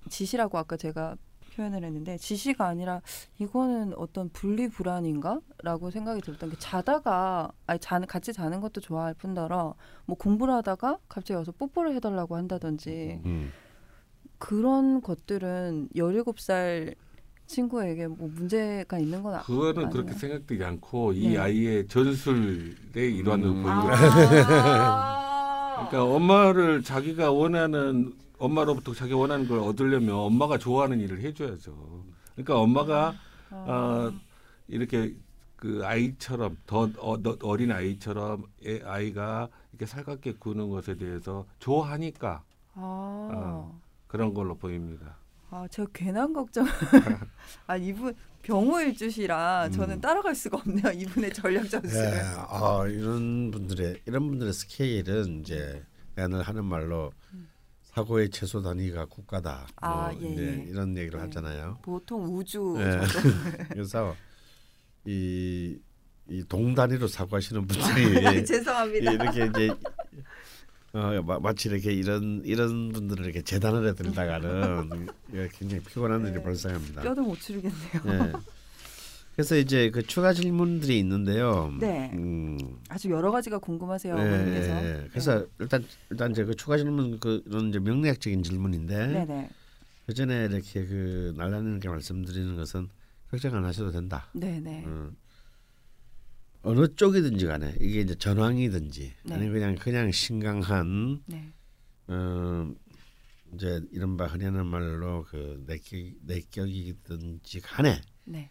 지시라고 0.09 0.57
아까 0.57 0.77
제가 0.77 1.15
표현을 1.55 1.83
했는데 1.83 2.17
지시가 2.17 2.67
아니라 2.67 3.01
이거는 3.39 3.93
어떤 3.97 4.29
분리 4.29 4.67
불안인가라고 4.67 5.91
생각이 5.91 6.21
들었던 6.21 6.49
게 6.49 6.55
자다가 6.59 7.51
아니 7.65 7.79
자는 7.79 8.07
같이 8.07 8.33
자는 8.33 8.61
것도 8.61 8.81
좋아할 8.81 9.13
뿐더러 9.13 9.75
뭐 10.05 10.17
공부를 10.17 10.53
하다가 10.55 10.99
갑자기 11.07 11.37
와서 11.37 11.51
뽀뽀를 11.51 11.95
해달라고 11.95 12.35
한다든지 12.35 13.21
음. 13.25 13.51
그런 14.37 15.01
것들은 15.01 15.89
17살 15.95 16.95
친구에게 17.47 18.07
뭐 18.07 18.27
문제가 18.33 18.97
있는 18.99 19.21
건 19.23 19.35
아, 19.35 19.43
그거는 19.43 19.85
아니에요. 19.85 19.89
그렇게 19.89 20.13
생각되지 20.13 20.63
않고 20.63 21.13
이 21.13 21.29
네. 21.29 21.37
아이의 21.37 21.87
전술의 21.87 23.15
일환으로 23.15 23.51
음. 23.51 23.63
보이는 23.63 23.81
거예요. 23.81 24.45
아. 24.49 25.87
그러니까 25.89 26.15
엄마를 26.15 26.81
자기가 26.83 27.31
원하는 27.31 28.13
엄마로부터 28.37 28.93
자기가 28.93 29.17
원하는 29.17 29.47
걸 29.47 29.59
얻으려면 29.59 30.15
엄마가 30.15 30.57
좋아하는 30.57 30.99
일을 30.99 31.21
해줘야죠. 31.21 32.03
그러니까 32.33 32.59
엄마가 32.59 33.15
어, 33.49 34.11
이렇게 34.67 35.15
그 35.55 35.81
아이처럼 35.83 36.57
더 36.65 36.89
어, 36.99 37.21
더 37.21 37.37
어린 37.43 37.71
아이처럼 37.71 38.45
애, 38.65 38.81
아이가 38.83 39.49
이렇게 39.71 39.85
살갑게 39.85 40.33
구는 40.33 40.69
것에 40.69 40.95
대해서 40.95 41.45
좋아하니까 41.59 42.43
아. 42.73 43.29
어. 43.33 43.81
그런 44.07 44.33
걸로 44.33 44.55
보입니다. 44.55 45.17
아, 45.49 45.67
제가 45.69 45.89
괜한 45.93 46.33
걱정. 46.33 46.65
아, 47.67 47.77
이분 47.77 48.13
병호 48.41 48.81
일주시라 48.81 49.69
저는 49.71 49.95
음. 49.95 50.01
따라갈 50.01 50.35
수가 50.35 50.57
없네요. 50.57 50.91
이분의 50.93 51.33
전략 51.33 51.69
전술. 51.69 51.99
예, 51.99 52.21
아, 52.37 52.85
이런 52.87 53.51
분들의 53.51 54.01
이런 54.05 54.27
분들의 54.27 54.53
스케일은 54.53 55.41
이제 55.41 55.83
늘 56.15 56.41
하는 56.43 56.65
말로 56.65 57.11
사고의 57.95 58.29
최소 58.29 58.61
단위가 58.61 59.05
국가다. 59.05 59.67
아, 59.77 60.11
뭐 60.11 60.21
예, 60.21 60.33
이제 60.33 60.43
예. 60.43 60.69
이런 60.69 60.97
얘기를 60.97 61.17
네. 61.17 61.25
하잖아요. 61.25 61.77
보통 61.81 62.25
우주 62.25 62.75
예. 62.77 62.99
그래서 63.71 64.13
이, 65.05 65.77
이 66.27 66.43
동단위로 66.49 67.07
사고하시는 67.07 67.65
분들이 67.65 68.43
죄송합니다. 68.45 69.11
이렇게 69.13 69.45
이제 69.45 69.69
어, 70.91 71.21
마, 71.21 71.39
마치 71.39 71.69
이렇게 71.69 71.93
이런 71.93 72.41
이런 72.43 72.91
분들을 72.91 73.23
이렇게 73.23 73.41
재단을 73.41 73.87
해드리다가는 73.87 75.07
예, 75.33 75.47
굉장히 75.57 75.81
피곤한 75.83 76.21
일이 76.25 76.33
네. 76.33 76.43
발생합니다. 76.43 77.01
뼈도 77.01 77.21
못 77.21 77.39
추리겠네요. 77.39 78.01
예. 78.07 78.33
그래서 79.35 79.57
이제 79.57 79.89
그 79.89 80.01
추가 80.01 80.33
질문들이 80.33 80.97
있는데요. 80.99 81.73
네. 81.79 82.09
음, 82.13 82.57
아주 82.87 83.09
여러 83.09 83.31
가지가 83.31 83.59
궁금하세요, 83.59 84.17
예, 84.17 84.21
어머님께서. 84.21 84.85
예. 84.85 85.07
그래서 85.09 85.45
일단 85.59 85.85
일단 86.09 86.31
이제 86.31 86.45
그 86.45 86.55
추가 86.55 86.77
질문 86.77 87.19
그런 87.19 87.69
이제 87.69 87.79
명리학적인 87.79 88.43
질문인데 88.43 89.07
네, 89.07 89.25
네, 89.25 89.49
그 90.05 90.13
전에 90.13 90.45
이렇게 90.45 90.85
그 90.85 91.33
날라님께 91.35 91.89
말씀드리는 91.89 92.55
것은 92.55 92.87
걱정 93.29 93.55
안 93.55 93.65
하셔도 93.65 93.91
된다. 93.91 94.29
네, 94.33 94.61
네. 94.61 94.83
음. 94.85 95.17
어느 96.61 96.87
쪽이든지 96.95 97.45
간에 97.45 97.75
이게 97.79 98.01
이제 98.01 98.15
전황이든지 98.15 99.13
네. 99.25 99.35
아니 99.35 99.49
그냥 99.49 99.75
그냥 99.75 100.11
신강한 100.11 101.21
네, 101.25 101.51
어, 102.07 102.71
이제 103.53 103.81
이른바 103.91 104.27
흔히 104.27 104.45
하는 104.45 104.65
말로 104.65 105.25
그 105.29 105.61
내격 105.67 105.99
내격이든지 106.21 107.59
간에 107.59 108.01
네, 108.23 108.49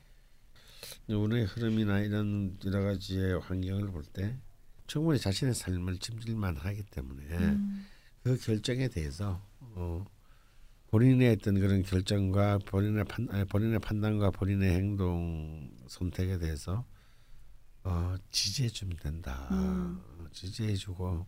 운의 1.09 1.45
흐름이나 1.45 2.01
이런 2.01 2.57
여러 2.65 2.83
가지의 2.83 3.41
환경을 3.41 3.91
볼 3.91 4.05
때 4.13 4.37
충분히 4.87 5.19
자신의 5.19 5.55
삶을 5.55 5.99
짐질만 5.99 6.57
하기 6.57 6.83
때문에 6.85 7.25
음, 7.39 7.87
그 8.23 8.37
결정에 8.37 8.89
대해서 8.89 9.43
어, 9.61 10.05
본인의 10.89 11.33
어떤 11.33 11.59
그런 11.59 11.83
결정과 11.83 12.59
본인의 12.59 13.05
판 13.05 13.29
아니, 13.31 13.45
본인의 13.47 13.79
판단과 13.81 14.31
본인의 14.31 14.73
행동 14.75 15.71
선택에 15.89 16.39
대해서 16.39 16.85
어, 17.83 18.15
지지해 18.31 18.69
주면 18.69 18.97
된다. 18.99 19.49
음. 19.53 20.01
어, 20.21 20.27
지지해 20.33 20.75
주고 20.75 21.27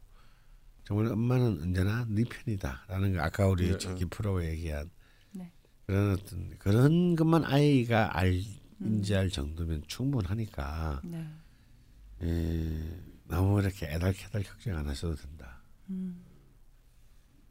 정말 0.85 1.07
엄마는 1.12 1.62
언제나 1.62 2.07
네 2.09 2.24
편이다라는 2.24 3.14
거 3.14 3.20
아까 3.20 3.49
우리 3.49 3.68
예, 3.70 3.79
저기 3.79 4.05
프로가 4.05 4.45
얘기한 4.45 4.89
네. 5.33 5.51
그런 5.87 6.12
어떤 6.12 6.51
그런 6.59 7.16
것만 7.16 7.45
아이가 7.45 8.16
알 8.16 8.29
음. 8.35 8.56
인지할 8.81 9.31
정도면 9.31 9.83
충분하니까 9.87 11.01
네. 11.05 11.27
예, 12.22 13.01
너무 13.29 13.61
이렇게 13.61 13.87
애달캐달 13.87 14.43
걱정 14.45 14.77
안 14.77 14.87
하셔도 14.87 15.14
된다. 15.14 15.62
음. 15.91 16.22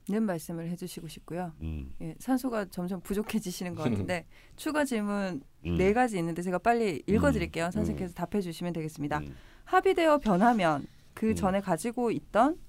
말씀을 0.07 0.69
해주시고 0.69 1.07
싶고요. 1.07 1.51
음, 1.61 1.91
예, 2.01 2.15
산소가 2.19 2.65
점점 2.65 3.01
부족해지시는 3.01 3.73
것 3.73 3.83
같은데 3.83 4.27
추가 4.55 4.85
질문 4.85 5.41
음. 5.65 5.77
네 5.77 5.93
가지 5.93 6.17
있는데 6.19 6.43
제가 6.43 6.59
빨리 6.59 7.01
읽어드릴게요. 7.07 7.71
선생님께서 7.71 8.13
답해 8.13 8.41
주시면 8.41 8.73
되겠습니다. 8.73 9.19
음. 9.19 9.35
합의되어 9.63 10.19
변하면 10.19 10.85
그 11.15 11.29
음. 11.29 11.35
전에 11.35 11.59
가지고 11.59 12.11
있던 12.11 12.59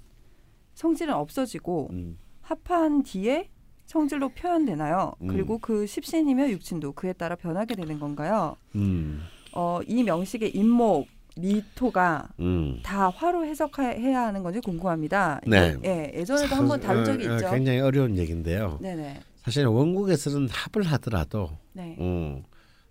성질은 0.74 1.12
없어지고 1.12 1.88
음. 1.92 2.18
합한 2.40 3.02
뒤에 3.02 3.50
성질로 3.86 4.28
표현되나요? 4.30 5.14
음. 5.22 5.28
그리고 5.28 5.58
그 5.58 5.86
십신이며 5.86 6.50
육친도 6.50 6.92
그에 6.92 7.12
따라 7.12 7.36
변하게 7.36 7.74
되는 7.76 7.98
건가요? 7.98 8.56
음. 8.74 9.22
어, 9.52 9.80
이 9.86 10.02
명식의 10.02 10.54
인목, 10.54 11.06
미토가 11.38 12.28
음. 12.40 12.80
다 12.82 13.10
화로 13.10 13.44
해석해야 13.44 14.26
하는 14.26 14.42
건지 14.42 14.60
궁금합니다. 14.60 15.40
네. 15.46 15.76
예, 15.84 16.12
예전에도 16.14 16.54
한번 16.56 16.80
다룬 16.80 17.04
적이 17.04 17.28
어, 17.28 17.32
어, 17.32 17.36
있죠. 17.36 17.50
굉장히 17.50 17.80
어려운 17.80 18.16
얘기인데요. 18.18 18.78
네네. 18.80 19.20
사실 19.44 19.64
원국에서는 19.66 20.48
합을 20.48 20.82
하더라도 20.92 21.50
네. 21.72 21.94
어, 21.98 22.42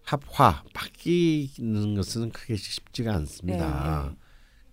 합화 0.03 0.63
바뀌는 0.73 1.95
것은 1.95 2.31
크게 2.31 2.55
쉽지가 2.55 3.13
않습니다. 3.15 4.09
네, 4.09 4.15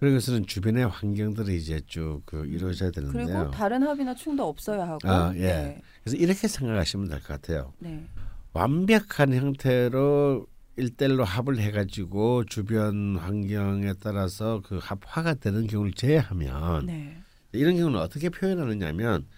그리고 0.03 0.17
것은 0.17 0.47
주변의 0.47 0.89
환경들이 0.89 1.57
이제 1.57 1.81
쭉 1.87 2.23
그 2.27 2.45
이루어져야 2.45 2.91
되는데요. 2.91 3.25
그리고 3.25 3.51
다른 3.53 3.85
합이나 3.85 4.13
충도 4.17 4.49
없어야 4.49 4.83
하고. 4.89 5.09
아, 5.09 5.33
예. 5.37 5.41
네. 5.41 5.83
그래서 6.03 6.17
이렇게 6.17 6.49
생각하시면 6.49 7.09
될 7.09 7.21
것 7.21 7.29
같아요. 7.29 7.73
네. 7.79 8.05
완벽한 8.53 9.33
형태로 9.33 10.45
일대일로 10.75 11.23
합을 11.23 11.59
해가지고 11.59 12.47
주변 12.47 13.17
환경에 13.17 13.93
따라서 14.03 14.61
그 14.65 14.81
합화가 14.83 15.35
되는 15.35 15.69
경우를 15.69 15.93
제외하면 15.93 16.87
네. 16.87 17.17
이런 17.53 17.77
경우는 17.77 18.01
어떻게 18.01 18.29
표현하느냐면 18.29 19.29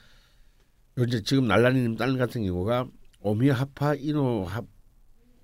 이제 1.06 1.20
지금 1.22 1.46
날라리님 1.46 1.96
딸 1.96 2.16
같은 2.16 2.42
경우가 2.42 2.86
오미 3.20 3.50
합화 3.50 3.96
인호 3.98 4.44
합 4.46 4.64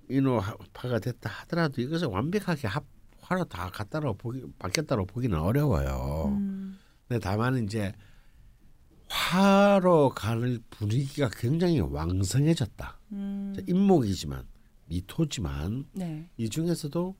인호 0.09 0.39
합화가 0.39 0.97
됐다 0.99 1.29
하더라도 1.29 1.79
이것을 1.79 2.07
완벽하게 2.07 2.67
합 2.67 2.85
화로 3.31 3.45
다 3.45 3.69
갖다로 3.69 4.15
보기 4.15 4.43
바뀌었다고 4.59 5.05
보기는 5.05 5.39
어려워요. 5.39 6.25
음, 6.37 6.77
근데 7.07 7.17
다만 7.21 7.63
이제 7.63 7.93
화로 9.07 10.09
가는 10.09 10.59
분위기가 10.69 11.29
굉장히 11.31 11.79
왕성해졌다. 11.79 12.99
음, 13.13 13.55
인목이지만 13.67 14.43
미토지만 14.87 15.85
네. 15.93 16.29
이 16.35 16.49
중에서도 16.49 17.15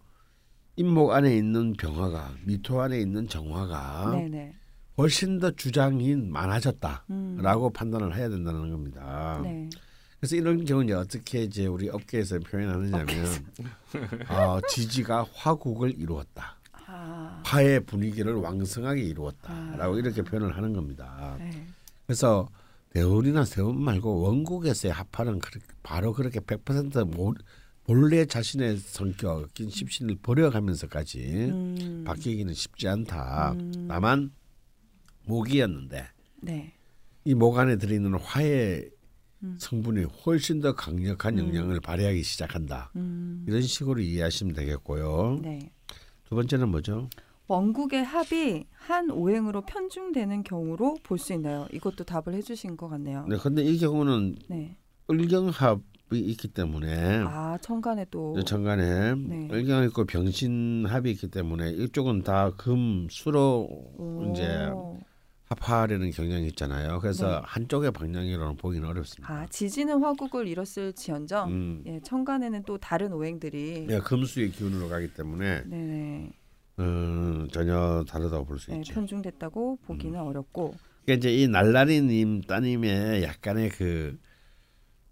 인목 0.76 1.12
안에 1.12 1.34
있는 1.34 1.74
병화가 1.74 2.36
미토 2.44 2.82
안에 2.82 3.00
있는 3.00 3.30
정화가 3.30 4.12
네네. 4.12 4.54
훨씬 4.98 5.40
더 5.40 5.52
주장이 5.52 6.16
많아졌다라고 6.16 7.68
음, 7.68 7.74
판단을 7.74 8.18
해야 8.18 8.28
된다는 8.28 8.70
겁니다. 8.70 9.40
네. 9.44 9.70
그래서 10.22 10.36
이런 10.36 10.64
경우는 10.64 10.88
이제 10.90 10.94
어떻게 10.94 11.44
이제 11.44 11.66
우리 11.66 11.90
업계에서 11.90 12.38
표현하느냐면 12.40 13.26
어, 14.30 14.60
지지가 14.70 15.26
화국을 15.34 16.00
이루었다. 16.00 16.60
아, 16.74 17.42
화의 17.44 17.80
분위기를 17.86 18.36
왕성하게 18.36 19.02
이루었다라고 19.02 19.96
아. 19.96 19.98
이렇게 19.98 20.22
표현을 20.22 20.56
하는 20.56 20.74
겁니다. 20.74 21.36
네. 21.40 21.66
그래서 22.06 22.48
대운이나 22.92 23.46
세운 23.46 23.82
말고 23.82 24.22
원국에서의 24.22 24.94
합화는 24.94 25.40
그렇게 25.40 25.66
바로 25.82 26.14
그렇게 26.14 26.40
100% 26.40 27.16
몰- 27.16 27.36
본래 27.84 28.24
자신의 28.26 28.78
성격인 28.78 29.72
십신을 29.72 30.18
버려가면서까지 30.22 31.20
음, 31.50 32.04
바뀌기는 32.06 32.54
쉽지 32.54 32.88
않다. 32.88 33.54
음. 33.54 33.88
다만 33.90 34.32
목이었는데 35.26 36.06
네. 36.42 36.74
이목 37.26 37.58
안에 37.58 37.78
들어있는 37.78 38.14
화의 38.20 38.92
음. 39.44 39.56
성분이 39.60 40.04
훨씬 40.26 40.60
더 40.62 40.74
강력한 40.76 41.38
음. 41.40 41.48
영향을 41.48 41.80
발휘하기 41.80 42.22
시작한다. 42.24 42.92
음, 42.96 43.44
이런 43.48 43.62
식으로 43.62 44.00
이해하시면 44.02 44.54
되겠고요. 44.54 45.40
네. 45.42 45.72
두 46.26 46.36
번째는 46.36 46.70
뭐죠? 46.70 47.10
원국의 47.48 48.04
합이 48.06 48.66
한 48.74 49.10
오행으로 49.12 49.62
편중되는 49.66 50.44
경우로 50.44 50.98
볼 51.04 51.18
수 51.18 51.34
있나요? 51.34 51.68
이것도 51.74 52.06
답을 52.06 52.34
해주신 52.36 52.78
것 52.78 52.88
같네요. 52.88 53.26
네, 53.28 53.38
근데 53.38 53.62
이 53.64 53.78
경우는 53.78 54.36
네. 54.48 54.78
을경합 55.10 55.82
이 56.14 56.20
있기 56.20 56.50
때문에 56.50 57.20
아 57.26 57.58
천간에 57.62 58.06
또. 58.12 58.42
정간에 58.44 59.16
네. 59.16 59.48
을경 59.52 59.84
있고 59.86 60.04
병신합이 60.06 61.10
있기 61.12 61.30
때문에 61.30 61.72
이쪽은 61.72 62.24
다 62.24 62.52
금 62.58 63.08
수로 63.10 63.68
오. 63.98 64.30
이제 64.32 64.70
합하려는 65.56 66.12
경향이 66.12 66.48
있잖아요. 66.48 67.00
그래서 67.00 67.28
네. 67.28 67.42
한쪽의 67.44 67.92
방향으로는 67.92 68.56
보기는 68.56 68.88
어렵습니다. 68.88 69.34
아 69.34 69.46
지지는 69.48 70.02
화국을 70.02 70.48
잃었을지언정 70.48 71.50
음, 71.52 71.84
예, 71.88 72.00
천간에는 72.02 72.64
또 72.64 72.78
다른 72.78 73.12
오행들이 73.12 73.86
네, 73.88 74.00
금수의 74.00 74.52
기운으로 74.52 74.88
가기 74.88 75.14
때문에 75.14 75.64
네네 75.66 76.32
음, 76.80 77.48
전혀 77.52 78.06
다르다고 78.08 78.46
볼수 78.46 78.72
네, 78.72 78.78
있죠. 78.78 78.94
편중됐다고 78.94 79.80
보기는 79.86 80.18
어렵고 80.20 80.76
그러니까 81.06 81.20
이제 81.20 81.36
이 81.36 81.48
날라리님 81.48 82.42
따님의 82.42 83.24
약간의 83.24 83.70
그 83.70 84.18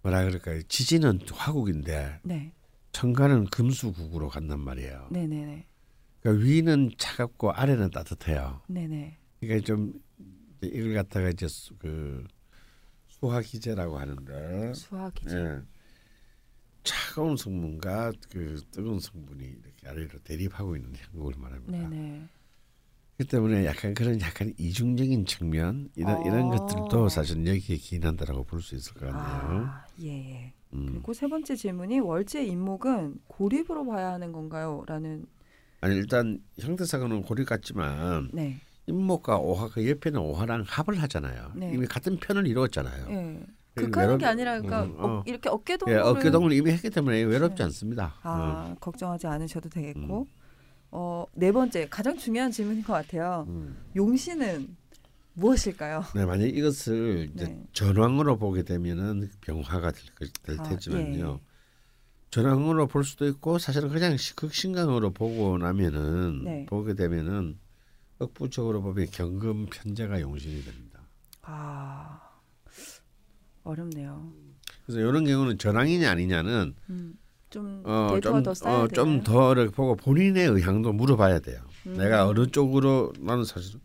뭐라 0.03 0.23
그럴까요? 0.23 0.61
지지는 0.63 1.19
화국인데 1.29 2.19
네 2.23 2.53
천간은 2.93 3.45
금수국으로 3.47 4.29
간단 4.29 4.61
말이에요. 4.61 5.07
네네네 5.11 5.65
그러니까 6.21 6.45
위는 6.45 6.91
차갑고 6.97 7.51
아래는 7.51 7.91
따뜻해요. 7.91 8.61
네네 8.67 9.17
그러니까 9.41 9.65
좀 9.65 9.93
이제 10.61 10.71
이걸 10.73 10.93
갖다가 10.95 11.29
이제 11.29 11.47
수- 11.47 11.75
그 11.77 12.25
수화 13.07 13.41
기제라고 13.41 13.97
하는데 13.99 14.73
수학이죠. 14.73 15.37
예. 15.37 15.61
차가운 16.83 17.35
성분과 17.35 18.13
그 18.31 18.61
뜨거운 18.71 18.99
성분이 18.99 19.43
이렇게 19.43 19.87
아래로 19.87 20.19
대립하고 20.23 20.75
있는 20.75 20.93
형국을 20.95 21.33
말합니다. 21.37 21.89
네네 21.89 22.27
그렇기 23.17 23.29
때문에 23.31 23.65
약간 23.65 23.93
그런 23.93 24.19
약간 24.21 24.53
이중적인 24.57 25.25
측면 25.25 25.89
이런 25.95 26.25
이런 26.25 26.45
아. 26.53 26.57
것들도 26.57 27.09
사실 27.09 27.45
여기에 27.45 27.75
기인한다라고 27.77 28.45
볼 28.45 28.61
수 28.61 28.75
있을 28.75 28.93
것 28.93 29.07
같네요. 29.11 29.65
아 29.67 29.85
예. 30.03 30.53
음. 30.73 30.85
그리고 30.93 31.13
세 31.13 31.27
번째 31.27 31.55
질문이 31.55 31.99
월지의 31.99 32.47
인목은 32.47 33.19
고립으로 33.27 33.85
봐야 33.85 34.13
하는 34.13 34.31
건가요?라는 34.31 35.25
아니 35.81 35.95
일단 35.95 36.41
형태상으로는 36.59 37.23
고리 37.23 37.43
같지만 37.43 38.29
네. 38.33 38.61
임목과 38.93 39.37
오화 39.37 39.69
그 39.69 39.87
옆에는 39.87 40.19
오화랑 40.19 40.63
합을 40.67 41.01
하잖아요. 41.03 41.51
네. 41.55 41.71
이미 41.73 41.85
같은 41.85 42.17
편을 42.17 42.47
이루었잖아요. 42.47 43.05
예. 43.09 43.39
그 43.75 43.85
극하는 43.85 44.09
외롭- 44.15 44.19
게 44.19 44.25
아니라 44.25 44.59
그러니까 44.61 44.83
음, 44.83 44.95
어, 44.97 45.07
어. 45.19 45.23
이렇게 45.27 45.47
어깨 45.49 45.73
예, 45.73 45.77
동무를 45.77 46.01
어깨동을 46.03 46.51
이미 46.53 46.71
했기 46.71 46.89
때문에 46.89 47.21
외롭지 47.21 47.57
네. 47.57 47.63
않습니다. 47.65 48.05
어. 48.23 48.29
아 48.29 48.75
걱정하지 48.79 49.27
않으셔도 49.27 49.69
되겠고 49.69 50.21
음. 50.21 50.25
어, 50.91 51.25
네 51.33 51.51
번째 51.51 51.87
가장 51.89 52.17
중요한 52.17 52.51
질문인 52.51 52.83
것 52.83 52.93
같아요. 52.93 53.45
음. 53.47 53.77
용신은 53.95 54.75
무엇일까요? 55.35 56.03
네, 56.15 56.25
만약 56.25 56.45
이것을 56.47 57.29
이제 57.33 57.45
네. 57.45 57.63
전황으로 57.71 58.37
보게 58.37 58.63
되면은 58.63 59.29
병화가 59.41 59.91
될, 59.91 60.03
거- 60.15 60.25
될 60.43 60.59
아, 60.59 60.63
테지만요. 60.63 61.39
예. 61.41 61.49
전황으로 62.31 62.87
볼 62.87 63.03
수도 63.03 63.27
있고 63.27 63.57
사실은 63.59 63.89
그냥 63.89 64.17
시- 64.17 64.35
극신강으로 64.35 65.11
보고 65.11 65.57
나면은 65.57 66.43
네. 66.43 66.65
보게 66.67 66.93
되면은 66.95 67.57
억부적으로 68.19 68.81
보면 68.81 69.07
경금 69.11 69.65
편제가 69.67 70.21
용신이 70.21 70.63
됩니다. 70.63 70.99
아 71.41 72.19
어렵네요. 73.63 74.31
그래서 74.85 74.99
이런 74.99 75.25
경우는 75.25 75.57
전황이냐 75.57 76.09
아니냐는 76.11 76.75
음, 76.89 77.17
좀 77.49 77.81
어, 77.85 78.09
데이터가 78.11 78.37
좀, 78.37 78.43
더 78.43 78.53
쌓여야 78.53 78.83
어? 78.83 78.87
좀더 78.87 79.53
이렇게 79.53 79.71
보고 79.71 79.95
본인의 79.95 80.47
의향도 80.47 80.93
물어봐야 80.93 81.39
돼요. 81.39 81.61
음, 81.87 81.93
내가 81.97 82.27
어느 82.27 82.47
쪽으로 82.47 83.13
나는 83.19 83.43
사실 83.45 83.79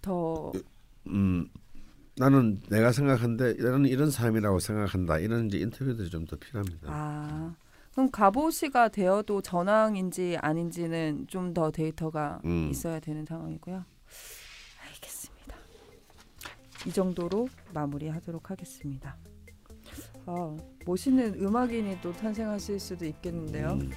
더 0.00 0.52
음 1.08 1.48
나는 2.16 2.60
내가 2.68 2.92
생각한데 2.92 3.54
이런 3.58 3.86
이런 3.86 4.10
사람이라고 4.10 4.58
생각한다. 4.60 5.18
이런 5.18 5.46
이제 5.46 5.58
인터뷰들이 5.58 6.10
좀 6.10 6.26
더 6.26 6.36
필요합니다. 6.36 6.88
아, 6.88 7.54
그럼 7.92 8.10
갑오시가 8.10 8.88
되어도 8.88 9.42
전황인지 9.42 10.38
아닌지는 10.40 11.26
좀 11.28 11.52
더 11.52 11.70
데이터가 11.70 12.40
음. 12.46 12.68
있어야 12.70 12.98
되는 12.98 13.26
상황이고요. 13.26 13.84
알겠습니다. 14.86 15.56
이 16.86 16.92
정도로 16.92 17.48
마무리하도록 17.74 18.50
하겠습니다. 18.50 19.16
아, 20.24 20.56
멋있는 20.86 21.34
음악인이 21.34 21.98
또 22.00 22.10
탄생하실 22.12 22.80
수도 22.80 23.04
있겠는데요. 23.04 23.72
음. 23.72 23.90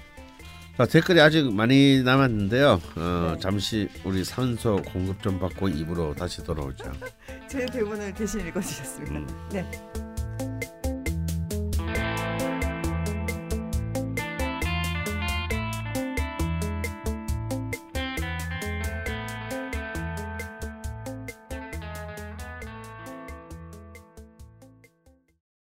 자, 0.75 0.85
댓글이 0.85 1.21
아직 1.21 1.53
많이 1.53 2.03
남았는데요. 2.03 2.81
어, 2.97 3.31
네. 3.35 3.39
잠시 3.39 3.87
우리 4.03 4.25
산소 4.25 4.81
공급 4.91 5.21
좀 5.23 5.39
받고 5.39 5.69
입으로 5.69 6.13
다시 6.13 6.43
돌아오죠. 6.43 6.91
제 7.47 7.65
대본을 7.67 8.13
대신 8.13 8.45
읽어주셨습니다. 8.45 9.15
음. 9.15 9.27
네, 9.51 9.71